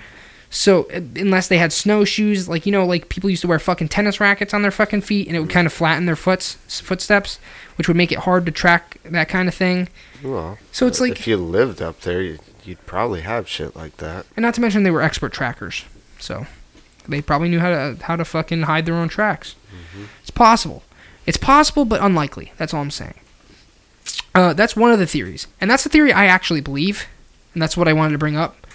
[0.50, 3.88] So uh, unless they had snowshoes, like you know, like people used to wear fucking
[3.88, 7.38] tennis rackets on their fucking feet, and it would kind of flatten their foots footsteps,
[7.76, 9.88] which would make it hard to track that kind of thing.
[10.22, 13.96] Well, So it's like, if you lived up there, you'd, you'd probably have shit like
[13.98, 14.26] that.
[14.36, 15.84] and not to mention they were expert trackers,
[16.18, 16.46] so
[17.08, 19.54] they probably knew how to how to fucking hide their own tracks.
[20.20, 20.82] It's possible.
[21.26, 22.52] It's possible, but unlikely.
[22.56, 23.14] That's all I'm saying.
[24.34, 27.06] Uh, that's one of the theories, and that's the theory I actually believe,
[27.52, 28.66] and that's what I wanted to bring up.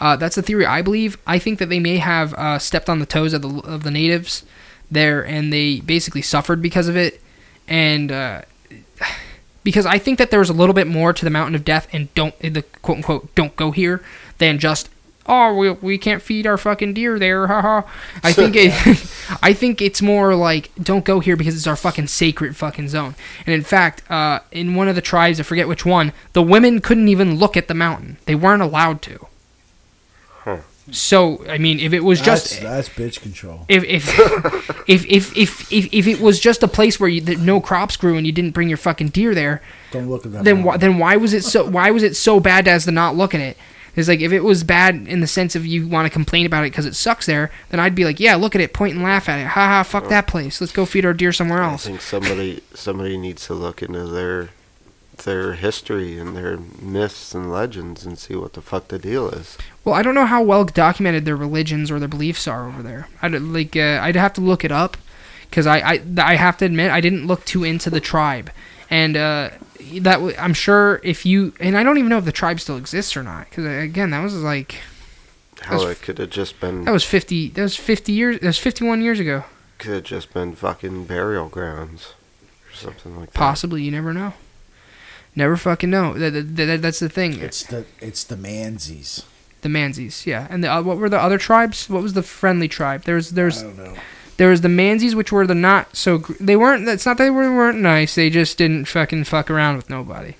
[0.00, 1.16] Uh, that's the theory I believe.
[1.26, 3.90] I think that they may have uh, stepped on the toes of the of the
[3.90, 4.44] natives
[4.90, 7.20] there, and they basically suffered because of it,
[7.68, 8.42] and uh,
[9.64, 12.12] because I think that there's a little bit more to the Mountain of Death and
[12.14, 14.02] don't the quote unquote don't go here
[14.38, 14.88] than just
[15.26, 17.82] oh we, we can't feed our fucking deer there haha.
[18.22, 18.72] I think it
[19.42, 23.16] I think it's more like don't go here because it's our fucking sacred fucking zone.
[23.46, 26.80] And in fact, uh, in one of the tribes, I forget which one, the women
[26.80, 28.18] couldn't even look at the mountain.
[28.26, 29.26] They weren't allowed to.
[30.86, 30.92] Huh.
[30.92, 33.64] So I mean, if it was just that's, that's bitch control.
[33.68, 34.08] if if,
[34.88, 37.96] if if if if if it was just a place where you, that no crops
[37.96, 39.62] grew and you didn't bring your fucking deer there,
[39.92, 40.44] Don't look at that.
[40.44, 43.16] then why then why was it so why was it so bad as to not
[43.16, 43.56] look at it?
[43.96, 46.64] It's like if it was bad in the sense of you want to complain about
[46.64, 49.04] it because it sucks there, then I'd be like, yeah, look at it, point and
[49.04, 49.46] laugh at it.
[49.46, 50.08] Ha ha, fuck oh.
[50.08, 50.60] that place.
[50.60, 51.86] Let's go feed our deer somewhere else.
[51.86, 54.50] I think somebody somebody needs to look into their
[55.24, 59.56] their history and their myths and legends and see what the fuck the deal is.
[59.84, 63.08] Well, I don't know how well documented their religions or their beliefs are over there.
[63.22, 64.96] I'd like uh, I'd have to look it up
[65.50, 68.50] because I, I I have to admit I didn't look too into the tribe,
[68.90, 69.50] and uh,
[70.00, 72.76] that w- I'm sure if you and I don't even know if the tribe still
[72.76, 74.76] exists or not because again that was like
[75.60, 78.46] how That's- it could have just been that was 50 that was 50 years that
[78.46, 79.44] was 51 years ago.
[79.78, 82.14] could have just been fucking burial grounds
[82.68, 83.38] or something like that.
[83.38, 84.34] Possibly, you never know.
[85.36, 86.14] Never fucking know.
[86.14, 87.40] That, that, that- that's the thing.
[87.40, 89.24] It's the it's the Mansies.
[89.62, 90.46] The Mansies, yeah.
[90.50, 91.88] And the, uh, what were the other tribes?
[91.88, 93.04] What was the friendly tribe?
[93.04, 93.94] There's there's I don't know.
[94.36, 96.18] there was the Mansies, which were the not so.
[96.38, 96.86] They weren't.
[96.88, 98.14] It's not that they were, weren't nice.
[98.14, 100.34] They just didn't fucking fuck around with nobody.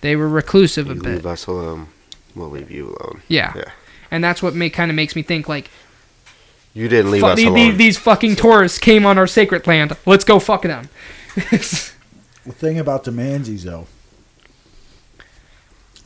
[0.00, 1.04] They were reclusive a bit.
[1.04, 1.86] leave us alone.
[2.34, 3.22] We'll leave you alone.
[3.28, 3.52] Yeah.
[3.54, 3.70] Yeah.
[4.10, 5.70] And that's what make kind of makes me think like
[6.74, 7.70] You didn't leave fu- us the- alone.
[7.70, 9.96] the- these fucking tourists came on our sacred land.
[10.04, 10.88] Let's go fuck them.
[12.44, 13.86] The thing about the Mansies, though,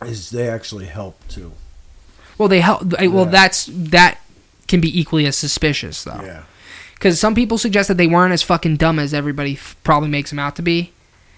[0.02, 1.52] is they actually help too.
[2.38, 2.84] well, they help.
[3.00, 3.30] Well, Yeah.
[3.30, 4.18] that's that
[4.68, 6.20] can be equally as suspicious though.
[6.22, 6.42] Yeah.
[6.94, 10.30] Because some people suggest that they weren't as fucking dumb as everybody f- probably makes
[10.30, 10.92] them out to be,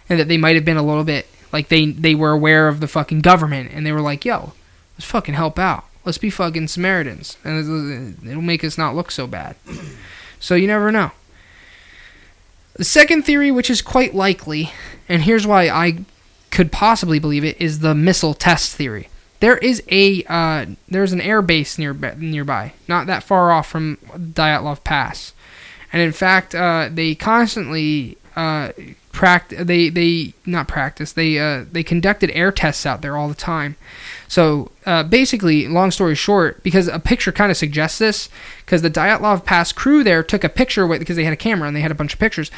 [0.08, 2.80] and that they might have been a little bit like they they were aware of
[2.80, 4.52] the fucking government, and they were like, "Yo,
[4.96, 5.84] let's fucking help out.
[6.04, 9.56] Let's be fucking Samaritans, and it'll make us not look so bad."
[10.40, 11.10] so you never know.
[12.74, 14.70] The second theory, which is quite likely,
[15.08, 15.98] and here's why I
[16.50, 19.08] could possibly believe it, is the missile test theory.
[19.40, 23.98] There is a uh, there's an air base near nearby, not that far off from
[24.16, 25.32] Dyatlov Pass,
[25.92, 28.72] and in fact, uh, they constantly uh,
[29.12, 33.76] they they not practice they uh, they conducted air tests out there all the time.
[34.28, 38.28] So uh, basically, long story short, because a picture kind of suggests this,
[38.64, 41.76] because the Dyatlov Pass crew there took a picture because they had a camera and
[41.76, 42.50] they had a bunch of pictures.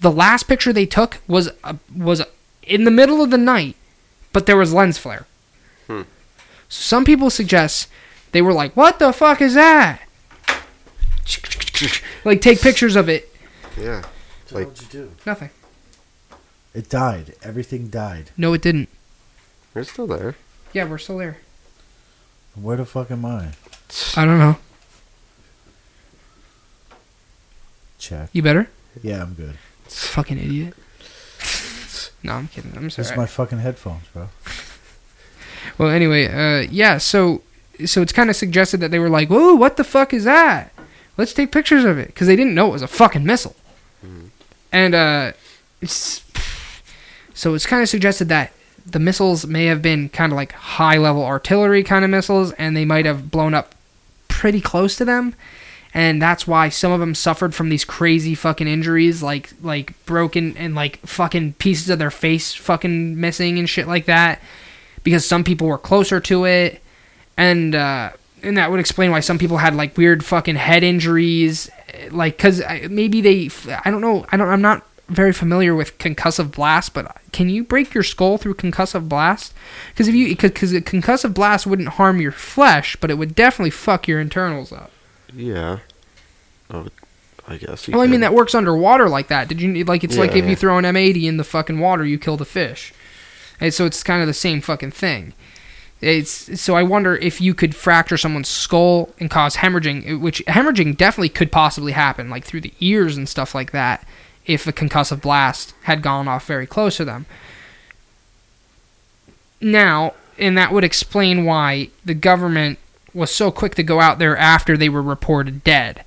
[0.00, 2.22] The last picture they took was uh, was
[2.66, 3.76] in the middle of the night,
[4.32, 5.26] but there was lens flare.
[5.86, 6.02] Hmm.
[6.68, 7.88] Some people suggest
[8.32, 10.00] they were like, "What the fuck is that?"
[12.24, 13.32] like take pictures of it.
[13.78, 14.02] Yeah.
[14.46, 15.12] So Like- what'd you do?
[15.26, 15.50] Nothing.
[16.74, 17.34] It died.
[17.42, 18.30] Everything died.
[18.36, 18.88] No, it didn't.
[19.74, 20.36] We're still there.
[20.72, 21.38] Yeah, we're still there.
[22.54, 23.52] Where the fuck am I?
[24.16, 24.56] I don't know.
[27.98, 28.28] Check.
[28.32, 28.68] You better.
[29.02, 29.56] Yeah, I'm good.
[29.88, 30.74] Fucking idiot.
[32.26, 32.72] No, I'm kidding.
[32.76, 33.18] I'm This is sorry.
[33.20, 34.28] my fucking headphones, bro.
[35.78, 36.98] Well, anyway, uh, yeah.
[36.98, 37.42] So,
[37.84, 40.72] so it's kind of suggested that they were like, "Whoa, what the fuck is that?
[41.18, 43.56] Let's take pictures of it," because they didn't know it was a fucking missile.
[44.72, 45.32] And uh,
[45.82, 46.22] it's
[47.34, 48.52] so it's kind of suggested that
[48.86, 52.76] the missiles may have been kind of like high level artillery kind of missiles, and
[52.76, 53.74] they might have blown up
[54.28, 55.34] pretty close to them.
[55.96, 60.54] And that's why some of them suffered from these crazy fucking injuries, like like broken
[60.58, 64.42] and like fucking pieces of their face fucking missing and shit like that
[65.04, 66.82] because some people were closer to it,
[67.38, 68.10] and uh,
[68.42, 71.70] and that would explain why some people had like weird fucking head injuries,
[72.10, 72.60] like because
[72.90, 73.48] maybe they
[73.82, 77.64] I don't know I don't I'm not very familiar with concussive blast, but can you
[77.64, 79.54] break your skull through concussive blast?
[79.94, 83.70] Because if you because a concussive blast wouldn't harm your flesh, but it would definitely
[83.70, 84.90] fuck your internals up.
[85.32, 85.78] Yeah.
[86.70, 86.86] Oh,
[87.48, 87.88] I guess.
[87.88, 89.48] Well, I mean that works underwater like that.
[89.48, 90.50] Did you like it's like if yeah.
[90.50, 92.92] you throw an M80 in the fucking water, you kill the fish.
[93.60, 95.32] And so it's kind of the same fucking thing.
[96.00, 100.44] It's so I wonder if you could fracture someone's skull and cause hemorrhaging, uh, which
[100.46, 104.06] hemorrhaging definitely could possibly happen, like through the ears and stuff like that,
[104.44, 107.24] if a concussive blast had gone off very close to them.
[109.60, 112.78] Now, and that would explain why the government
[113.14, 116.04] was so quick to go out there after they were reported dead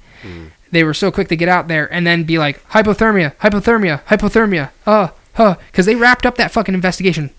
[0.71, 4.69] they were so quick to get out there and then be like hypothermia, hypothermia, hypothermia,
[4.85, 7.31] uh, huh, because they wrapped up that fucking investigation,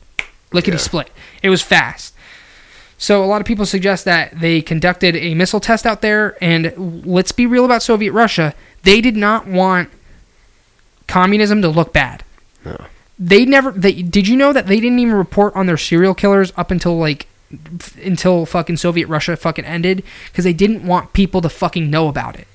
[0.53, 1.11] lickety split.
[1.43, 2.15] It was fast.
[2.99, 7.05] So a lot of people suggest that they conducted a missile test out there, and
[7.07, 8.55] let's be real about Soviet Russia.
[8.83, 9.89] They did not want
[11.07, 12.25] communism to look bad.
[12.65, 12.85] No.
[13.19, 13.71] They never.
[13.71, 16.99] They did you know that they didn't even report on their serial killers up until
[16.99, 21.91] like f- until fucking Soviet Russia fucking ended because they didn't want people to fucking
[21.91, 22.47] know about it.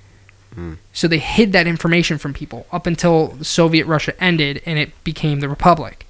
[0.94, 5.40] So they hid that information from people up until Soviet Russia ended and it became
[5.40, 6.08] the Republic.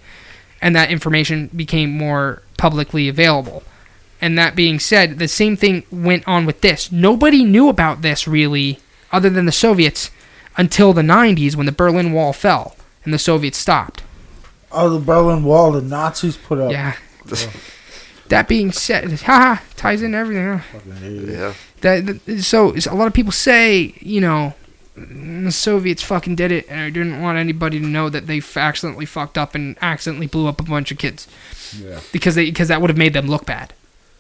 [0.62, 3.64] And that information became more publicly available.
[4.22, 6.92] And that being said, the same thing went on with this.
[6.92, 8.80] Nobody knew about this really,
[9.12, 10.10] other than the Soviets,
[10.58, 14.04] until the 90s when the Berlin Wall fell and the Soviets stopped.
[14.72, 16.72] Oh, the Berlin Wall the Nazis put up.
[16.72, 16.96] Yeah.
[18.30, 20.46] That being said, haha, ties in everything.
[20.60, 20.80] huh?
[20.80, 21.30] Fucking idiot.
[21.30, 21.54] Yeah.
[21.82, 24.54] that, that so, a lot of people say you know
[24.98, 28.38] mm, the Soviets fucking did it and I didn't want anybody to know that they
[28.38, 31.28] f- accidentally fucked up and accidentally blew up a bunch of kids
[31.78, 32.00] Yeah.
[32.12, 33.74] because they because that would have made them look bad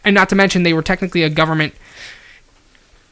[0.03, 1.73] and not to mention they were technically a government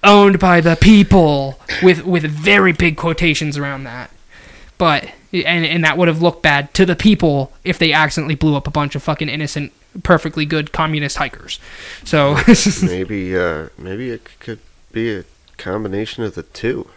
[0.03, 4.11] owned by the people with with very big quotations around that
[4.77, 8.55] but and and that would have looked bad to the people if they accidentally blew
[8.55, 9.71] up a bunch of fucking innocent
[10.01, 11.59] perfectly good communist hikers
[12.03, 12.35] so
[12.83, 14.59] maybe uh, maybe it could
[14.91, 15.23] be a
[15.57, 16.87] combination of the two.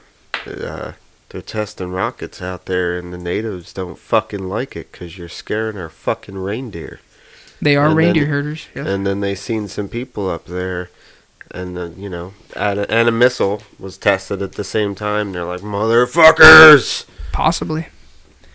[0.47, 0.93] Uh,
[1.31, 5.77] they're testing rockets out there, and the natives don't fucking like it because you're scaring
[5.79, 7.01] our fucking reindeer.
[7.61, 8.69] They are And then- reindeer herders.
[8.75, 8.87] Yes.
[8.87, 10.91] And then they seen some people up there,
[11.51, 15.33] and uh, you know, and a, and a missile was tested at the same time.
[15.33, 17.07] They're like, motherfuckers.
[17.33, 17.87] Possibly.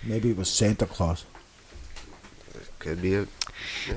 [0.04, 1.26] Maybe it was Santa Claus.
[2.56, 3.26] It could be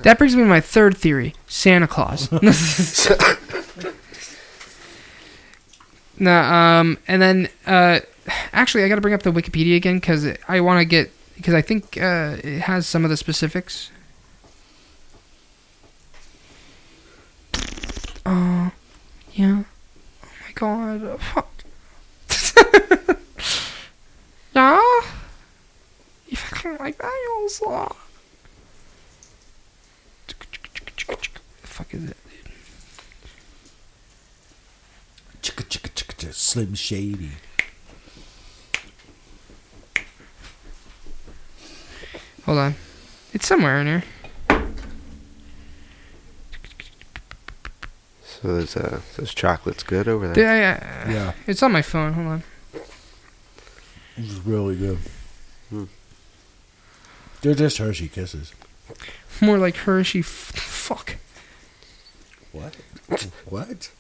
[0.03, 2.31] That brings me to my third theory: Santa Claus.
[6.19, 8.01] nah, um, and then uh,
[8.53, 11.55] actually, I got to bring up the Wikipedia again because I want to get because
[11.55, 13.91] I think uh, it has some of the specifics.
[18.27, 18.71] Uh,
[19.33, 19.65] yeah.
[20.23, 21.21] Oh my god.
[21.21, 21.51] Fuck.
[24.55, 24.81] yeah.
[26.29, 27.69] You fucking like that, you also.
[27.69, 28.04] The
[31.75, 32.17] fuck is it?
[35.43, 36.33] Chicka chicka chicka chicka.
[36.35, 37.31] Slim Shady.
[42.47, 42.75] Hold on.
[43.33, 44.05] It's somewhere in here.
[48.25, 50.45] So those uh, those chocolates good over there.
[50.45, 50.55] Yeah,
[51.09, 51.11] yeah.
[51.11, 52.13] Yeah, It's on my phone.
[52.13, 52.43] Hold on.
[54.17, 54.99] this is really good.
[55.71, 55.85] Hmm.
[57.41, 58.53] They're just Hershey Kisses.
[59.41, 60.21] More like Hershey.
[60.21, 61.17] F- fuck.
[62.55, 62.77] What?
[63.47, 63.91] what?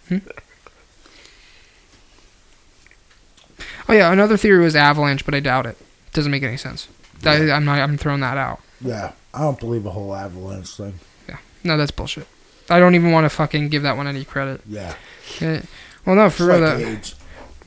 [3.89, 5.77] Oh yeah, another theory was avalanche, but I doubt it.
[6.13, 6.89] Doesn't make any sense.
[7.21, 7.79] That- I'm not.
[7.81, 8.61] I'm throwing that out.
[8.81, 10.95] Yeah, I don't believe a whole avalanche thing.
[11.29, 12.27] Yeah, no, that's bullshit.
[12.71, 14.63] I don't even want to fucking give that one any credit.
[14.67, 14.95] Yeah,
[15.41, 15.61] Eh,
[16.07, 16.61] well, no, it's for real.
[16.61, 17.15] like that- AIDS.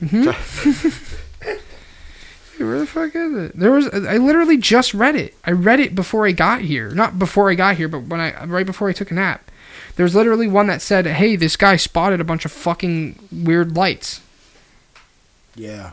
[2.58, 3.56] Where the fuck is it?
[3.56, 3.86] There was.
[3.88, 5.34] I literally just read it.
[5.44, 6.90] I read it before I got here.
[6.90, 9.48] Not before I got here, but when I right before I took a nap.
[9.98, 14.20] There's literally one that said, "Hey, this guy spotted a bunch of fucking weird lights."
[15.56, 15.90] Yeah,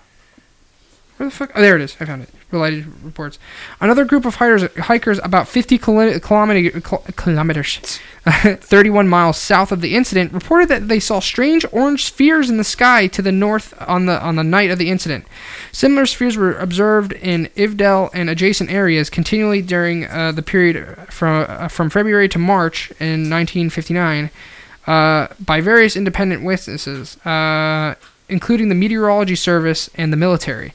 [1.17, 1.51] Where the fuck?
[1.55, 1.97] Oh, there it is.
[1.99, 2.29] I found it.
[2.55, 3.37] Related reports.
[3.81, 9.95] Another group of hikers, hikers about 50 kilo- kilometer, kilometers, 31 miles south of the
[9.95, 14.05] incident, reported that they saw strange orange spheres in the sky to the north on
[14.05, 15.25] the on the night of the incident.
[15.71, 21.45] Similar spheres were observed in Ivdel and adjacent areas continually during uh, the period from
[21.49, 24.29] uh, from February to March in 1959
[24.87, 27.95] uh, by various independent witnesses, uh,
[28.29, 30.73] including the Meteorology Service and the military.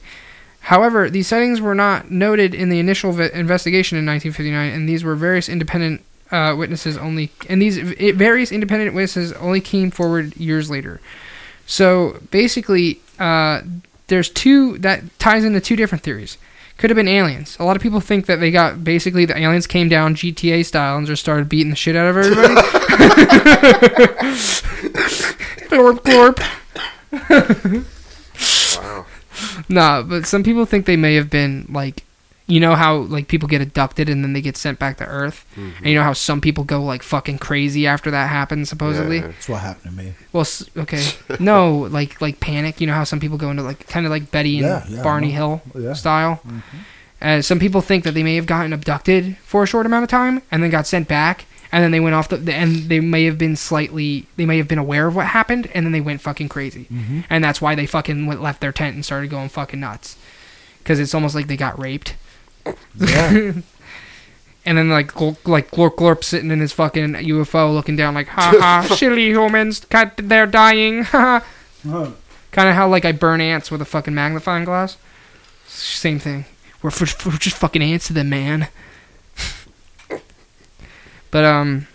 [0.61, 5.03] However, these sightings were not noted in the initial ve- investigation in 1959, and these
[5.03, 6.01] were various independent
[6.31, 11.01] uh, witnesses only, and these i various independent witnesses only came forward years later.
[11.65, 13.61] So basically, uh,
[14.07, 16.37] there's two that ties into two different theories.
[16.77, 17.57] Could have been aliens.
[17.59, 20.97] A lot of people think that they got basically the aliens came down GTA style
[20.97, 22.55] and just started beating the shit out of everybody.
[25.69, 26.39] glorp glorp.
[28.81, 29.05] Wow.
[29.69, 32.03] Nah, but some people think they may have been like,
[32.47, 35.45] you know how like people get abducted and then they get sent back to Earth,
[35.55, 39.17] and you know how some people go like fucking crazy after that happens supposedly.
[39.17, 39.27] Yeah.
[39.27, 40.13] that's what happened to me.
[40.33, 40.45] Well,
[40.77, 41.05] okay,
[41.39, 42.81] no, like like panic.
[42.81, 45.03] You know how some people go into like kind of like Betty and Yeah, yeah,
[45.03, 45.81] Barney I Hill know.
[45.81, 45.93] Yeah.
[45.93, 46.41] style.
[47.21, 50.09] Uh, some people think that they may have gotten abducted for a short amount of
[50.09, 53.25] time and then got sent back, and then they went off the and they may
[53.25, 56.21] have been slightly they may have been aware of what happened and then they went
[56.21, 57.21] fucking crazy, mm-hmm.
[57.29, 60.17] and that's why they fucking went left their tent and started going fucking nuts,
[60.79, 62.15] because it's almost like they got raped.
[62.97, 63.53] Yeah,
[64.63, 68.27] And then like glor- like Glorp Glorp sitting in his fucking UFO looking down like
[68.27, 69.79] ha ha silly humans.
[69.85, 71.03] Got they're dying.
[71.05, 71.43] Ha
[71.83, 72.11] Huh.
[72.51, 74.97] kind of how like I burn ants with a fucking magnifying glass.
[75.65, 76.45] Same thing.
[76.83, 78.67] We're, f- we're just fucking ants to them man
[81.31, 81.87] but um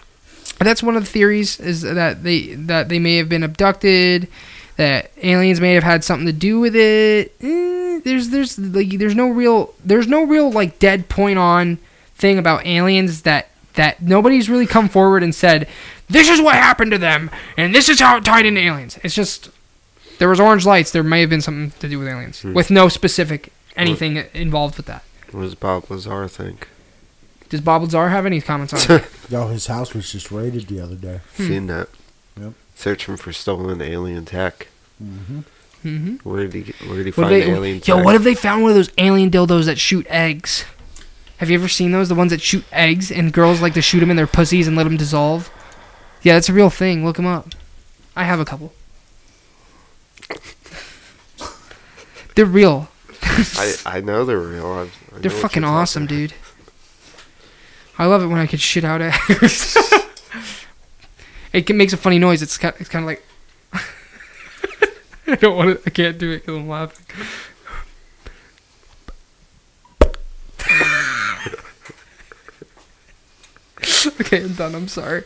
[0.59, 4.29] that's one of the theories is that they that they may have been abducted
[4.77, 7.35] that aliens may have had something to do with it.
[7.41, 11.79] Eh, there's there's like there's no real there's no real like dead point on
[12.15, 15.69] thing about aliens that that nobody's really come forward and said
[16.09, 18.99] this is what happened to them and this is how it tied into aliens.
[19.03, 19.51] It's just
[20.19, 22.89] there was orange lights there may have been something to do with aliens with no
[22.89, 25.03] specific anything involved with that.
[25.31, 26.69] What does Bob Lazar think?
[27.48, 30.81] Does bob lazar have any comments on it yo, his house was just raided the
[30.81, 31.20] other day.
[31.35, 31.89] Seen that?
[32.40, 32.52] Yep.
[32.74, 34.68] Searching for stolen alien tech.
[35.02, 36.16] mm-hmm.
[36.28, 36.86] Where did he?
[36.86, 38.05] Where did he What find if they, alien yo, tech?
[38.05, 40.64] what if they found one of those alien dildos that shoot eggs?
[41.39, 42.09] Have you ever seen those?
[42.09, 44.77] The ones that shoot eggs, and girls like to shoot them in their pussies and
[44.77, 45.51] let them dissolve.
[46.23, 47.05] Yeah, that's a real thing.
[47.05, 47.51] Look them up.
[48.16, 48.73] I have a couple.
[52.35, 52.89] They're real.
[53.23, 54.66] I, I know they're real.
[54.66, 56.35] I, I know They're fucking you're awesome, talking- dude.
[57.98, 59.77] I love it when I can shit out eggs.
[61.52, 62.43] it makes a funny noise.
[62.43, 63.24] It's kind, it's kind of like.
[65.27, 65.86] I don't want to.
[65.86, 67.06] I can't do it because I'm laughing.
[74.20, 74.74] okay, I'm done.
[74.74, 75.24] I'm sorry.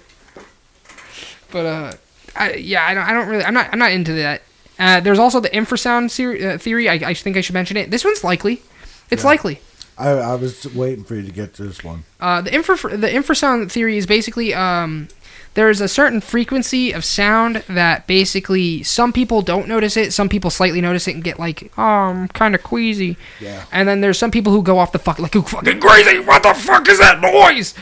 [1.50, 1.92] But uh,
[2.36, 3.04] I, yeah, I don't.
[3.04, 3.44] I don't really.
[3.44, 3.68] I'm not.
[3.72, 4.42] I'm not into that.
[4.78, 6.88] Uh, there's also the infrasound ser- uh, theory.
[6.88, 7.90] I, I think I should mention it.
[7.90, 8.62] This one's likely.
[9.10, 9.28] It's Yeah.
[9.28, 9.60] likely.
[10.00, 12.04] I, I was waiting for you to get to this one.
[12.18, 15.08] Uh, the infra the infrasound theory is basically um,
[15.54, 20.48] there's a certain frequency of sound that basically some people don't notice it, some people
[20.50, 23.16] slightly notice it and get like, oh, I'm kind of queasy.
[23.40, 23.64] Yeah.
[23.72, 26.20] And then there's some people who go off the fuck like, you fucking crazy.
[26.20, 27.74] What the fuck is that noise?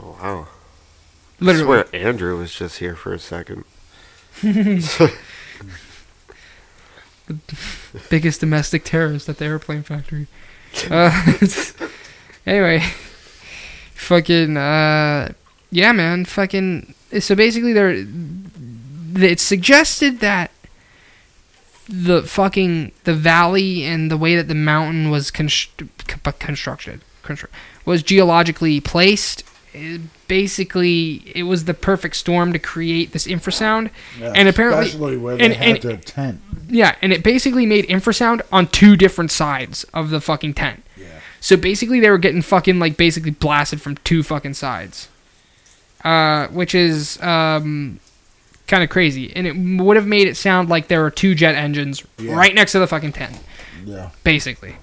[0.00, 0.48] Oh, wow.
[1.40, 1.64] I Literally.
[1.64, 3.64] swear Andrew was just here for a second.
[4.42, 5.12] the
[8.08, 10.28] biggest domestic terrorist at the airplane factory.
[10.90, 11.34] Uh,
[12.46, 12.80] anyway,
[13.94, 15.32] fucking uh,
[15.70, 16.94] yeah, man, fucking.
[17.20, 18.04] So basically, there,
[19.16, 20.50] it's suggested that
[21.88, 25.82] the fucking the valley and the way that the mountain was const-
[26.38, 27.48] constructed constru-
[27.84, 29.42] was geologically placed.
[29.74, 33.90] It basically, it was the perfect storm to create this infrasound.
[34.18, 36.40] Yeah, And apparently- especially where they and- had and- their tent.
[36.70, 40.84] Yeah, and it basically made infrasound on two different sides of the fucking tent.
[40.96, 41.06] Yeah.
[41.40, 45.08] So basically, they were getting fucking like basically blasted from two fucking sides,
[46.04, 48.00] uh, which is um,
[48.66, 49.32] kind of crazy.
[49.34, 52.34] And it would have made it sound like there were two jet engines Yeah.
[52.34, 53.38] right next to the fucking tent.
[53.86, 54.10] Yeah.
[54.24, 54.76] Basically,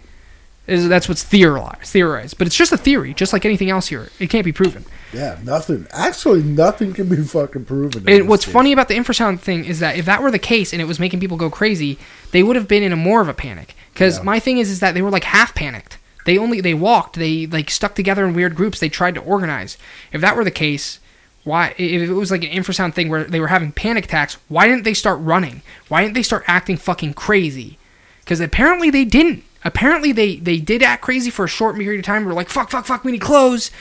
[0.67, 2.37] is that's what's theorized, theorized.
[2.37, 4.09] But it's just a theory, just like anything else here.
[4.19, 4.85] It can't be proven.
[5.13, 5.37] Yeah.
[5.43, 5.87] Nothing.
[5.91, 8.03] Actually, nothing can be fucking proven.
[8.09, 8.53] And what's case.
[8.53, 10.99] funny about the infrasound thing is that if that were the case and it was
[10.99, 11.97] making people go crazy,
[12.31, 13.75] they would have been in a more of a panic.
[13.93, 14.23] Because Yeah.
[14.23, 15.97] my thing is, is that they were like half panicked.
[16.25, 17.17] They only they walked.
[17.17, 18.79] They like stuck together in weird groups.
[18.79, 19.77] They tried to organize.
[20.11, 20.99] If that were the case,
[21.43, 21.75] why?
[21.77, 24.83] If it was like an infrasound thing where they were having panic attacks, why didn't
[24.83, 25.61] they start running?
[25.87, 27.77] Why didn't they start acting fucking crazy?
[28.21, 29.43] Because apparently they didn't.
[29.65, 32.21] Apparently they they did act crazy for a short period of time.
[32.21, 33.71] We were like, fuck, fuck, fuck, we need clothes.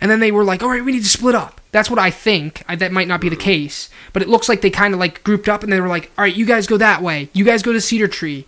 [0.00, 1.60] And then they were like, all right, we need to split up.
[1.70, 2.62] That's what I think.
[2.66, 5.22] I, that might not be the case, but it looks like they kind of like
[5.22, 7.28] grouped up and they were like, all right, you guys go that way.
[7.32, 8.46] You guys go to Cedar Tree.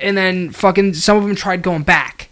[0.00, 2.28] And then fucking some of them tried going back.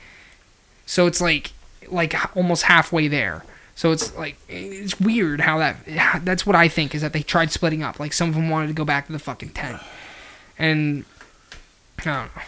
[0.84, 1.52] So it's like
[1.88, 3.44] like almost halfway there.
[3.74, 7.50] So it's like it's weird how that that's what I think is that they tried
[7.50, 7.98] splitting up.
[7.98, 9.80] Like some of them wanted to go back to the fucking tent.
[10.58, 11.04] And
[11.98, 12.42] I don't know.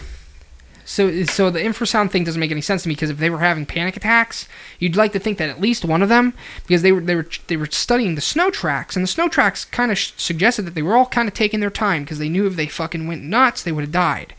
[0.88, 3.40] So, so the infrasound thing doesn't make any sense to me because if they were
[3.40, 4.48] having panic attacks,
[4.78, 6.32] you'd like to think that at least one of them,
[6.66, 9.66] because they were they were they were studying the snow tracks, and the snow tracks
[9.66, 12.30] kind of sh- suggested that they were all kind of taking their time because they
[12.30, 14.32] knew if they fucking went nuts, they would have died.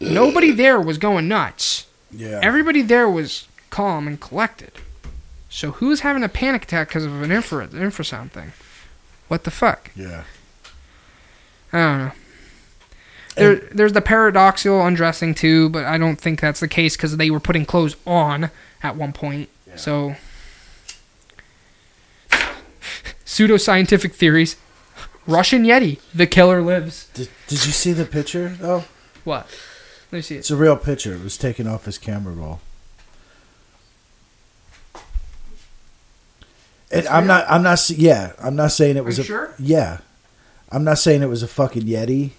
[0.00, 1.86] Nobody there was going nuts.
[2.10, 2.40] Yeah.
[2.42, 4.72] Everybody there was calm and collected.
[5.48, 8.52] So who's having a panic attack because of an infra infrasound thing?
[9.28, 9.92] What the fuck?
[9.94, 10.24] yeah.
[11.72, 12.12] I don't know.
[13.36, 17.30] There, there's the paradoxical undressing too, but I don't think that's the case because they
[17.30, 18.50] were putting clothes on
[18.82, 19.50] at one point.
[19.76, 20.16] So,
[23.26, 24.56] pseudoscientific theories.
[25.26, 27.10] Russian Yeti, the killer lives.
[27.12, 28.84] Did, did you see the picture though?
[29.24, 29.46] What?
[30.10, 30.38] Let me see it.
[30.38, 31.14] It's a real picture.
[31.14, 32.60] It was taken off his camera roll.
[36.92, 37.44] And I'm not.
[37.50, 37.90] I'm not.
[37.90, 39.24] Yeah, I'm not saying it was a.
[39.24, 39.54] sure?
[39.58, 39.98] Yeah,
[40.70, 42.30] I'm not saying it was a fucking yeti.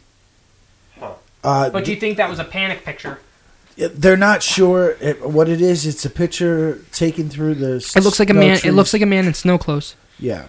[1.44, 3.20] Uh, But do you think that was a panic picture?
[3.78, 5.86] they're not sure it, what it is.
[5.86, 7.76] It's a picture taken through the.
[7.96, 8.60] It looks like a snow man.
[8.64, 9.96] It looks like a man in snow clothes.
[10.20, 10.46] Yeah.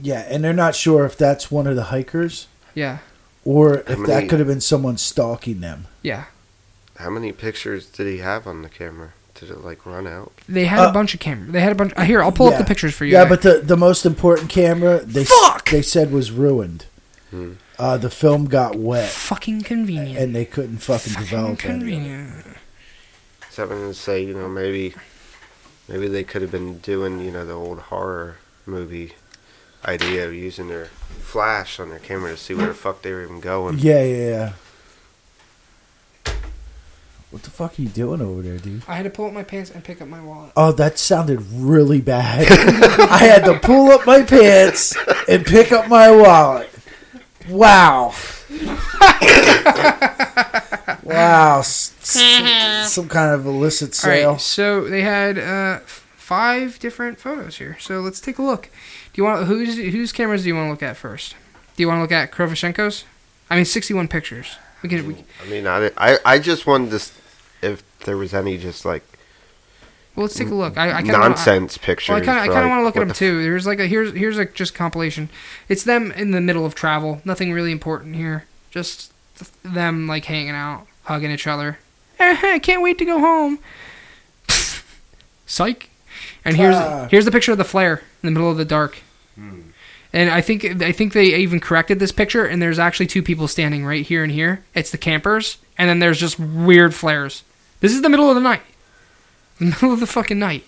[0.00, 2.98] Yeah, and they're not sure if that's one of the hikers Yeah,
[3.44, 5.86] or if How that could have been someone stalking them.
[6.02, 6.24] yeah.
[6.96, 9.10] How many pictures did he have on the camera?
[9.34, 10.32] Did it like run out?
[10.48, 11.50] They had Uh, a bunch of cameras.
[11.50, 11.92] They had a bunch.
[11.96, 13.12] Uh, here, I'll pull up the pictures for you.
[13.12, 15.68] Yeah, but the the most important camera they Fuck!
[15.70, 16.84] they said was ruined.
[17.30, 17.52] Hmm.
[17.82, 20.16] Uh, the film got wet fucking convenient.
[20.16, 21.52] and they couldn't fucking, fucking develop any.
[21.52, 21.80] of it.
[21.80, 22.44] convenient.
[23.50, 24.94] So I'm gonna say, you know, maybe,
[25.88, 28.36] maybe they could have been doing, you know, the old horror
[28.66, 29.14] movie
[29.84, 30.86] idea of using their
[31.18, 33.80] flash on their camera to see where the fuck they were even going.
[33.80, 34.52] Yeah, yeah, yeah.
[37.32, 38.82] What the fuck are you doing over there, dude?
[38.86, 40.52] I had to pull up my pants and pick up my wallet.
[40.54, 42.46] Oh, that sounded really bad.
[43.10, 44.94] I had to pull up my pants
[45.28, 46.68] and pick up my wallet.
[47.48, 48.14] Wow.
[51.02, 51.58] wow.
[51.60, 54.10] S- s- some kind of illicit sale.
[54.28, 54.82] All right, sale.
[54.84, 55.78] so they had uh,
[56.16, 57.76] five different photos here.
[57.80, 58.64] So let's take a look.
[59.12, 61.34] Do you want whose whose cameras do you want to look at first?
[61.76, 63.04] Do you want to look at Krovashenko's?
[63.50, 64.56] I mean, sixty-one pictures.
[64.82, 65.06] We can.
[65.06, 67.12] We, I mean, I, I, I just wanted to, s-
[67.62, 69.04] if there was any just like
[70.14, 70.76] well, let's take a look.
[70.76, 72.08] I, I kinda nonsense pictures.
[72.10, 73.42] Well, I kind of, I kind of like, want to look at them the too.
[73.42, 75.28] There's like a here's here's a just compilation.
[75.68, 77.20] It's them in the middle of travel.
[77.24, 78.44] Nothing really important here.
[78.70, 79.12] Just
[79.62, 81.78] them like hanging out, hugging each other.
[82.18, 83.58] Eh, I can't wait to go home.
[85.46, 85.90] Psych.
[86.44, 87.08] And here's Ah.
[87.10, 88.98] here's the picture of the flare in the middle of the dark.
[90.14, 92.44] And I think I think they even corrected this picture.
[92.44, 94.62] And there's actually two people standing right here and here.
[94.74, 97.42] It's the campers, and then there's just weird flares.
[97.80, 98.60] This is the middle of the night.
[99.62, 100.64] The middle of the fucking night.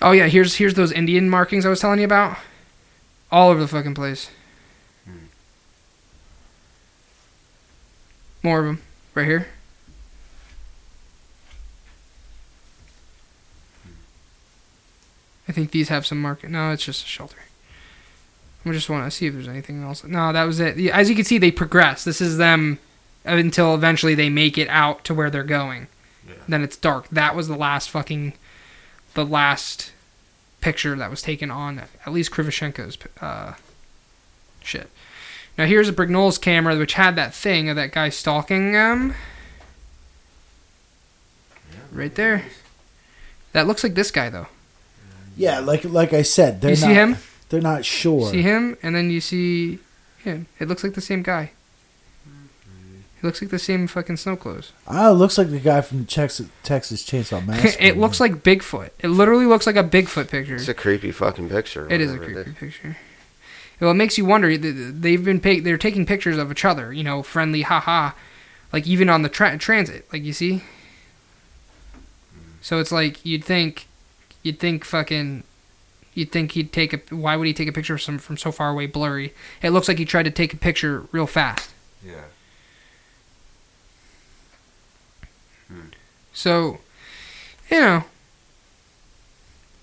[0.00, 2.38] Oh yeah, here's here's those Indian markings I was telling you about.
[3.30, 4.30] All over the fucking place.
[5.04, 5.26] Hmm.
[8.42, 8.82] More of them
[9.14, 9.48] right here.
[13.82, 13.90] Hmm.
[15.46, 16.52] I think these have some marking.
[16.52, 17.36] No, it's just a shelter.
[18.64, 20.02] I just want to see if there's anything else.
[20.02, 20.78] No, that was it.
[20.86, 22.04] As you can see, they progress.
[22.04, 22.78] This is them
[23.26, 25.88] uh, until eventually they make it out to where they're going.
[26.26, 26.34] Yeah.
[26.48, 27.08] Then it's dark.
[27.10, 28.34] That was the last fucking,
[29.14, 29.92] the last
[30.60, 33.54] picture that was taken on at least Krivoshenko's uh,
[34.62, 34.88] shit.
[35.58, 39.14] Now here's a Brignolle's camera, which had that thing of that guy stalking them.
[41.92, 42.44] Right there.
[43.52, 44.48] That looks like this guy though.
[45.36, 47.16] Yeah, like like I said, they're you not see him?
[47.48, 48.30] they're not sure.
[48.30, 49.78] See him, and then you see
[50.18, 50.46] him.
[50.58, 51.52] It looks like the same guy.
[53.24, 54.72] It looks like the same fucking snow clothes.
[54.86, 57.82] Ah, it looks like the guy from Texas, Texas Chainsaw Massacre.
[57.82, 58.90] it looks like Bigfoot.
[58.98, 60.56] It literally looks like a Bigfoot picture.
[60.56, 61.90] It's a creepy fucking picture.
[61.90, 62.54] It is a creepy is.
[62.54, 62.98] picture.
[63.80, 64.50] Well, it makes you wonder.
[64.50, 66.92] th- th- They've been pay- they're taking pictures of each other.
[66.92, 68.10] You know, friendly, haha.
[68.74, 70.62] Like even on the tra- transit, like you see.
[72.60, 73.86] So it's like you'd think,
[74.42, 75.44] you'd think fucking,
[76.12, 77.14] you'd think he'd take a.
[77.14, 79.32] Why would he take a picture of some from so far away, blurry?
[79.62, 81.70] It looks like he tried to take a picture real fast.
[82.04, 82.24] Yeah.
[86.34, 86.80] So,
[87.70, 88.04] you know,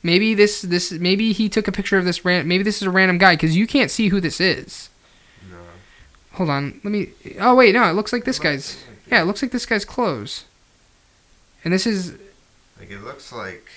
[0.03, 2.47] maybe this this maybe he took a picture of this ran.
[2.47, 4.89] Maybe this is a random guy because you can't see who this is.
[5.49, 5.57] No.
[6.33, 7.09] Hold on, let me.
[7.39, 8.83] Oh wait, no, it looks like this guy's.
[9.09, 10.45] Yeah, it looks like this guy's clothes.
[11.63, 12.13] And this is
[12.79, 13.69] Like it looks like.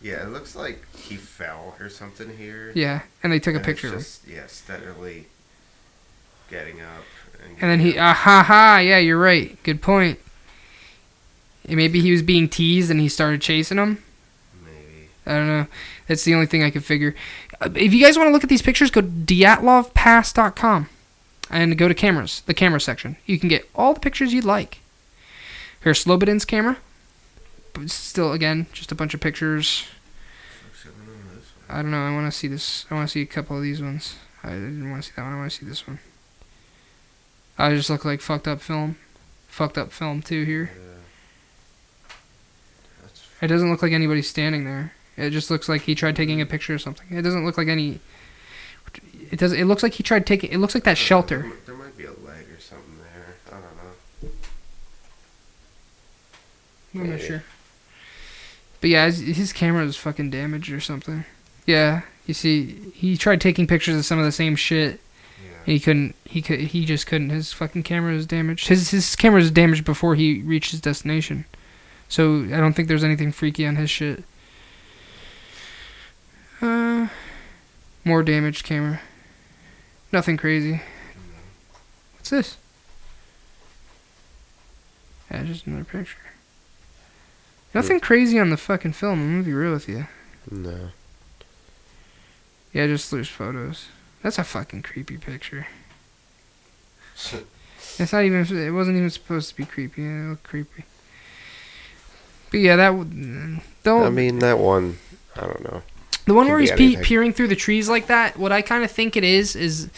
[0.00, 2.72] Yeah, it looks like he fell or something here.
[2.74, 3.96] yeah, and they took a And it's picture.
[3.96, 5.26] Just, yeah, steadily
[6.50, 7.04] getting up.
[7.44, 9.62] And, And then he ah ha ha yeah, you're right.
[9.62, 10.18] Good point.
[11.68, 14.02] Maybe he was being teased and he started chasing him.
[14.64, 15.08] maybe.
[15.26, 15.66] I don't know.
[16.08, 17.14] That's the only thing I could figure.
[17.60, 20.88] Uh, If you guys want to look at these pictures, go to dyatlovpass.com
[21.50, 23.16] and go to cameras, the camera section.
[23.26, 24.80] You can get all the pictures you'd like.
[25.82, 26.78] Here's Slobodin's camera.
[27.72, 29.86] But still, again, just a bunch of pictures.
[31.68, 32.02] I don't know.
[32.04, 32.84] I want to see this.
[32.90, 34.16] I want to see a couple of these ones.
[34.44, 35.32] I didn't want to see that one.
[35.32, 36.00] I want to see this one.
[37.56, 38.96] I just look like fucked up film.
[39.48, 40.70] Fucked up film, too, here.
[40.74, 40.91] That's
[43.42, 44.92] It doesn't look like anybody's standing there.
[45.16, 47.06] It just looks like he tried taking a picture or something.
[47.10, 47.98] It doesn't look like any.
[49.30, 49.52] It does.
[49.52, 50.50] It looks like he tried taking.
[50.52, 51.52] It looks like that shelter.
[51.66, 53.34] There might be a leg or something there.
[53.48, 54.32] I don't
[56.94, 57.02] know.
[57.02, 57.42] I'm not sure.
[58.80, 61.24] But yeah, his, his camera is fucking damaged or something.
[61.66, 65.00] Yeah, you see, he tried taking pictures of some of the same shit.
[65.44, 65.50] Yeah.
[65.66, 66.14] He couldn't.
[66.24, 66.60] He could.
[66.60, 67.30] He just couldn't.
[67.30, 68.68] His fucking camera was damaged.
[68.68, 71.44] His his camera was damaged before he reached his destination.
[72.12, 74.22] So I don't think there's anything freaky on his shit.
[76.60, 77.08] Uh,
[78.04, 79.00] more damaged camera.
[80.12, 80.82] Nothing crazy.
[82.18, 82.58] What's this?
[85.30, 86.18] Yeah, just another picture.
[87.74, 89.18] Nothing crazy on the fucking film.
[89.18, 90.06] I'm gonna be real with you.
[90.50, 90.90] No.
[92.74, 93.86] Yeah, just loose photos.
[94.22, 95.66] That's a fucking creepy picture.
[97.98, 98.40] It's not even.
[98.56, 100.06] It wasn't even supposed to be creepy.
[100.06, 100.84] It looked creepy.
[102.52, 102.92] But yeah, that.
[103.82, 104.04] Don't.
[104.06, 104.98] I mean, that one,
[105.34, 105.82] I don't know.
[106.26, 108.36] the one where he's pe- peering through the trees like that.
[108.36, 109.88] What I kind of think it is is,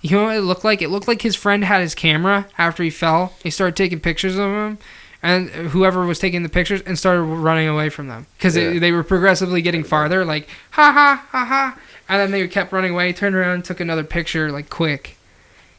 [0.00, 0.80] you know what it looked like?
[0.80, 3.34] It looked like his friend had his camera after he fell.
[3.42, 4.78] He started taking pictures of him,
[5.22, 8.78] and whoever was taking the pictures and started running away from them because Yeah.
[8.78, 10.24] they were progressively getting farther.
[10.24, 11.78] Like ha ha ha ha,
[12.08, 13.12] and then they kept running away.
[13.12, 15.18] Turned around, and took another picture like quick,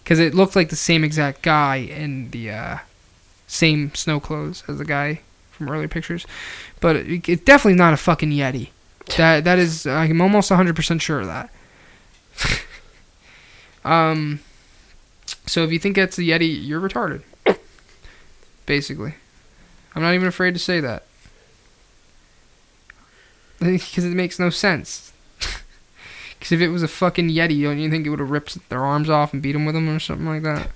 [0.03, 2.77] because it looked like the same exact guy in the uh,
[3.47, 5.21] same snow clothes as the guy
[5.55, 6.25] from earlier pictures,
[6.79, 8.69] but it, it's definitely not a fucking yeti.
[9.17, 11.49] That that is, I'm almost 100 percent sure of that.
[13.85, 14.39] um,
[15.45, 17.21] so if you think that's a yeti, you're retarded.
[18.65, 19.13] Basically,
[19.93, 21.03] I'm not even afraid to say that
[23.59, 25.11] because it makes no sense.
[26.37, 28.85] Because if it was a fucking yeti, don't you think it would have ripped their
[28.85, 30.67] arms off and beat them with them or something like that?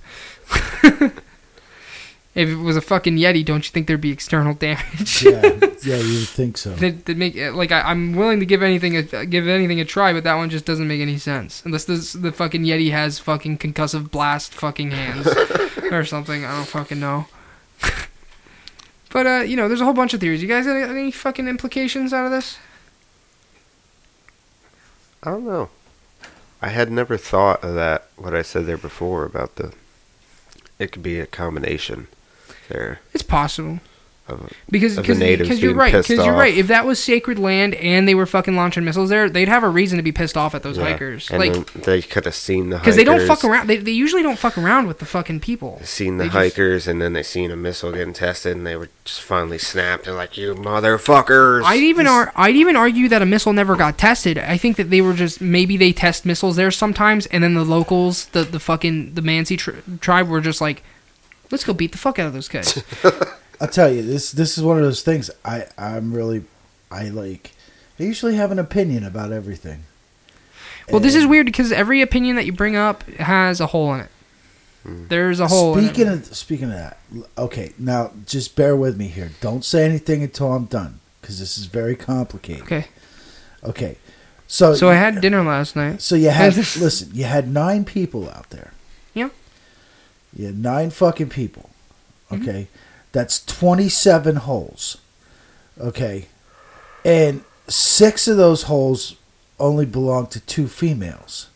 [2.40, 5.22] If it was a fucking yeti, don't you think there'd be external damage?
[5.22, 5.42] yeah,
[5.84, 6.70] yeah, you would think so.
[6.76, 10.12] that, that make like I, I'm willing to give anything a give anything a try,
[10.12, 13.58] but that one just doesn't make any sense unless this, the fucking Yeti has fucking
[13.58, 15.26] concussive blast fucking hands
[15.92, 16.44] or something.
[16.44, 17.26] I don't fucking know.
[19.10, 20.40] but uh, you know, there's a whole bunch of theories.
[20.42, 22.58] You guys got any, any fucking implications out of this?
[25.22, 25.68] I don't know.
[26.62, 29.72] I had never thought of that, what I said there before about the.
[30.78, 32.06] It could be a combination
[32.70, 33.00] there.
[33.12, 33.80] It's possible.
[34.28, 36.54] of Because of because you're right because you're right.
[36.56, 39.68] If that was sacred land and they were fucking launching missiles there, they'd have a
[39.68, 40.84] reason to be pissed off at those Yeah.
[40.84, 41.28] hikers.
[41.32, 43.66] And like they could have seen the because they don't fuck around.
[43.66, 45.80] They, they usually don't fuck around with the fucking people.
[45.82, 48.76] Seen the They just- hikers, and then they seen a missile getting tested, and they
[48.76, 53.22] were just finally snapped and like, "You motherfuckers!" I'd even ar- I'd even argue that
[53.22, 54.38] a missile never got tested.
[54.38, 57.64] I think that they were just maybe they test missiles there sometimes, and then the
[57.64, 60.84] locals, the the fucking the Mansi tri- tribe, were just like,
[61.50, 62.82] let's go beat the fuck out of those guys.
[63.60, 64.32] I'll tell you this.
[64.32, 65.30] This is one of those things.
[65.44, 66.44] I I'm really,
[66.90, 67.52] I like.
[67.98, 69.84] I usually have an opinion about everything.
[70.90, 74.00] well, this is weird because every opinion that you bring up has a hole in
[74.00, 74.08] it.
[74.82, 75.06] Hmm.
[75.08, 75.76] There's a hole.
[75.76, 75.88] in it.
[75.88, 76.98] Speaking of speaking of that,
[77.36, 77.72] okay.
[77.78, 79.30] Now just bear with me here.
[79.42, 82.62] Don't say anything until I'm done because this is very complicated.
[82.62, 82.86] okay,
[83.62, 83.98] Okay.
[84.46, 86.00] So so I had dinner last night.
[86.00, 87.10] So you had listen.
[87.12, 88.72] You had nine people out there.
[90.32, 90.50] Yeah.
[90.54, 91.70] Nine fucking people.
[92.30, 92.42] Mm-hmm.
[92.42, 92.68] Okay,
[93.12, 94.98] that's twenty-seven holes.
[95.78, 96.26] Okay,
[97.04, 99.16] and six of those holes
[99.58, 101.48] only belong to two females.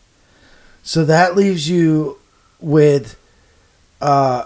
[0.83, 2.19] So that leaves you
[2.59, 3.17] with,
[4.01, 4.45] uh,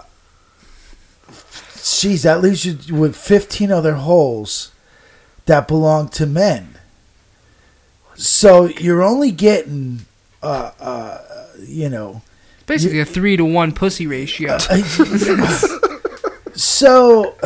[1.74, 4.70] geez, that leaves you with fifteen other holes
[5.46, 6.76] that belong to men.
[8.14, 10.06] So you're only getting,
[10.42, 12.22] uh, uh, you know,
[12.70, 14.56] Basically, a three to one pussy ratio.
[16.54, 17.34] so.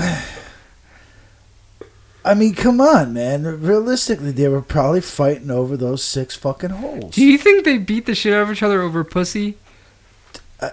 [2.27, 3.45] I mean, come on, man.
[3.61, 7.15] Realistically, they were probably fighting over those six fucking holes.
[7.15, 9.57] Do you think they beat the shit out of each other over pussy?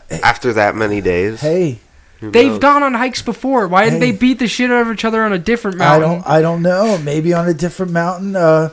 [0.09, 1.41] after that many days.
[1.41, 1.79] Hey,
[2.21, 2.59] who They've knows?
[2.59, 3.67] gone on hikes before.
[3.67, 4.11] Why didn't Hey.
[4.11, 6.09] they beat the shit out of each other on a different I mountain?
[6.09, 6.97] don't, I don't know.
[6.97, 8.69] Maybe on a different mountain, uh,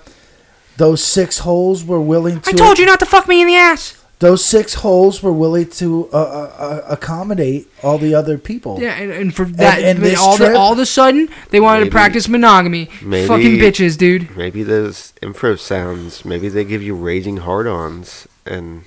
[0.77, 2.51] those six holes were willing to.
[2.51, 3.98] I told you not to fuck me in the ass.
[4.21, 8.79] Those six holes were willing to uh, uh, uh, accommodate all the other people.
[8.81, 11.29] Yeah, and, and for that, and but this all, trip- the, all of a sudden,
[11.51, 12.91] they wanted Maybe- to practice monogamy.
[13.01, 14.37] maybe- Fucking bitches, dude.
[14.37, 16.25] Maybe those info sounds.
[16.25, 18.83] Maybe they give you raging hard-ons, and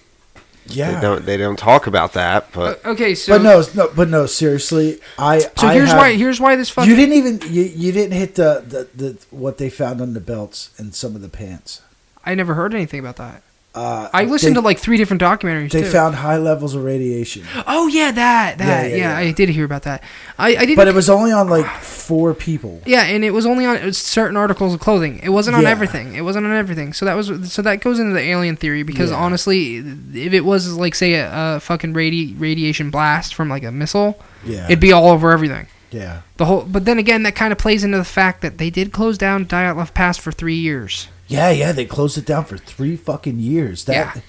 [0.67, 0.95] Yeah.
[0.95, 1.25] they don't.
[1.25, 2.51] They don't talk about that.
[2.51, 4.25] But Uh, okay, so but no, no, but no.
[4.25, 5.39] Seriously, I.
[5.39, 8.17] so I here's have- why here's why this fucking You didn't even you, you didn't
[8.17, 11.79] hit the, the, the what they found on the belts and some of the pants.
[12.25, 13.43] I never heard anything about that.
[13.73, 15.71] Uh, I listened they, to like three different documentaries.
[15.71, 15.89] They too.
[15.89, 19.29] found high levels of radiation, Oh yeah, that that Yeah, yeah, yeah, yeah.
[19.29, 20.03] I did hear about that.
[20.37, 20.75] I I didn't.
[20.75, 22.81] but it was only on like four people.
[22.85, 25.21] yeah, and it was only on was certain articles of clothing.
[25.23, 26.15] It wasn't on everything.
[26.15, 26.91] It wasn't on everything.
[26.91, 30.75] So that was so that goes into the alien theory because honestly, if it was
[30.75, 34.91] like say a, a fucking radi- radiation blast from like a missile, Yeah, it'd be
[34.91, 35.67] all over everything.
[35.91, 38.69] yeah, The whole, but then again, that kind of plays into the fact that they
[38.69, 41.07] did close down Dyatlov Pass for three years.
[41.31, 41.71] Yeah, yeah.
[41.71, 43.85] They closed it down for three fucking years.
[43.85, 44.21] That, Yeah.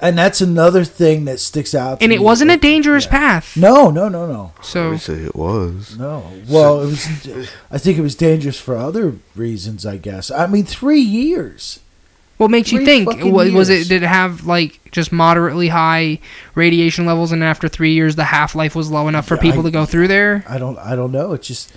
[0.00, 1.98] and that's another thing that sticks out.
[2.00, 2.24] to And it me.
[2.24, 3.10] wasn't a dangerous Yeah.
[3.10, 3.56] path.
[3.56, 5.96] No, no, no, no, So say it was.
[5.98, 6.24] no.
[6.48, 7.08] Well, it was.
[7.70, 9.84] I think it was dangerous for other reasons.
[9.86, 10.30] I guess.
[10.30, 11.80] I mean, three years.
[12.36, 13.06] what makes you think?
[13.22, 16.18] Was, was it did it have like just moderately high
[16.56, 19.60] radiation levels, and after three years, the half life was low enough for Yeah, people
[19.60, 20.44] I- to go through there?
[20.48, 20.76] I don't.
[20.78, 21.32] I don't know.
[21.34, 21.72] It's just.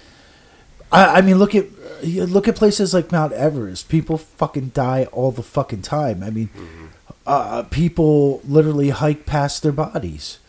[0.91, 1.65] I, I mean, look at
[2.01, 3.89] you look at places like Mount Everest.
[3.89, 6.23] People fucking die all the fucking time.
[6.23, 6.49] I mean,
[7.25, 10.39] uh, people literally hike past their bodies.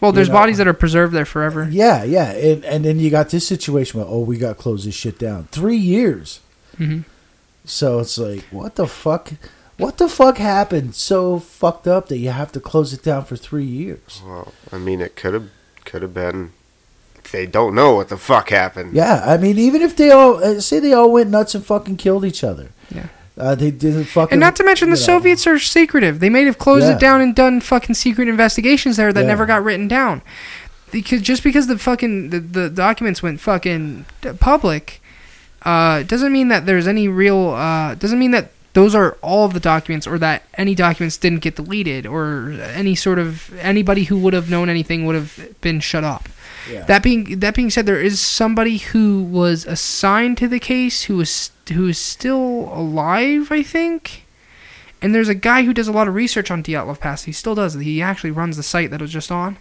[0.00, 1.66] Well, there's You know- bodies that are preserved there forever.
[1.70, 4.84] Yeah, yeah, and and then you got this situation where oh, we got to close
[4.84, 5.48] this shit down.
[5.52, 6.40] Three years.
[6.78, 7.04] Mhm.
[7.64, 9.32] So it's like, what the fuck?
[9.78, 13.36] What the fuck happened so fucked up that you have to close it down for
[13.36, 14.22] three years?
[14.26, 15.48] Well, I mean, it could have
[15.86, 16.52] could have been.
[17.36, 18.94] They don't know what the fuck happened.
[18.94, 21.98] Yeah, I mean, even if they all uh, say they all went nuts and fucking
[21.98, 22.70] killed each other.
[22.90, 23.08] Yeah.
[23.36, 24.32] Uh, they didn't fucking.
[24.32, 25.02] And not to mention the know.
[25.02, 26.20] Soviets are secretive.
[26.20, 26.94] They may have closed Yeah.
[26.94, 29.26] it down and done fucking secret investigations there that Yeah.
[29.26, 30.22] never got written down.
[30.90, 34.06] Because just because the fucking the, the documents went fucking
[34.40, 35.02] public,
[35.62, 37.50] uh, doesn't mean that there's any real.
[37.50, 41.40] Uh, doesn't mean that those are all of the documents, or that any documents didn't
[41.40, 45.80] get deleted, or any sort of anybody who would have known anything would have been
[45.80, 46.30] shut up.
[46.70, 46.84] Yeah.
[46.84, 51.20] That being that being said, there is somebody who was assigned to the case who
[51.20, 54.24] is who is still alive, I think.
[55.02, 57.24] And there's a guy who does a lot of research on Dyatlov Pass.
[57.24, 57.74] He still does.
[57.74, 59.58] He actually runs the site that I was just on,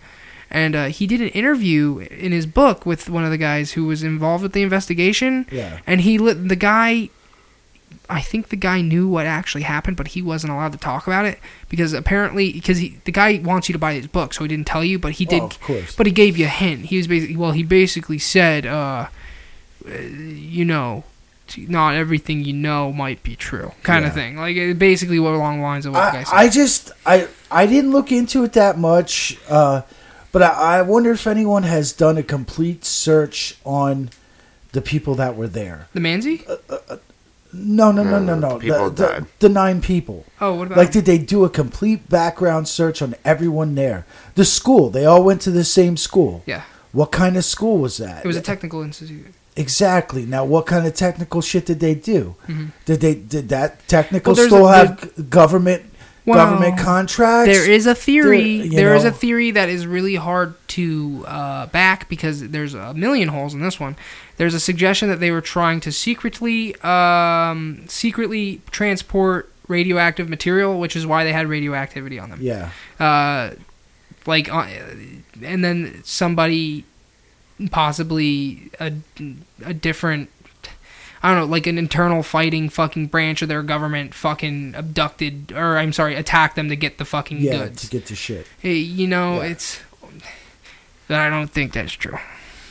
[0.50, 3.86] and uh, he did an interview in his book with one of the guys who
[3.86, 5.46] was involved with the investigation.
[5.52, 5.80] Yeah.
[5.86, 7.10] And he lit the guy.
[8.10, 11.26] I think the guy knew what actually happened, but he wasn't allowed to talk about
[11.26, 11.40] it
[11.70, 14.84] because apparently, because the guy wants you to buy his book, so he didn't tell
[14.84, 15.96] you, but he did Oh, of course.
[15.96, 16.86] but he gave you a hint.
[16.86, 17.52] He was basically well.
[17.52, 19.08] He basically said, uh,
[19.88, 21.04] uh, you know,
[21.58, 24.10] not everything you know might be true, kind Yeah.
[24.10, 24.36] of thing.
[24.38, 26.36] Like it basically what along the lines of what the guy I, said.
[26.36, 29.82] I just I I didn't look into it that much, uh,
[30.32, 34.10] but I, I wonder if anyone has done a complete search on
[34.72, 35.88] the people that were there.
[35.94, 36.46] The Mansi?
[36.48, 36.58] No,
[37.56, 38.60] no, no, no, No, no.
[38.60, 39.26] people the, the, died.
[39.40, 40.26] the nine people.
[40.42, 44.06] Oh, what about Like, did they do a complete background search on everyone there?
[44.36, 46.44] The school, they all went to the same school.
[46.46, 46.64] Yeah.
[46.92, 48.24] What kind of school was that?
[48.24, 49.28] It was a technical institute.
[49.58, 50.26] exactly.
[50.26, 52.36] Now, what kind of technical shit did they do?
[52.86, 54.52] Did they did that technical Mm-hmm.
[54.52, 55.84] Well, there's school a- have government
[56.26, 57.54] Well, government contracts?
[57.56, 58.62] There is a theory.
[58.70, 62.94] There- There is a theory that is really hard to uh, back because there's a
[62.96, 63.96] million holes in this one.
[64.38, 70.96] There's a suggestion that they were trying to secretly, um, secretly transport radioactive material, which
[70.96, 72.40] is why they had radioactivity on them.
[72.42, 72.70] Yeah.
[73.00, 73.52] Uh,
[74.26, 74.68] like, uh,
[75.44, 76.86] and then somebody,
[77.72, 78.94] possibly a,
[79.64, 80.30] a different.
[81.26, 85.78] I don't know, like an internal fighting fucking branch of their government fucking abducted, or
[85.78, 87.82] I'm sorry, attacked them to get the fucking Yeah, goods.
[87.82, 88.46] to get the shit.
[88.60, 89.48] Hey, you know, Yeah.
[89.50, 89.80] it's.
[91.08, 92.18] But I don't think that's true.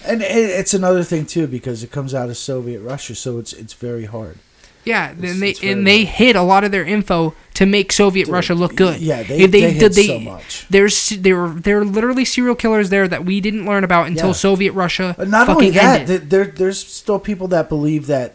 [0.07, 3.73] And it's another thing too because it comes out of Soviet Russia, so it's it's
[3.73, 4.39] very hard.
[4.85, 6.17] Yeah, It's- then they and they hard.
[6.17, 9.01] hid a lot of their info to make Soviet Dude, Russia look good.
[9.01, 10.67] Yeah, they If they, hid so much.
[10.69, 14.29] There's there were there were literally serial killers there that we didn't learn about until
[14.29, 14.33] Yeah.
[14.35, 15.71] Soviet Russia But not fucking only
[16.07, 18.35] that, there there's still people that believe that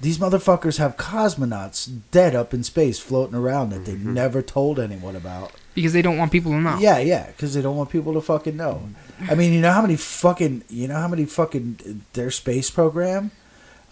[0.00, 4.14] these motherfuckers have cosmonauts dead up in space floating around that they mm-hmm.
[4.14, 5.52] never told anyone about.
[5.74, 6.78] because they don't want people to know.
[6.78, 8.88] Yeah, yeah, because they don't want people to fucking know.
[9.28, 12.70] I mean, you know how many fucking, you know how many fucking uh, their space
[12.70, 13.30] program.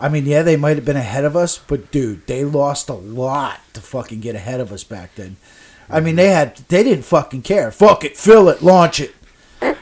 [0.00, 2.94] I mean, yeah, they might have been ahead of us, but dude, they lost a
[2.94, 5.36] lot to fucking get ahead of us back then.
[5.90, 7.70] I mean, they had, they didn't fucking care.
[7.70, 9.14] Fuck it, fill it, launch it.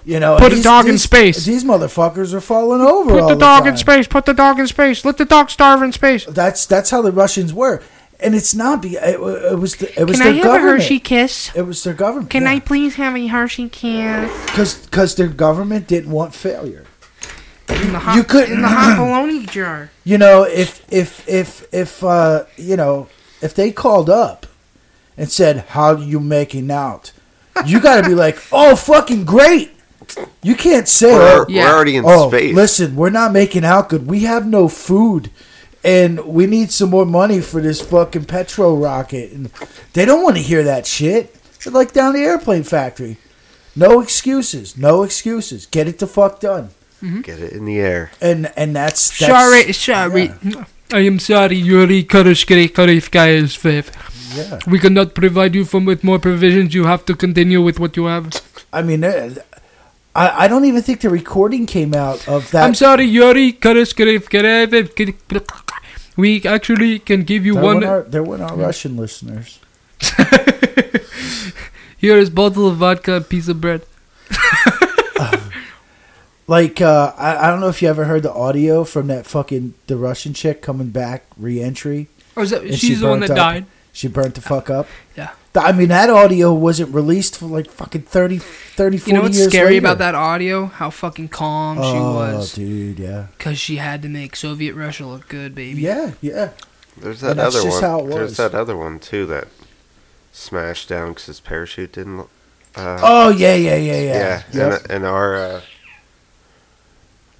[0.05, 1.45] You know, Put a these- dog in space.
[1.45, 3.11] These motherfuckers are falling over.
[3.21, 3.77] Put the dog in time.
[3.79, 4.07] space.
[4.07, 5.05] Put the dog in space.
[5.05, 6.25] Let the dog starve in space.
[6.27, 7.83] That's that's how the Russians were,
[8.21, 8.83] and it's not.
[8.83, 10.83] Be, it, it was the, it was Can I have a government.
[10.83, 11.51] Hershey kiss?
[11.57, 12.31] It was their government.
[12.31, 14.31] Can I please have a Hershey kiss?
[14.47, 16.85] Because because their government didn't want failure.
[17.69, 19.91] In the hot, You couldn't- in the hot bologna jar.
[20.05, 23.09] You know, if if if if uh, you know
[23.43, 24.47] if they called up
[25.19, 27.11] and said, "How are you making out?"
[27.65, 29.73] You got to be like, "Oh, fucking great!"
[30.43, 31.65] You can't say, We're, "Oh, Yeah.
[31.65, 32.55] we're already in oh, space.
[32.55, 34.07] listen, we're not making out good.
[34.07, 35.31] We have no food,
[35.83, 39.51] and we need some more money for this fucking petro rocket." And
[39.95, 41.35] they don't want to hear that shit.
[41.65, 43.17] They're like down the airplane factory.
[43.75, 44.77] No excuses.
[44.77, 45.67] No excuses.
[45.67, 46.71] Get it the fuck done.
[47.03, 47.21] Mm-hmm.
[47.23, 48.11] Get it in the air.
[48.21, 50.33] And and that's, that's Sorry, sorry.
[50.93, 53.87] I am sorry, Yuri Karishkarifkayev.
[54.37, 54.59] Yeah.
[54.67, 56.75] We cannot provide you from with more provisions.
[56.75, 58.31] You have to continue with what you have.
[58.73, 59.35] I mean, uh,
[60.15, 62.65] I, I don't even think the recording came out of that.
[62.65, 63.59] I'm sorry, Yuri.
[66.17, 67.75] We actually can give you There one.
[67.77, 69.59] went our, there went our Russian listeners.
[71.99, 73.83] Here is bottle of vodka, and piece of bread.
[76.49, 79.75] Like, uh, I, I don't know if you ever heard the audio from that fucking
[79.89, 82.07] the Russian chick coming back re-entry.
[82.37, 83.37] Or is that, And she she's the one that up.
[83.37, 83.67] died.
[83.97, 84.87] She burnt the fuck up.
[85.17, 85.31] Yeah.
[85.55, 89.39] I mean, that audio wasn't released for like fucking 30, 30 40 You know what's
[89.39, 89.79] years scary later.
[89.87, 90.67] about that audio?
[90.67, 92.53] How fucking calm she Oh, was.
[92.53, 95.81] dude, yeah, Because she had to make Soviet Russia look good, baby.
[95.81, 96.51] yeah, yeah.
[96.99, 97.91] There's And that that's other just one.
[97.91, 99.49] how it There's that other one too that
[100.31, 102.21] smashed down because his parachute didn't.
[102.75, 104.13] Uh, Oh yeah, yeah, yeah, yeah.
[104.13, 104.83] yeah, Yep.
[104.83, 105.61] and, and our uh,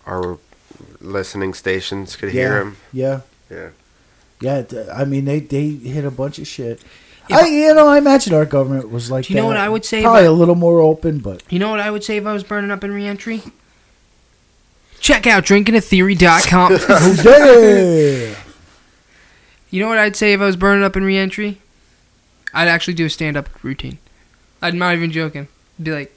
[0.07, 0.39] our
[1.03, 2.77] listening stations could hear him.
[2.95, 3.21] yeah,
[3.51, 3.69] Yeah,
[4.41, 4.63] yeah.
[4.95, 6.83] I mean, they they hit a bunch of shit.
[7.29, 9.27] If I, you know, I imagine our government was like.
[9.27, 11.59] Do you know what I would say Probably about- a little more open, but You
[11.59, 13.43] know what I would say if I was burning up in reentry?
[15.01, 16.73] Check out drinkingatheory.com.
[17.25, 18.35] yeah.
[19.71, 21.61] you know what I'd say if I was burning up in reentry?
[22.55, 23.99] I'd actually do a stand up routine.
[24.63, 25.49] I'm not even joking.
[25.79, 26.17] I'd be like,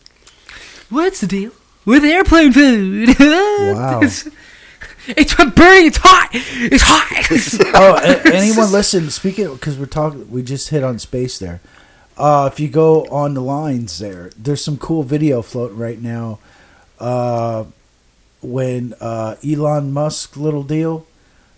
[0.89, 1.51] What's the deal
[1.85, 3.09] with airplane food?
[3.19, 4.01] Wow.
[5.07, 6.29] It's, it's burning, it's hot!
[6.33, 7.71] It's hot!
[7.75, 9.09] oh, a- anyone listen?
[9.09, 11.61] Speaking because we're talking, we just hit on space there.
[12.17, 16.39] Uh, if you go on the lines there, there's some cool video floating right now.
[16.99, 17.65] Uh,
[18.41, 21.05] when uh, Elon Musk little deal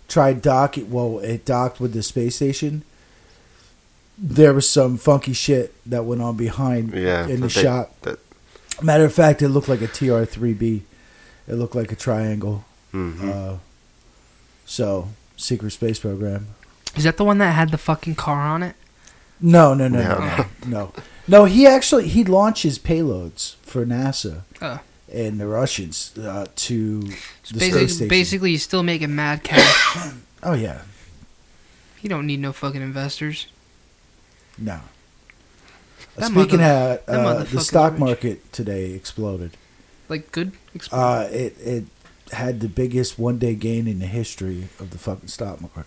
[0.08, 2.82] tried dock it, well, it docked with the space station.
[4.18, 7.24] There was some funky shit that went on behind yeah.
[7.26, 8.02] in the that they- shot.
[8.02, 8.18] That,
[8.80, 10.82] Matter of fact, it looked like a TR-3B.
[11.46, 12.64] It looked like a triangle.
[12.92, 13.54] Mhm.
[13.54, 13.58] Uh,
[14.66, 16.48] so secret space program.
[16.96, 18.76] Is that the one that had the fucking car on it?
[19.40, 20.36] No, no, no, no, No.
[20.36, 20.92] no, no.
[21.28, 24.80] No, he actually he launches payloads for NASA Oh.
[25.12, 28.08] and the Russians uh, to So the basically, space station.
[28.08, 29.96] basically, he's still making mad cash.
[30.44, 30.82] Oh yeah,
[32.00, 33.46] he don't need no fucking investors.
[34.58, 34.80] no.
[36.16, 38.00] That Speaking mother- of that uh, the stock rich.
[38.00, 39.56] market today exploded.
[40.08, 40.52] Like, good?
[40.90, 41.84] Uh, it it
[42.32, 45.86] had the biggest one day gain in the history of the fucking stock market.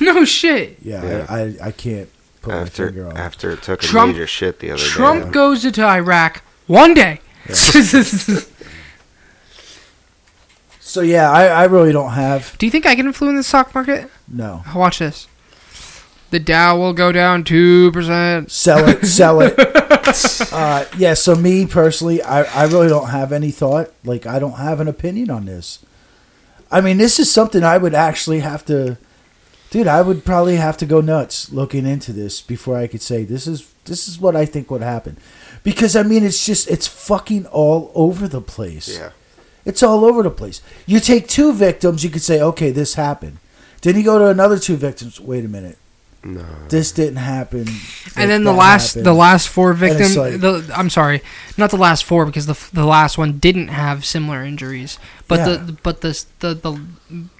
[0.00, 0.76] No shit.
[0.82, 1.26] Yeah, Yeah.
[1.28, 2.08] I, I I can't
[2.42, 3.16] put my After finger on.
[3.16, 5.20] after it took a Trump- major shit the other Trump day.
[5.22, 7.20] Trump goes into Iraq one day.
[10.80, 13.74] So yeah, I, I really don't have Do you think I can influence the stock
[13.74, 14.08] market?
[14.26, 14.62] no.
[14.74, 15.26] Watch this.
[16.30, 18.50] The Dow will go down two percent.
[18.50, 19.54] Sell it, sell it.
[20.52, 23.92] uh, yeah, so me personally, I, I really don't have any thought.
[24.04, 25.84] Like, I don't have an opinion on this.
[26.70, 28.98] I mean, this is something I would actually have to,
[29.70, 29.86] dude.
[29.86, 33.46] I would probably have to go nuts looking into this before I could say this
[33.46, 35.16] is this is what I think would happen,
[35.62, 38.98] because I mean, it's just it's fucking all over the place.
[38.98, 39.10] Yeah.
[39.64, 40.62] It's all over the place.
[40.86, 43.38] You take two victims, you could say, okay, this happened.
[43.82, 45.20] Then you go to another two victims.
[45.20, 45.78] Wait a minute,
[46.24, 46.44] No.
[46.68, 47.66] this didn't happen.
[48.16, 49.06] And then the last, happened.
[49.06, 50.16] the last four victims.
[50.16, 51.22] like- the, I'm sorry,
[51.56, 54.98] not the last four because the the last one didn't have similar injuries.
[55.28, 55.44] But Yeah.
[55.66, 56.80] the but the the the,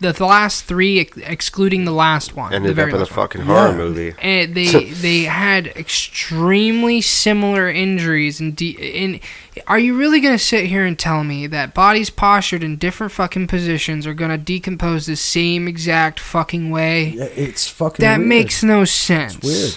[0.01, 3.10] the, the last three, ex- excluding the last one, the Ended up in a last
[3.16, 3.16] one.
[3.28, 3.77] fucking horror Yeah.
[3.77, 4.15] movie.
[4.20, 9.20] and they they had extremely similar injuries and de- in
[9.66, 13.10] are you really going to sit here and tell me that bodies postured in different
[13.12, 18.02] fucking positions are going to decompose the same exact fucking way Yeah, It's fucking.
[18.05, 18.28] that weird.
[18.28, 19.74] makes no sense It's weird.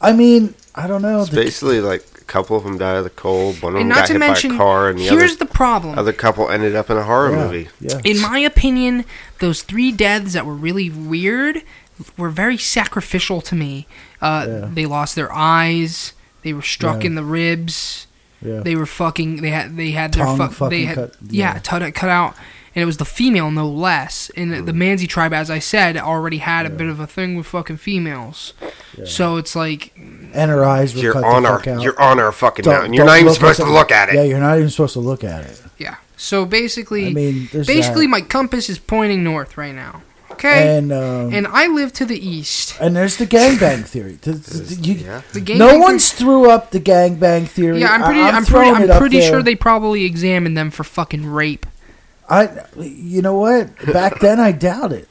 [0.00, 1.22] I mean, I don't know.
[1.22, 3.90] It's The- basically like a couple of them died of the cold, one of and
[3.90, 5.98] them not got to hit mention by a car, and the here's other the problem
[5.98, 7.68] other couple ended up in a horror yeah, movie.
[7.80, 8.00] Yeah.
[8.04, 9.04] in my opinion
[9.40, 11.62] those three deaths that were really weird
[12.16, 13.86] were very sacrificial to me
[14.22, 14.68] uh, Yeah.
[14.72, 17.06] they lost their eyes they were struck Yeah.
[17.08, 18.06] in the ribs
[18.40, 18.60] yeah.
[18.60, 19.42] They were fucking.
[19.42, 19.76] They had.
[19.76, 20.52] They had their Tongue fuck.
[20.52, 20.94] fucking They had.
[20.94, 21.58] cut- yeah, yeah.
[21.58, 22.36] cut cut out,
[22.78, 24.30] and it was the female no less.
[24.36, 27.34] And the- the Mansi tribe, as I said, already had a bit of a thing
[27.36, 28.52] with fucking females.
[29.04, 31.82] So it's like, and her eyes were You're cut on the our fuck out.
[31.82, 32.92] you're on our fucking Don't- mountain.
[32.92, 34.14] You're don't even supposed to look at it.
[34.14, 35.60] Yeah, you're not even supposed to look at it.
[35.78, 35.96] yeah.
[36.16, 38.10] So basically, I mean, basically, that.
[38.10, 40.02] my compass is pointing north right now.
[40.30, 42.76] Okay, And um, and I live to the east.
[42.80, 44.18] and there's the gangbang theory.
[44.22, 45.22] The- the- the- you- Yeah.
[45.32, 45.58] The game.
[45.58, 47.80] no one's threw up the gangbang theory.
[47.80, 48.20] Yeah, I'm pretty.
[48.20, 48.70] I- I'm, pretty.
[48.70, 51.66] I'm pretty sure they probably examined them for fucking rape.
[52.28, 53.74] I, you know what?
[53.92, 55.08] Back then, I doubt it.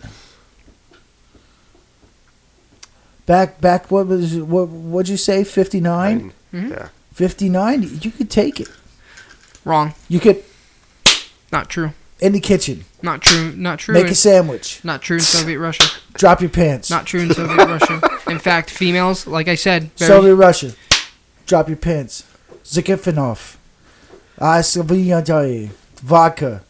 [3.26, 3.92] Back, back.
[3.92, 4.70] What was what?
[4.70, 5.44] What'd you say?
[5.44, 6.32] Fifty nine.
[6.54, 6.70] Mhm.
[6.70, 6.90] Yeah.
[7.14, 7.84] Fifty nine.
[8.02, 8.70] You could take it.
[9.66, 9.94] Wrong.
[10.08, 10.44] You could
[11.52, 11.92] Not true.
[12.22, 12.86] in the kitchen.
[13.02, 13.52] Not true.
[13.58, 13.94] Not true.
[13.96, 14.80] Make in- a sandwich.
[14.84, 15.84] not true in Soviet Russia.
[16.14, 16.90] Drop your pants.
[16.90, 18.00] Not true in Soviet Russia.
[18.28, 20.72] In fact, females, like I said, very, Soviet Russia.
[21.46, 22.24] Drop your pants.
[22.64, 23.56] Zakifinov.
[24.40, 25.22] I Sylvia
[26.02, 26.62] Vodka.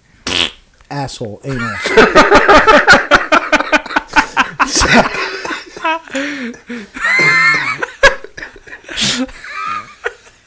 [0.90, 1.42] Asshole.
[1.44, 1.76] Anal.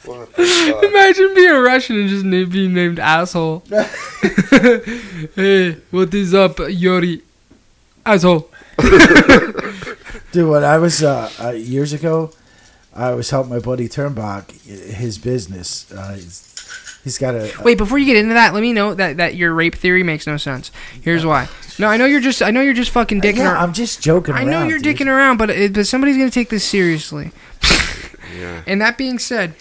[0.03, 0.83] What the fuck?
[0.83, 3.63] Imagine being a Russian and just na- being named asshole.
[5.35, 7.21] hey, what is up, Yuri?
[8.05, 8.49] Asshole.
[10.31, 12.31] Dude, when I was uh, uh, years ago,
[12.95, 15.91] I was helping my buddy Turnbach, his business.
[15.91, 16.50] Uh, he's,
[17.03, 17.51] he's got a.
[17.63, 20.27] Wait, before you get into that, let me know that, that your rape theory makes
[20.27, 20.71] no sense.
[21.01, 21.47] Here's why.
[21.79, 23.63] No, I know you're just I know you're just fucking dicking yeah, around.
[23.63, 24.49] I'm just joking I around.
[24.49, 24.97] know you're dude.
[24.97, 27.31] dicking around, but it, but somebody's gonna take this seriously.
[28.37, 28.63] Yeah.
[28.67, 29.53] And that being said,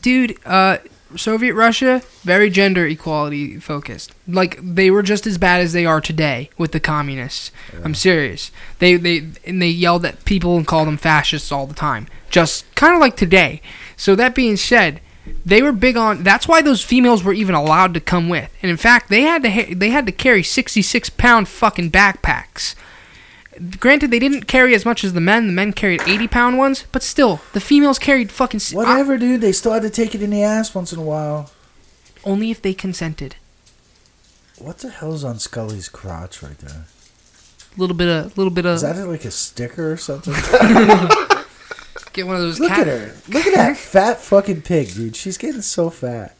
[0.00, 0.78] dude, uh,
[1.16, 4.12] Soviet Russia very gender equality focused.
[4.26, 7.50] Like they were just as bad as they are today with the communists.
[7.84, 8.50] I'm serious.
[8.78, 12.08] They they and they yelled at people and called them fascists all the time.
[12.30, 13.60] Just kind of like today.
[13.96, 15.00] So that being said,
[15.46, 16.22] they were big on.
[16.22, 18.50] That's why those females were even allowed to come with.
[18.62, 22.74] And in fact, they had to ha- they had to carry 66 pound fucking backpacks.
[23.78, 25.46] Granted, they didn't carry as much as the men.
[25.46, 28.58] The men carried 80 pound ones, but still, the females carried fucking.
[28.58, 29.18] s- Whatever, ah.
[29.18, 29.40] dude.
[29.40, 31.50] They still had to take it in the ass once in a while.
[32.24, 33.36] only if they consented.
[34.58, 36.86] What the hell's on Scully's crotch right there?
[37.76, 40.32] A little bit of, little bit of Is that like a sticker or something?
[42.14, 42.58] Get one of those.
[42.60, 43.14] Look cat- at her.
[43.28, 45.14] Look at that fat fucking pig, dude.
[45.16, 46.34] She's getting so fat.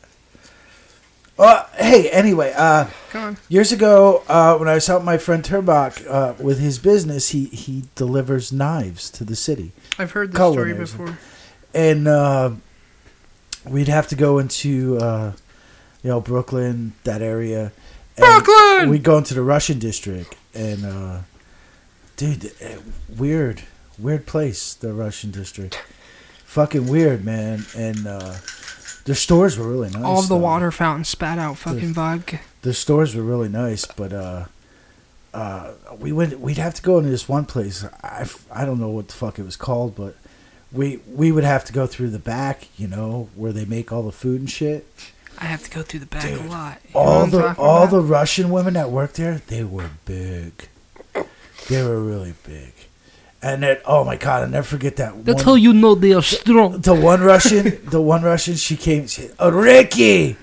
[1.37, 3.37] Uh, hey, anyway, uh, Come on.
[3.49, 7.47] years ago, uh, when I was helping my friend Turbach uh, with his business, he,
[7.47, 9.73] he delivers knives to the city.
[9.99, 11.19] I've heard this story before.
[11.75, 12.53] And uh,
[13.69, 15.33] we'd have to go into, uh,
[16.05, 17.73] you know, Brooklyn, that area.
[18.17, 18.91] And Brooklyn!
[18.91, 20.37] We'd go into the Russian district.
[20.55, 21.19] And, uh,
[22.17, 22.77] dude, eh,
[23.09, 23.65] weird,
[23.99, 25.83] weird place, the Russian district.
[26.45, 27.65] Fucking weird, man.
[27.77, 28.37] And uh,
[29.05, 30.03] their stores were really nice.
[30.03, 30.37] All the though.
[30.37, 32.41] water fountains spat out fucking vodka.
[32.63, 34.45] The stores were really nice, but uh,
[35.33, 36.39] uh, we went.
[36.41, 37.85] We'd have to go into this one place.
[38.03, 40.17] I, I don't know what the fuck it was called, but
[40.73, 44.03] we we would have to go through the back, you know, where they make all
[44.03, 44.87] the food and shit.
[45.39, 46.79] I have to go through the back a lot.
[46.89, 47.91] You all the all about?
[47.91, 50.69] the Russian women that worked there, they were big.
[51.69, 52.73] They were really big,
[53.45, 55.23] and then oh my god, I'll never forget that.
[55.25, 56.81] That's one, how you know they are strong.
[56.81, 60.37] the one Russian, the one Russian, she came, she, oh, Ricky,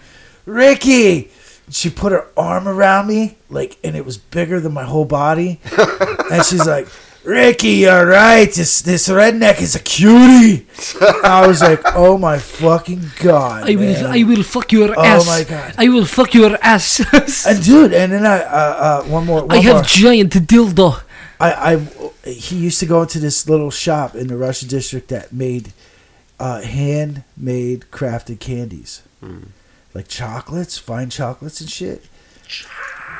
[0.46, 1.32] Ricky.
[1.72, 5.62] She put her arm around me, like, and it was bigger than my whole body.
[6.32, 6.86] and she's like,
[7.24, 8.52] Ricky, you're right.
[8.52, 10.68] This this redneck is a cutie.
[11.24, 13.70] I was like, oh my fucking god.
[13.70, 14.06] I will, man.
[14.08, 15.24] I will fuck your Oh ass.
[15.24, 15.74] Oh my God.
[15.78, 17.00] I will fuck your ass.
[17.48, 18.44] And dude, and then I, uh,
[18.88, 19.84] uh, one more, one I have more.
[19.84, 21.02] giant dildo.
[21.42, 25.34] I, I, he used to go into this little shop in the Russian district that
[25.34, 25.74] made
[26.40, 29.02] uh, handmade crafted candies,
[29.96, 32.06] like chocolates, fine chocolates and shit.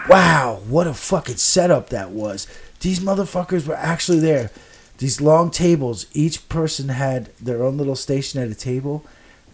[0.08, 2.48] Wow, what a fucking setup that was!
[2.80, 4.52] These motherfuckers were actually there.
[5.00, 9.04] These long tables, each person had their own little station at a table,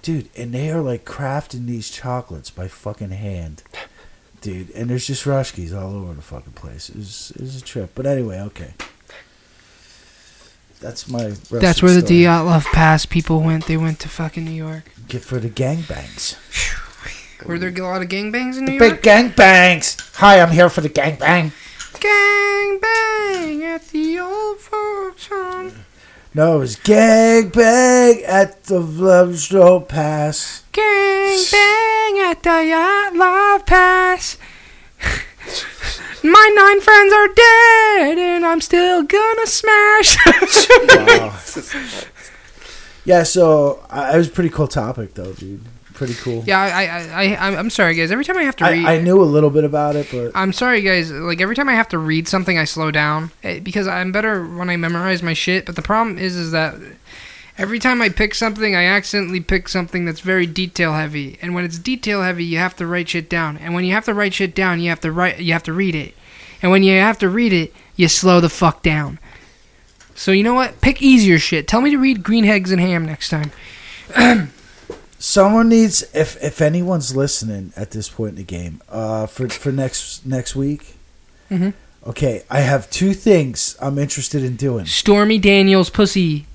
[0.01, 3.63] dude, and they are like crafting these chocolates by fucking hand.
[4.41, 6.89] Dude, and there's just Rushkis all over the fucking place.
[6.89, 7.91] It was, it was a trip.
[7.95, 8.73] But anyway, okay.
[10.79, 11.33] That's my.
[11.49, 12.19] That's where the story.
[12.21, 13.65] Dyatlov Pass people went.
[13.65, 14.91] They went to fucking New York.
[15.07, 16.35] Get for the gangbangs.
[17.45, 19.01] Were there a lot of gangbangs in New York?
[19.01, 20.15] Big gangbangs.
[20.17, 21.51] Hi, I'm here for the gangbang.
[21.93, 25.71] Gangbang at the old folks' home.
[26.37, 30.63] No, it was gangbang at the Vlebstrow Pass.
[30.71, 34.37] Gangbang at the uh, Dyatlov Pass.
[36.23, 40.15] My nine friends are dead, and I'm still gonna smash.
[43.03, 45.63] Yeah, so I, it was a pretty cool topic, though, dude.
[45.97, 46.43] Pretty cool.
[46.45, 48.11] yeah, I, I, I, I'm sorry, guys.
[48.11, 50.31] Every time I have to read, I, I knew a little bit about it, but
[50.35, 51.11] I'm sorry, guys.
[51.11, 54.45] Like every time I have to read something, I slow down eh, because I'm better
[54.45, 55.65] when I memorize my shit.
[55.65, 56.75] But the problem is, is that
[57.57, 61.39] every time I pick something, I accidentally pick something that's very detail heavy.
[61.41, 63.57] And when it's detail heavy, you have to write shit down.
[63.57, 65.73] And when you have to write shit down, you have to write, you have to
[65.73, 66.13] read it.
[66.61, 69.17] And when you have to read it, you slow the fuck down.
[70.13, 70.79] So you know what?
[70.79, 71.67] Pick easier shit.
[71.67, 73.51] Tell me to read Green Eggs and Ham next time.
[75.19, 79.71] someone needs if if anyone's listening at this point in the game, uh, for for
[79.71, 80.95] next next week.
[81.51, 81.73] Mhm.
[82.05, 84.85] Okay, I have two things I'm interested in doing.
[84.85, 86.45] Stormy Daniels pussy.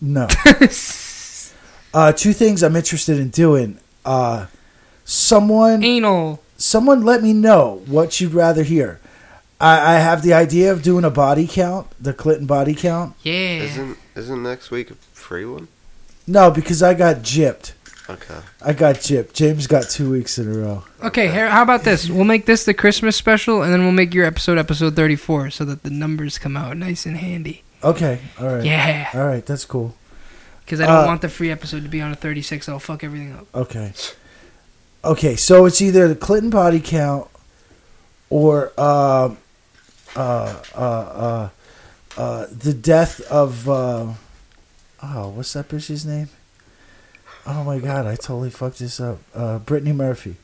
[0.00, 0.28] No.
[1.94, 3.78] uh, two things I'm interested in doing.
[4.04, 4.46] Uh,
[5.04, 6.40] someone, Anal.
[6.56, 9.00] someone, let me know what you'd rather hear.
[9.60, 13.14] I, I have the idea of doing a body count, the Clinton body count.
[13.22, 13.62] Yeah.
[13.62, 15.68] Isn't isn't next week a free one?
[16.26, 17.72] No, because I got gypped.
[18.08, 18.38] Okay.
[18.62, 19.32] I got gypped.
[19.32, 20.84] James got two weeks in a row.
[21.02, 22.08] Okay, here, how about this?
[22.08, 25.64] We'll make this the Christmas special, and then we'll make your episode episode 34 so
[25.64, 27.62] that the numbers come out nice and handy.
[27.82, 28.64] Okay, all right.
[28.64, 29.08] Yeah.
[29.14, 29.94] All right, that's cool.
[30.64, 33.04] Because I don't Uh, want the free episode to be on a 36, I'll fuck
[33.04, 33.46] everything up.
[33.54, 33.92] Okay.
[35.04, 37.28] Okay, so it's either the Clinton body count
[38.30, 39.34] or uh,
[40.16, 41.48] uh, uh, uh,
[42.16, 44.12] uh, the death of uh,
[45.14, 46.28] oh, what's that bitch's name?
[47.46, 49.18] Oh my god, I totally fucked this up.
[49.34, 50.36] Uh, Brittany Murphy.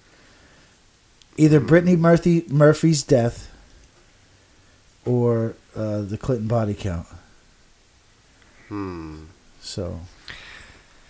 [1.36, 3.50] Either Brittany Murphy Murphy's death
[5.06, 7.06] or uh, the Clinton body count.
[8.68, 9.24] Hmm.
[9.60, 10.00] So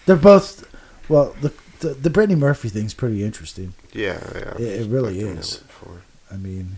[0.06, 0.72] they're both
[1.08, 1.34] well.
[1.40, 3.74] The the, the Brittany Murphy thing's pretty interesting.
[3.92, 4.54] Yeah, yeah.
[4.58, 5.24] It- it really is.
[5.24, 6.02] know it before.
[6.30, 6.76] I mean,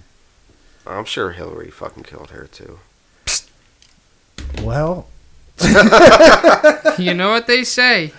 [0.87, 2.79] I'm sure Hillary fucking killed her too.
[4.63, 5.09] well,
[6.99, 8.13] you know what they say.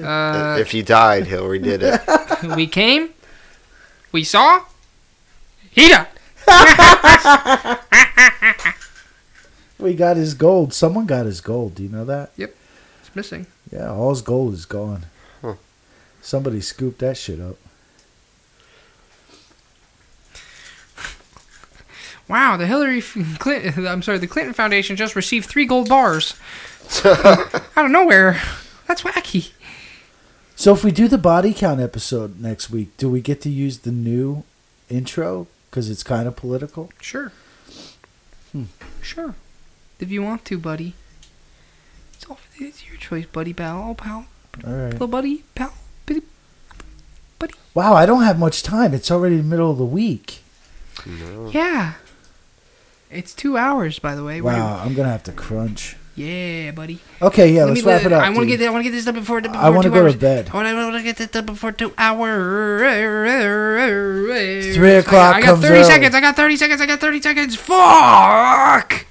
[0.00, 2.00] Uh, if he died, Hillary did it.
[2.56, 3.10] we came,
[4.12, 4.64] we saw,
[5.70, 6.06] he died.
[9.78, 10.72] we got his gold.
[10.72, 11.74] Someone got his gold.
[11.74, 12.32] Do you know that?
[12.36, 12.54] Yep,
[13.00, 13.46] it's missing.
[13.72, 15.06] Yeah, all his gold is gone.
[15.42, 15.54] Huh.
[16.22, 17.56] Somebody scooped that shit up.
[22.30, 26.36] Wow, the Hillary Clinton, I'm sorry, the Clinton Foundation just received three gold bars
[27.04, 28.40] out of nowhere.
[28.86, 29.50] That's wacky.
[30.54, 33.80] So if we do the body count episode next week, do we get to use
[33.80, 34.44] the new
[34.88, 36.92] intro because it's kind of political?
[37.00, 37.32] Sure.
[38.52, 38.64] Hmm.
[39.02, 39.34] Sure.
[39.98, 40.94] If you want to, buddy.
[42.14, 43.90] It's, all, it's your choice, buddy, pal.
[43.90, 44.26] Oh, pal.
[44.64, 44.92] All right.
[44.92, 45.72] Little buddy, pal.
[47.40, 47.54] Buddy.
[47.74, 48.94] Wow, I don't have much time.
[48.94, 50.42] It's already the middle of the week.
[51.06, 51.50] No.
[51.50, 51.94] Yeah.
[53.10, 54.40] It's two hours, by the way.
[54.40, 55.96] We're- Wow, I'm gonna have to crunch.
[56.16, 56.98] Yeah, buddy.
[57.22, 58.22] Okay, yeah, Let let's me wrap it up.
[58.22, 58.58] I want to get.
[58.58, 59.40] this- I want to get this done before.
[59.40, 60.12] before I want to two go hours.
[60.12, 60.50] to bed.
[60.52, 62.82] I want to, I get this done before two hours.
[64.74, 65.84] Three o'clock I got comes 30 early.
[65.84, 66.14] seconds.
[66.14, 66.80] I got 30 seconds.
[66.80, 67.56] I got 30 seconds.
[67.56, 69.06] Fuck.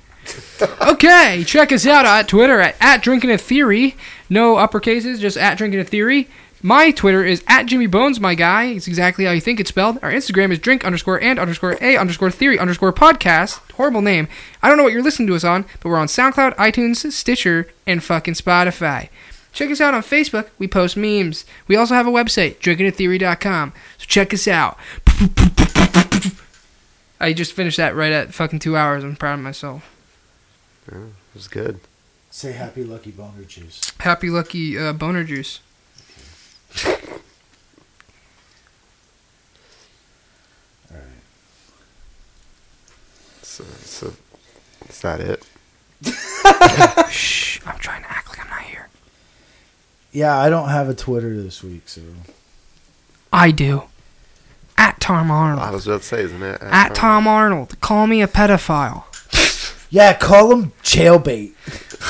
[0.81, 3.95] okay, check us out at Twitter at, at Drinking a Theory.
[4.29, 6.27] No uppercases, just at Drinking a Theory.
[6.61, 8.65] My Twitter is at Jimmy Bones, my guy.
[8.65, 9.97] It's exactly how you think it's spelled.
[10.03, 13.59] Our Instagram is drink underscore and underscore a underscore theory underscore podcast.
[13.71, 14.27] Horrible name.
[14.61, 17.69] I don't know what you're listening to us on, but we're on SoundCloud, iTunes, Stitcher,
[17.87, 19.07] and fucking Spotify.
[19.53, 20.49] Check us out on Facebook.
[20.57, 21.45] We post memes.
[21.69, 23.73] We also have a website, drinkingatheory.com.
[23.97, 24.77] So check us out.
[27.21, 29.05] I just finished that right at fucking two hours.
[29.05, 29.89] I'm proud of myself.
[30.91, 30.97] It
[31.33, 31.79] was good.
[32.31, 33.93] Say happy lucky boner juice.
[34.01, 35.61] Happy lucky uh, boner juice.
[40.91, 41.01] All right.
[43.41, 44.13] So, so
[44.87, 45.43] is that it?
[47.11, 47.59] Shh.
[47.65, 48.87] I'm trying to act like I'm not here.
[50.11, 52.01] Yeah, I don't have a Twitter this week, so
[53.31, 53.83] I do.
[54.77, 55.61] At Tom Arnold.
[55.61, 56.61] I was about to say, isn't it?
[56.61, 57.79] At Tom Arnold.
[57.81, 59.03] Call me a pedophile.
[59.89, 61.53] yeah, call him jailbait.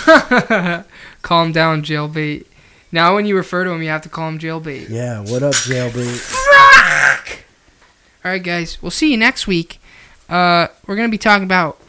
[1.23, 2.45] Calm down, jailbait.
[2.91, 4.89] Now, when you refer to him, you have to call him jailbait.
[4.89, 6.17] Yeah, what up, jailbait?
[6.17, 7.39] Fuck!
[8.25, 8.81] All right, guys.
[8.81, 9.79] We'll see you next week.
[10.27, 11.79] Uh, we're gonna be talking about.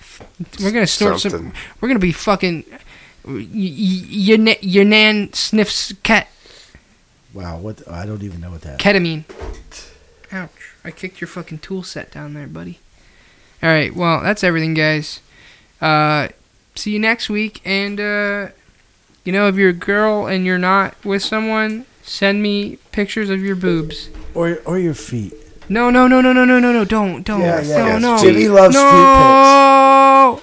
[0.62, 1.30] We're gonna snort some.
[1.30, 1.52] Something.
[1.80, 2.64] We're gonna be fucking.
[2.68, 2.78] y-
[3.24, 6.28] y- Your na- your nan sniffs cat
[7.32, 7.86] Wow, what?
[7.88, 8.78] I don't even know what that.
[8.78, 9.24] ketamine.
[10.32, 10.50] Ouch!
[10.84, 12.78] I kicked your fucking tool set down there, buddy.
[13.62, 13.94] All right.
[13.94, 15.20] Well, that's everything, guys.
[15.80, 16.28] Uh,
[16.74, 18.48] see you next week, and uh,
[19.24, 23.42] you know, if you're a girl and you're not with someone, send me pictures of
[23.42, 24.08] your boobs.
[24.34, 25.34] Or or your feet.
[25.68, 26.84] No, no, no, no, no, no, no, no!
[26.84, 27.98] Don't, don't, Yeah, yeah.
[27.98, 28.18] no, no.
[28.18, 28.90] Jimmy loves feet pics.
[28.90, 30.36] no!